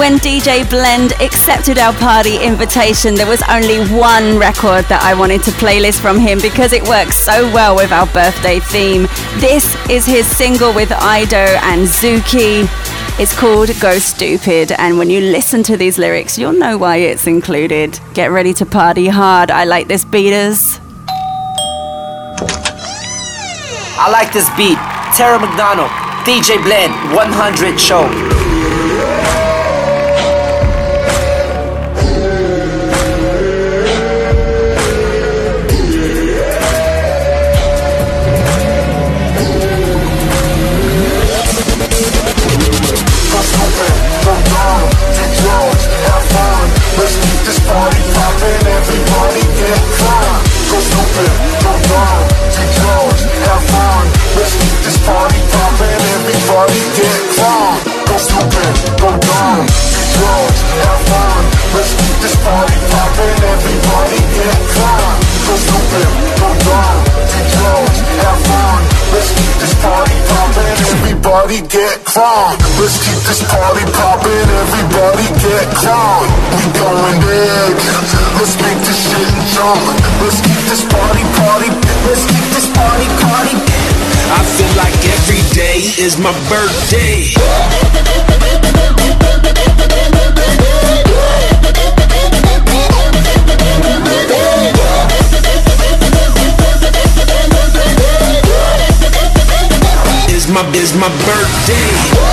When 0.00 0.16
DJ 0.16 0.66
Blend 0.70 1.12
accepted 1.20 1.76
our 1.76 1.92
party 1.92 2.42
invitation, 2.42 3.14
there 3.14 3.26
was 3.26 3.42
only 3.50 3.80
one 3.94 4.38
record 4.38 4.86
that 4.86 5.02
I 5.02 5.12
wanted 5.12 5.42
to 5.42 5.50
playlist 5.50 6.00
from 6.00 6.18
him 6.18 6.38
because 6.40 6.72
it 6.72 6.82
works 6.88 7.18
so 7.18 7.52
well 7.52 7.76
with 7.76 7.92
our 7.92 8.06
birthday 8.06 8.60
theme. 8.60 9.02
This 9.40 9.76
is 9.90 10.06
his 10.06 10.26
single 10.26 10.72
with 10.72 10.90
Ido 10.90 11.36
and 11.36 11.86
Zuki. 11.86 12.64
It's 13.20 13.38
called 13.38 13.68
Go 13.78 13.98
Stupid, 13.98 14.72
and 14.72 14.96
when 14.96 15.10
you 15.10 15.20
listen 15.20 15.62
to 15.64 15.76
these 15.76 15.98
lyrics, 15.98 16.38
you'll 16.38 16.54
know 16.54 16.78
why 16.78 16.96
it's 16.96 17.26
included. 17.26 18.00
Get 18.14 18.30
ready 18.30 18.54
to 18.54 18.64
party 18.64 19.08
hard. 19.08 19.50
I 19.50 19.64
like 19.64 19.86
this 19.86 20.06
beaters. 20.06 20.80
I 24.00 24.08
like 24.10 24.32
this 24.32 24.48
beat. 24.56 24.78
Tara 25.14 25.38
McDonald, 25.38 25.90
DJ 26.24 26.56
Blend, 26.64 26.94
100 27.14 27.78
show. 27.78 28.29
Let's 54.40 54.56
keep 54.56 54.78
this 54.84 54.96
party 55.04 55.40
poppin', 55.52 56.00
everybody 56.16 56.80
get 56.96 57.20
drunk. 57.36 57.84
Go 58.08 58.16
stupid, 58.16 58.72
go 58.96 59.10
dumb, 59.20 59.66
drugs, 60.16 60.60
have 60.80 61.00
fun. 61.12 61.42
Let's 61.76 61.92
keep 61.92 62.16
this 62.24 62.36
party 62.40 62.78
poppin', 62.88 63.36
everybody 63.36 64.20
get 64.32 64.56
drunk. 64.72 65.20
Go 65.44 65.54
stupid, 65.60 66.08
go 66.40 66.48
dumb, 66.56 66.98
drugs, 67.52 67.98
have 68.24 68.40
fun. 68.48 68.80
Let's 69.12 69.30
keep 69.36 69.52
this 69.60 69.74
party 69.84 70.16
poppin', 70.24 70.72
everybody 70.88 71.60
get. 71.68 72.00
Let's 72.80 72.96
keep 73.04 73.20
this 73.28 73.42
party 73.44 73.84
poppin', 73.92 74.48
everybody 74.64 75.26
get. 75.44 75.68
We 76.56 76.64
going 76.80 77.18
big, 77.28 77.76
let's 78.40 78.56
make 78.56 78.80
this 78.88 78.96
shit 78.96 79.28
jump. 79.52 79.80
Let's 80.24 80.40
keep 80.40 80.56
this 80.64 80.82
party 80.88 81.24
party, 81.44 81.68
let's 82.08 82.24
keep 82.24 82.44
this 82.56 82.68
party 82.72 83.06
party. 83.20 83.60
I 84.32 84.40
feel 84.56 84.72
like 84.80 84.96
every 85.12 85.44
day 85.52 85.84
is 86.00 86.16
my 86.16 86.32
birthday. 86.48 87.36
Is 100.32 100.48
my 100.48 100.64
is 100.74 100.94
my 100.94 101.08
birthday. 101.26 102.29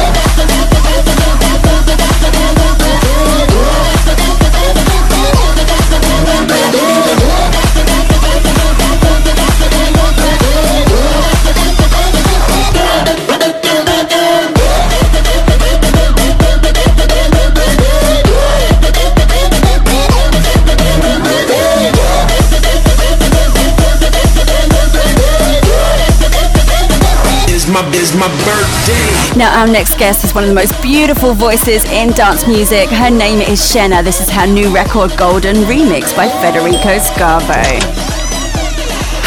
Now, 29.37 29.61
our 29.61 29.67
next 29.67 29.99
guest 29.99 30.23
is 30.23 30.33
one 30.33 30.43
of 30.43 30.49
the 30.49 30.55
most 30.55 30.73
beautiful 30.81 31.35
voices 31.35 31.85
in 31.91 32.09
dance 32.09 32.47
music. 32.47 32.89
Her 32.89 33.11
name 33.11 33.39
is 33.39 33.61
Shenna. 33.61 34.03
This 34.03 34.19
is 34.19 34.31
her 34.31 34.47
new 34.47 34.73
record, 34.73 35.15
Golden, 35.15 35.57
Remix 35.69 36.15
by 36.17 36.27
Federico 36.27 36.97
Scavo. 36.97 37.61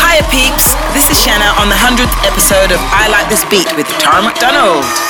Hiya 0.02 0.26
peeps, 0.28 0.74
this 0.94 1.10
is 1.10 1.22
Shanna 1.22 1.54
on 1.62 1.68
the 1.68 1.76
100th 1.76 2.26
episode 2.26 2.72
of 2.72 2.80
I 2.90 3.06
Like 3.06 3.28
This 3.30 3.44
Beat 3.44 3.72
with 3.76 3.86
Tara 4.00 4.20
McDonald. 4.20 5.09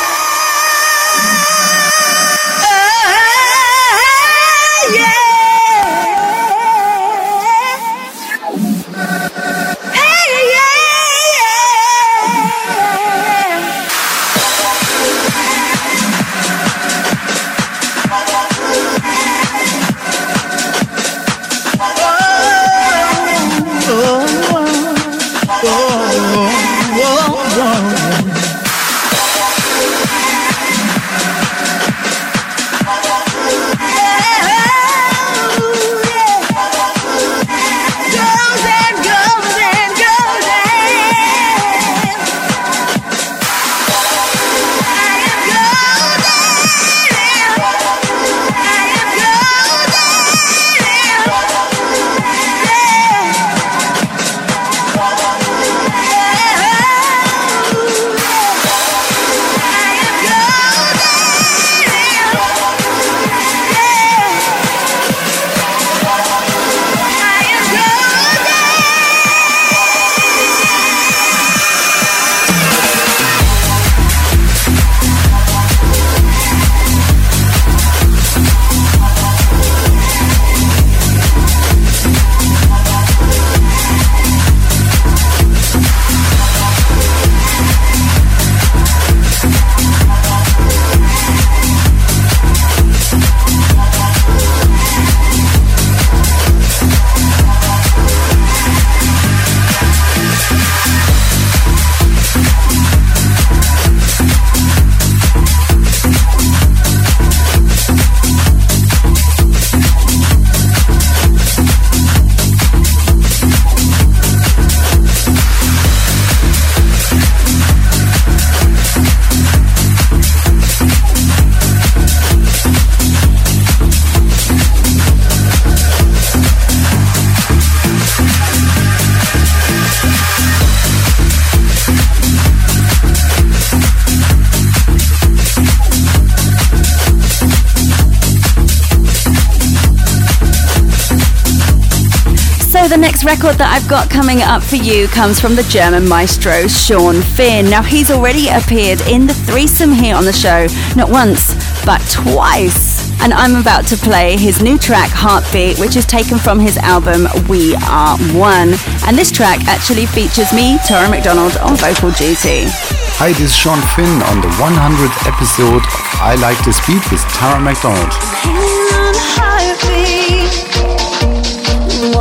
Next 143.21 143.43
record 143.43 143.59
that 143.59 143.69
I've 143.69 143.89
got 143.89 144.09
coming 144.09 144.41
up 144.41 144.63
for 144.63 144.77
you 144.77 145.09
comes 145.09 145.41
from 145.41 145.55
the 145.55 145.65
German 145.65 146.09
maestro 146.09 146.67
Sean 146.69 147.21
Finn. 147.21 147.69
Now 147.69 147.83
he's 147.83 148.11
already 148.11 148.49
appeared 148.49 149.01
in 149.03 149.27
the 149.27 149.35
threesome 149.35 149.93
here 149.93 150.15
on 150.15 150.25
the 150.25 150.33
show, 150.33 150.69
not 150.97 151.11
once, 151.11 151.53
but 151.85 152.01
twice. 152.09 153.11
And 153.21 153.35
I'm 153.35 153.57
about 153.57 153.87
to 153.89 153.97
play 153.97 154.37
his 154.37 154.63
new 154.63 154.79
track 154.79 155.11
Heartbeat, 155.13 155.79
which 155.79 155.97
is 155.97 156.07
taken 156.07 156.39
from 156.39 156.61
his 156.61 156.79
album 156.79 157.29
We 157.49 157.77
Are 157.89 158.17
One. 158.33 158.73
And 159.05 159.19
this 159.19 159.31
track 159.31 159.69
actually 159.69 160.07
features 160.07 160.53
me, 160.55 160.79
Tara 160.87 161.11
McDonald, 161.11 161.57
on 161.61 161.77
vocal 161.77 162.13
duty. 162.17 162.73
Hi, 163.21 163.37
this 163.37 163.53
is 163.53 163.57
Sean 163.57 163.81
Finn 163.93 164.23
on 164.33 164.41
the 164.41 164.49
100th 164.57 165.29
episode 165.29 165.85
of 165.85 166.21
I 166.25 166.41
Like 166.41 166.57
This 166.65 166.81
Beat 166.89 167.05
with 167.13 167.21
Tara 167.37 167.61
McDonald. 167.61 168.17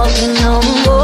Walking 0.09 0.37
on 0.43 0.61
water 0.87 0.98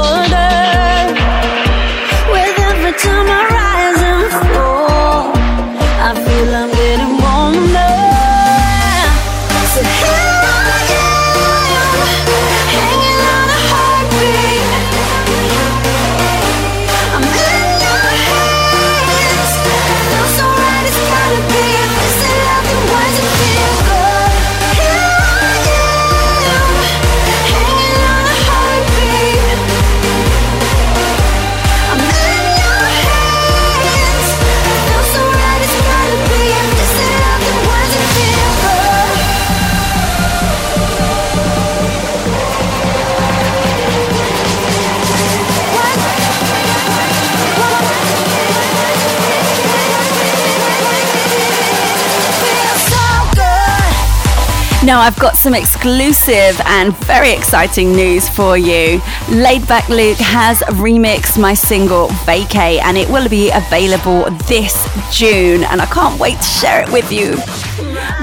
Now, 54.86 55.00
I've 55.00 55.18
got 55.18 55.36
some 55.36 55.56
exclusive 55.56 56.62
and 56.66 56.96
very 57.06 57.32
exciting 57.32 57.94
news 57.94 58.30
for 58.30 58.56
you. 58.56 59.02
Laid 59.30 59.68
Back 59.68 59.90
Luke 59.90 60.20
has 60.20 60.60
remixed 60.78 61.42
my 61.42 61.56
single 61.56 62.10
Vacay 62.28 62.80
and 62.80 62.96
it 62.96 63.10
will 63.10 63.28
be 63.28 63.50
available 63.50 64.30
this 64.48 64.88
June. 65.12 65.64
And 65.64 65.82
I 65.82 65.88
can't 65.88 66.20
wait 66.20 66.38
to 66.38 66.44
share 66.44 66.84
it 66.84 66.92
with 66.92 67.12
you. 67.12 67.36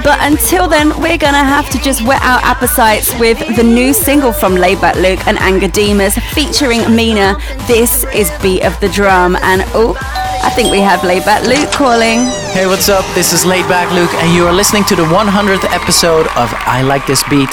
But 0.05 0.19
until 0.21 0.69
then, 0.69 0.91
we're 1.01 1.19
gonna 1.19 1.43
have 1.43 1.69
to 1.71 1.79
just 1.79 2.03
whet 2.03 2.23
our 2.23 2.39
appetites 2.45 3.13
with 3.19 3.39
the 3.57 3.65
new 3.65 3.93
single 3.93 4.33
from 4.33 4.55
Laidback 4.55 4.95
Luke 4.95 5.27
and 5.27 5.39
Angga 5.39 5.73
Dimas 5.73 6.17
featuring 6.33 6.83
Mina. 6.95 7.37
This 7.67 8.05
is 8.15 8.31
Beat 8.41 8.63
of 8.63 8.79
the 8.79 8.89
Drum, 8.89 9.35
and 9.43 9.65
oh, 9.75 9.97
I 10.45 10.51
think 10.51 10.71
we 10.71 10.81
have 10.81 11.01
Laidback 11.01 11.47
Luke 11.47 11.71
calling. 11.73 12.27
Hey, 12.53 12.67
what's 12.67 12.89
up? 12.89 13.05
This 13.15 13.33
is 13.33 13.45
Laidback 13.45 13.95
Luke, 13.95 14.13
and 14.15 14.35
you 14.35 14.47
are 14.47 14.53
listening 14.53 14.85
to 14.85 14.97
the 14.97 15.05
100th 15.05 15.65
episode 15.73 16.27
of 16.37 16.53
I 16.67 16.83
Like 16.83 17.07
This 17.07 17.23
Beat 17.31 17.51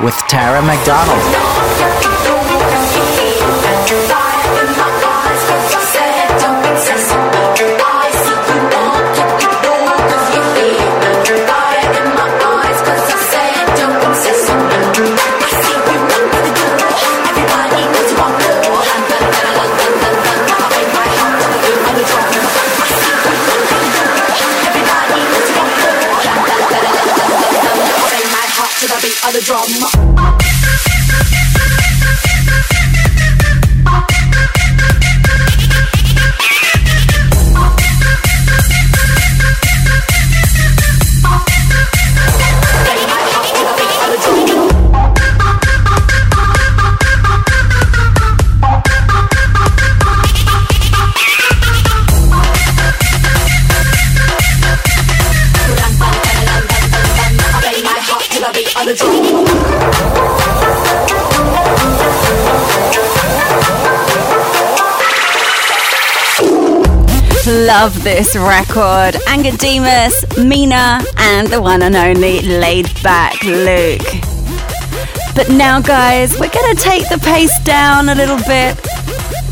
with 0.00 0.14
Tara 0.28 0.60
McDonald. 0.60 1.71
Love 67.52 68.02
this 68.02 68.34
record. 68.34 69.14
Angga 69.28 69.58
Dimas, 69.58 70.24
Mina, 70.38 71.04
and 71.18 71.48
the 71.48 71.60
one 71.60 71.82
and 71.82 71.94
only 71.94 72.40
Laid 72.40 72.86
Back 73.02 73.42
Luke. 73.42 74.00
But 75.34 75.50
now, 75.50 75.78
guys, 75.82 76.32
we're 76.40 76.48
going 76.48 76.74
to 76.74 76.82
take 76.82 77.06
the 77.10 77.18
pace 77.18 77.52
down 77.62 78.08
a 78.08 78.14
little 78.14 78.38
bit 78.46 78.80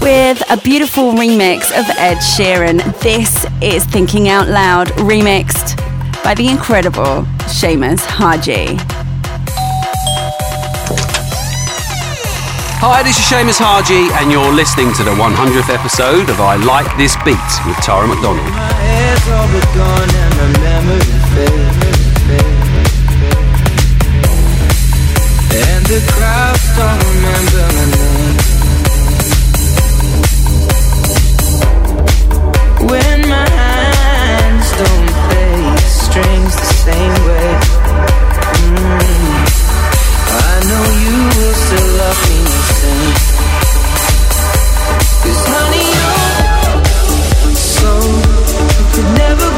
with 0.00 0.42
a 0.50 0.56
beautiful 0.56 1.12
remix 1.12 1.78
of 1.78 1.84
Ed 1.98 2.16
Sheeran. 2.16 2.78
This 3.00 3.44
is 3.60 3.84
Thinking 3.84 4.30
Out 4.30 4.48
Loud, 4.48 4.88
remixed 4.92 5.76
by 6.24 6.34
the 6.34 6.48
incredible 6.48 7.26
Seamus 7.50 8.00
Haji. 8.06 8.78
Hi, 12.80 13.02
this 13.02 13.20
is 13.20 13.28
Seamus 13.28 13.60
Haji, 13.60 14.08
and 14.16 14.32
you're 14.32 14.54
listening 14.56 14.88
to 14.96 15.04
the 15.04 15.12
100th 15.12 15.68
episode 15.68 16.32
of 16.32 16.40
I 16.40 16.56
Like 16.56 16.88
This 16.96 17.12
Beat 17.28 17.36
with 17.68 17.76
Tara 17.84 18.08
McDonald. 18.08 18.40
And 25.60 25.82
the 25.92 26.00
crowds 26.08 26.64
don't 26.72 27.04
remember 27.04 27.68
my 27.68 27.84
name. 27.84 28.40
When 32.88 33.28
my 33.28 33.44
hands 33.44 34.72
don't 34.80 35.12
play 35.28 35.76
strings 35.84 36.56
the 36.56 36.72
same 36.80 37.12
way. 37.28 37.60
Mm. 38.72 39.04
I 40.32 40.64
know 40.64 40.84
you 40.96 41.28
will 41.28 41.56
still 41.60 41.92
love 42.00 42.16
me 42.24 42.59
'Cause 42.80 42.88
honey, 45.52 45.84
you're 45.92 47.54
so 47.54 47.90
you 48.78 48.84
could 48.94 49.08
never 49.18 49.49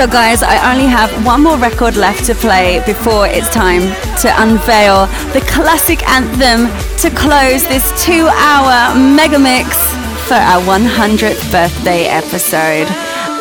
So, 0.00 0.06
guys, 0.06 0.42
I 0.42 0.72
only 0.72 0.86
have 0.86 1.10
one 1.26 1.42
more 1.42 1.58
record 1.58 1.94
left 1.94 2.24
to 2.24 2.34
play 2.34 2.82
before 2.86 3.26
it's 3.26 3.50
time 3.50 3.82
to 4.22 4.32
unveil 4.40 5.04
the 5.34 5.44
classic 5.46 6.02
anthem 6.08 6.72
to 7.04 7.10
close 7.14 7.64
this 7.64 7.92
two 8.02 8.26
hour 8.32 8.96
mega 8.96 9.38
mix 9.38 9.76
for 10.24 10.40
our 10.40 10.62
100th 10.62 11.52
birthday 11.52 12.06
episode. 12.06 12.88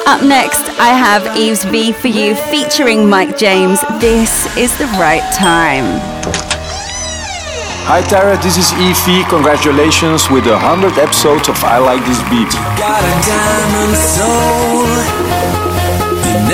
Up 0.06 0.22
next, 0.22 0.68
I 0.78 0.92
have 0.92 1.38
Eve's 1.38 1.64
V 1.64 1.94
for 1.94 2.10
you 2.10 2.36
featuring 2.36 3.10
Mike 3.10 3.38
James. 3.38 3.80
This 4.02 4.46
is 4.58 4.78
the 4.78 4.88
right 5.00 5.24
time. 5.34 5.86
Hi 7.88 8.02
Tara, 8.02 8.36
this 8.44 8.58
is 8.58 8.74
Evie. 8.74 9.24
Congratulations 9.30 10.30
with 10.30 10.44
the 10.44 10.58
100th 10.58 10.98
episode 10.98 11.48
of 11.48 11.64
I 11.64 11.78
Like 11.78 12.04
This 12.04 12.20
Beat. 12.28 12.52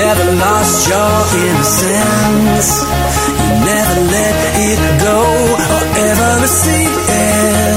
Never 0.06 0.30
lost 0.38 0.88
your 0.88 1.16
innocence. 1.42 2.70
You 3.42 3.48
never 3.70 3.96
let 4.14 4.36
it 4.70 4.80
go 5.02 5.20
or 5.74 5.82
ever 6.08 6.30
receive 6.46 6.94
it. 7.24 7.76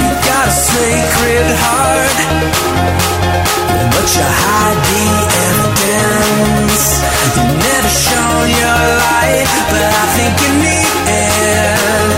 You 0.00 0.10
got 0.28 0.44
a 0.48 0.56
sacred 0.72 1.48
heart, 1.64 2.18
but 3.92 4.06
you 4.16 4.26
hide 4.44 4.80
the 4.92 5.06
evidence. 5.48 6.86
You 7.36 7.44
never 7.68 7.90
shown 8.06 8.44
your 8.62 8.80
light, 9.04 9.48
but 9.70 9.82
I 10.02 10.06
think 10.16 10.32
you 10.44 10.52
need 10.64 10.92
it. 11.04 12.17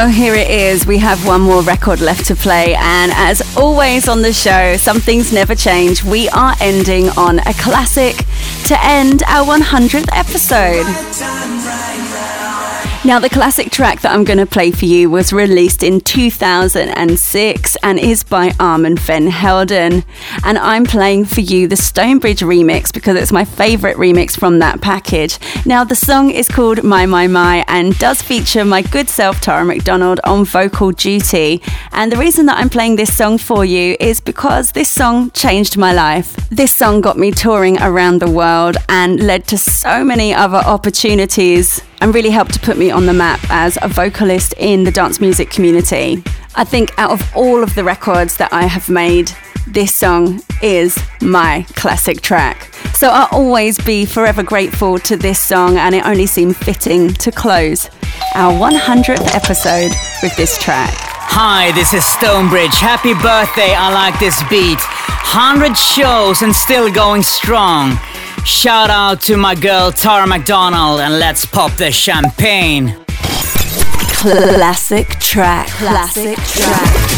So 0.00 0.06
here 0.06 0.34
it 0.34 0.48
is. 0.48 0.86
We 0.86 0.96
have 0.96 1.26
one 1.26 1.42
more 1.42 1.60
record 1.60 2.00
left 2.00 2.24
to 2.28 2.34
play. 2.34 2.74
And 2.74 3.12
as 3.14 3.42
always 3.54 4.08
on 4.08 4.22
the 4.22 4.32
show, 4.32 4.78
some 4.78 4.98
things 4.98 5.30
never 5.30 5.54
change. 5.54 6.02
We 6.02 6.26
are 6.30 6.54
ending 6.58 7.10
on 7.18 7.40
a 7.40 7.52
classic 7.52 8.16
to 8.64 8.82
end 8.82 9.22
our 9.26 9.44
100th 9.44 10.08
episode. 10.12 11.09
Now, 13.10 13.18
the 13.18 13.28
classic 13.28 13.72
track 13.72 14.02
that 14.02 14.12
I'm 14.12 14.22
going 14.22 14.38
to 14.38 14.46
play 14.46 14.70
for 14.70 14.84
you 14.84 15.10
was 15.10 15.32
released 15.32 15.82
in 15.82 16.00
2006 16.00 17.76
and 17.82 17.98
is 17.98 18.22
by 18.22 18.52
Armand 18.60 19.00
Van 19.00 19.26
Helden. 19.26 20.04
And 20.44 20.56
I'm 20.56 20.84
playing 20.84 21.24
for 21.24 21.40
you 21.40 21.66
the 21.66 21.74
Stonebridge 21.74 22.38
remix 22.38 22.92
because 22.92 23.16
it's 23.16 23.32
my 23.32 23.44
favourite 23.44 23.96
remix 23.96 24.38
from 24.38 24.60
that 24.60 24.80
package. 24.80 25.40
Now, 25.66 25.82
the 25.82 25.96
song 25.96 26.30
is 26.30 26.46
called 26.46 26.84
My 26.84 27.04
My 27.04 27.26
My 27.26 27.64
and 27.66 27.98
does 27.98 28.22
feature 28.22 28.64
my 28.64 28.80
good 28.80 29.08
self, 29.08 29.40
Tara 29.40 29.64
McDonald, 29.64 30.20
on 30.22 30.44
vocal 30.44 30.92
duty. 30.92 31.60
And 31.90 32.12
the 32.12 32.16
reason 32.16 32.46
that 32.46 32.58
I'm 32.58 32.70
playing 32.70 32.94
this 32.94 33.12
song 33.12 33.38
for 33.38 33.64
you 33.64 33.96
is 33.98 34.20
because 34.20 34.70
this 34.70 34.88
song 34.88 35.32
changed 35.32 35.76
my 35.76 35.92
life. 35.92 36.36
This 36.48 36.72
song 36.72 37.00
got 37.00 37.18
me 37.18 37.32
touring 37.32 37.76
around 37.82 38.20
the 38.20 38.30
world 38.30 38.76
and 38.88 39.18
led 39.18 39.48
to 39.48 39.58
so 39.58 40.04
many 40.04 40.32
other 40.32 40.58
opportunities 40.58 41.82
and 42.00 42.14
really 42.14 42.30
helped 42.30 42.54
to 42.54 42.60
put 42.60 42.78
me 42.78 42.90
on 42.90 43.06
the 43.06 43.12
map 43.12 43.40
as 43.50 43.78
a 43.82 43.88
vocalist 43.88 44.54
in 44.56 44.84
the 44.84 44.90
dance 44.90 45.20
music 45.20 45.50
community. 45.50 46.22
I 46.54 46.64
think 46.64 46.92
out 46.98 47.10
of 47.10 47.36
all 47.36 47.62
of 47.62 47.74
the 47.74 47.84
records 47.84 48.36
that 48.38 48.52
I 48.52 48.64
have 48.64 48.88
made, 48.88 49.30
this 49.66 49.94
song 49.94 50.40
is 50.62 50.98
my 51.20 51.64
classic 51.76 52.22
track. 52.22 52.74
So 52.94 53.08
I'll 53.08 53.28
always 53.30 53.78
be 53.78 54.04
forever 54.04 54.42
grateful 54.42 54.98
to 55.00 55.16
this 55.16 55.38
song, 55.38 55.76
and 55.76 55.94
it 55.94 56.04
only 56.04 56.26
seemed 56.26 56.56
fitting 56.56 57.12
to 57.14 57.30
close 57.30 57.88
our 58.34 58.52
100th 58.52 59.34
episode 59.34 59.92
with 60.22 60.36
this 60.36 60.58
track. 60.58 60.92
Hi, 61.32 61.70
this 61.72 61.94
is 61.94 62.04
Stonebridge. 62.04 62.74
Happy 62.74 63.14
birthday, 63.14 63.72
I 63.74 63.92
like 63.92 64.18
this 64.18 64.42
beat. 64.50 64.80
100 65.30 65.76
shows 65.76 66.42
and 66.42 66.54
still 66.54 66.90
going 66.92 67.22
strong. 67.22 67.96
Shout 68.44 68.90
out 68.90 69.20
to 69.22 69.36
my 69.36 69.54
girl 69.54 69.92
Tara 69.92 70.26
McDonald 70.26 71.00
and 71.00 71.18
let's 71.18 71.46
pop 71.46 71.72
the 71.72 71.90
champagne. 71.90 72.96
Classic 74.12 75.08
track. 75.18 75.68
Classic 75.68 76.36
track. 76.36 77.09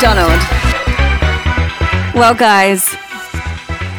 McDonald. 0.00 0.40
Well, 2.14 2.34
guys, 2.34 2.88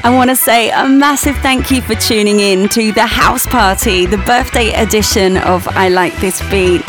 I 0.03 0.11
want 0.11 0.31
to 0.31 0.35
say 0.35 0.71
a 0.71 0.89
massive 0.89 1.37
thank 1.37 1.69
you 1.69 1.83
for 1.83 1.93
tuning 1.93 2.39
in 2.39 2.69
to 2.69 2.91
the 2.91 3.05
house 3.05 3.45
party, 3.45 4.07
the 4.07 4.17
birthday 4.17 4.71
edition 4.73 5.37
of 5.37 5.67
I 5.67 5.89
Like 5.89 6.15
This 6.17 6.41
Beat. 6.49 6.81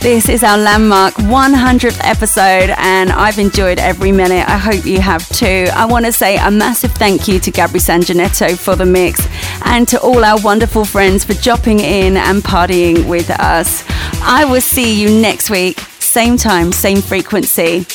This 0.00 0.28
is 0.28 0.44
our 0.44 0.58
landmark 0.58 1.14
100th 1.14 1.98
episode, 2.02 2.74
and 2.76 3.12
I've 3.12 3.38
enjoyed 3.38 3.78
every 3.78 4.12
minute. 4.12 4.46
I 4.46 4.58
hope 4.58 4.84
you 4.84 5.00
have 5.00 5.26
too. 5.30 5.66
I 5.72 5.86
want 5.86 6.04
to 6.04 6.12
say 6.12 6.36
a 6.36 6.50
massive 6.50 6.92
thank 6.92 7.26
you 7.26 7.38
to 7.40 7.50
Gabri 7.50 7.80
Sanginetto 7.80 8.58
for 8.58 8.76
the 8.76 8.84
mix 8.84 9.26
and 9.64 9.88
to 9.88 9.98
all 10.02 10.22
our 10.22 10.38
wonderful 10.42 10.84
friends 10.84 11.24
for 11.24 11.32
dropping 11.32 11.80
in 11.80 12.18
and 12.18 12.42
partying 12.42 13.08
with 13.08 13.30
us. 13.30 13.84
I 14.20 14.44
will 14.44 14.60
see 14.60 15.00
you 15.00 15.18
next 15.22 15.48
week, 15.48 15.80
same 15.98 16.36
time, 16.36 16.72
same 16.72 17.00
frequency, 17.00 17.86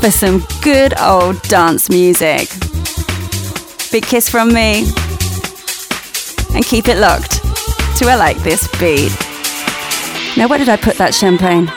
for 0.00 0.10
some 0.10 0.44
good 0.62 0.98
old 1.00 1.40
dance 1.42 1.88
music. 1.88 2.48
Big 3.90 4.04
kiss 4.04 4.28
from 4.28 4.52
me, 4.52 4.86
and 6.54 6.64
keep 6.64 6.88
it 6.88 6.98
locked 6.98 7.42
to 7.98 8.06
I 8.06 8.16
Like 8.16 8.36
This 8.38 8.66
Beat. 8.78 9.12
Now, 10.36 10.48
where 10.48 10.58
did 10.58 10.68
I 10.68 10.76
put 10.76 10.96
that 10.98 11.14
champagne? 11.14 11.70